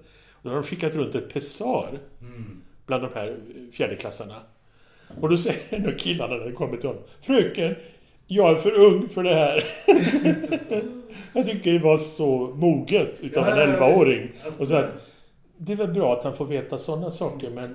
Då 0.43 0.49
har 0.49 0.55
de 0.57 0.63
skickat 0.63 0.95
runt 0.95 1.15
ett 1.15 1.33
pessar 1.35 1.89
Mm. 2.21 2.63
bland 2.87 3.03
de 3.03 3.11
här 3.15 3.37
fjärdeklassarna. 3.73 4.35
Och 5.21 5.29
då 5.29 5.37
säger 5.37 5.59
en 5.69 5.87
av 5.87 5.93
killarna 5.99 6.37
när 6.37 6.45
det 6.45 6.53
kommer 6.53 6.77
till 6.77 6.89
honom. 6.89 7.03
Fröken, 7.21 7.75
jag 8.27 8.51
är 8.51 8.55
för 8.55 8.73
ung 8.79 9.09
för 9.09 9.23
det 9.23 9.35
här. 9.35 9.65
jag 11.33 11.47
tycker 11.47 11.73
det 11.73 11.79
var 11.79 11.97
så 11.97 12.39
moget 12.55 13.25
utav 13.25 13.49
en 13.49 13.59
Ja, 13.59 13.65
ja, 13.67 13.77
11-åring. 13.95 14.23
visst. 14.45 14.61
Och 14.61 14.69
så 14.69 14.75
att, 14.75 14.87
det 15.57 15.73
är 15.73 15.77
väl 15.77 15.93
bra 15.95 16.17
att 16.19 16.25
han 16.25 16.37
får 16.37 16.47
veta 16.47 16.79
sådana 16.79 17.11
saker 17.11 17.51
men 17.51 17.75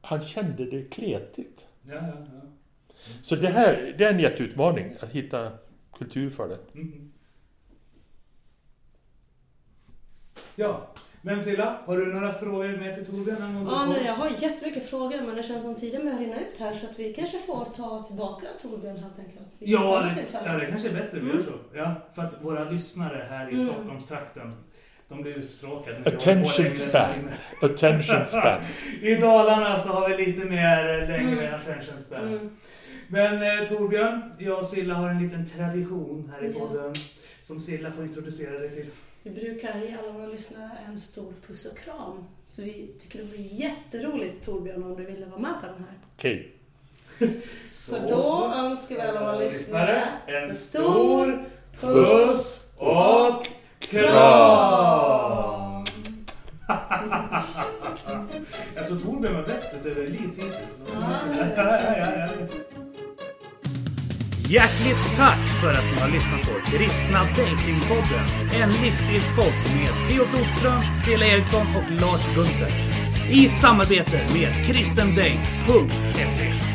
han 0.00 0.20
kände 0.20 0.64
det 0.64 0.90
kletigt. 0.90 1.66
Ja, 1.82 1.94
ja. 1.94 2.12
Så 3.22 3.36
det 3.36 3.48
här 3.48 3.94
det 3.98 4.04
är 4.04 4.12
en 4.12 4.20
jätteutmaning 4.20 4.96
att 5.00 5.10
hitta 5.10 5.52
kultur 5.98 6.30
för 6.30 6.48
det. 6.48 6.58
Mhm. 6.72 7.10
Ja, 10.56 10.86
men 11.22 11.42
Silla, 11.42 11.78
har 11.86 11.96
du 11.96 12.06
några 12.12 12.32
frågor 12.32 12.68
med 12.76 12.94
till 12.94 13.06
Torbjörn? 13.06 13.66
Ja, 13.70 13.86
nej, 13.86 14.02
jag 14.06 14.14
har 14.14 14.30
jättemycket 14.38 14.90
frågor 14.90 15.20
men 15.26 15.36
det 15.36 15.42
känns 15.42 15.62
som 15.62 15.74
tiden 15.74 16.04
börjar 16.04 16.18
rinna 16.18 16.40
ut 16.40 16.58
här 16.58 16.72
så 16.74 16.86
att 16.86 16.98
vi 16.98 17.14
kanske 17.14 17.38
får 17.38 17.64
ta 17.64 18.04
tillbaka 18.06 18.46
Torbjörn 18.62 18.96
helt 18.96 19.18
enkelt. 19.18 19.56
Vi 19.58 19.72
Ja, 19.72 20.02
det, 20.16 20.38
ja, 20.46 20.52
det 20.52 20.66
kanske 20.66 20.88
är 20.88 20.92
bättre 20.92 21.18
vi 21.20 21.20
Mm. 21.20 21.36
gör 21.36 21.42
så. 21.42 21.52
Ja, 21.78 21.94
för 22.14 22.22
att 22.22 22.32
våra 22.42 22.70
lyssnare 22.70 23.26
här 23.30 23.48
i 23.50 23.54
Mm. 23.54 23.66
Stockholmstrakten, 23.66 24.52
de 25.08 25.22
blir 25.22 25.32
uttråkade. 25.32 25.98
Attention 26.16 26.70
span. 26.70 27.30
Attention 27.62 28.26
span. 28.26 28.60
I 29.02 29.14
Dalarna 29.14 29.78
så 29.78 29.88
har 29.88 30.08
vi 30.08 30.26
lite 30.26 30.44
mer 30.44 31.06
längre 31.08 31.46
Mm. 31.48 31.54
attention 31.54 32.00
span. 32.00 32.28
Mm. 32.28 32.56
Men 33.08 33.42
eh, 33.62 33.68
Torbjörn, 33.68 34.32
jag 34.38 34.58
och 34.58 34.66
Silla 34.66 34.94
har 34.94 35.08
en 35.10 35.22
liten 35.22 35.46
tradition 35.50 36.32
här 36.34 36.44
i 36.44 36.52
Ja. 36.58 36.66
podden 36.66 36.94
som 37.42 37.60
Silla 37.60 37.92
får 37.92 38.04
introducera 38.04 38.58
dig 38.58 38.70
till. 38.70 38.86
Vi 39.22 39.30
brukar 39.30 39.78
ge 39.80 39.96
alla 40.02 40.12
våra 40.12 40.26
lyssnare 40.26 40.70
en 40.88 41.00
stor 41.00 41.32
puss 41.46 41.66
och 41.72 41.78
kram. 41.78 42.24
Så 42.44 42.62
vi 42.62 42.90
tycker 43.00 43.18
det 43.18 43.24
vore 43.24 43.42
jätteroligt 43.42 44.44
Torbjörn 44.44 44.82
om 44.84 44.96
du 44.96 45.04
ville 45.04 45.26
vara 45.26 45.40
med 45.40 45.54
på 45.60 45.66
den 45.66 45.76
här. 45.78 45.98
Okej. 46.16 46.50
Så 47.62 47.96
då 48.08 48.52
önskar 48.54 48.94
vi 48.94 49.00
alla 49.00 49.20
våra 49.20 49.38
lyssnare 49.38 50.02
en 50.26 50.54
stor 50.54 51.44
puss 51.80 52.72
och 52.76 53.46
kram! 53.78 55.84
Jag 58.74 58.86
tror 58.86 58.98
Torbjörn 59.00 59.34
var 59.34 59.42
bäst 59.42 59.74
utöver 59.80 60.02
Elise 60.02 60.40
hittills. 60.40 60.76
Hjärtligt 64.48 65.16
tack 65.16 65.38
för 65.60 65.70
att 65.70 65.84
ni 65.94 66.00
har 66.00 66.08
lyssnat 66.08 66.42
på 66.42 66.70
Kristna 66.70 67.18
Datingpodden. 67.18 68.26
En 68.62 68.72
livsstilspodd 68.82 69.54
med 69.76 70.08
Theo 70.08 70.24
Flodström, 70.24 70.80
Cela 71.04 71.26
Eriksson 71.26 71.66
och 71.76 72.00
Lars 72.00 72.34
Gunther. 72.34 72.72
I 73.30 73.48
samarbete 73.48 74.20
med 74.34 74.66
kristendate.se. 74.66 76.73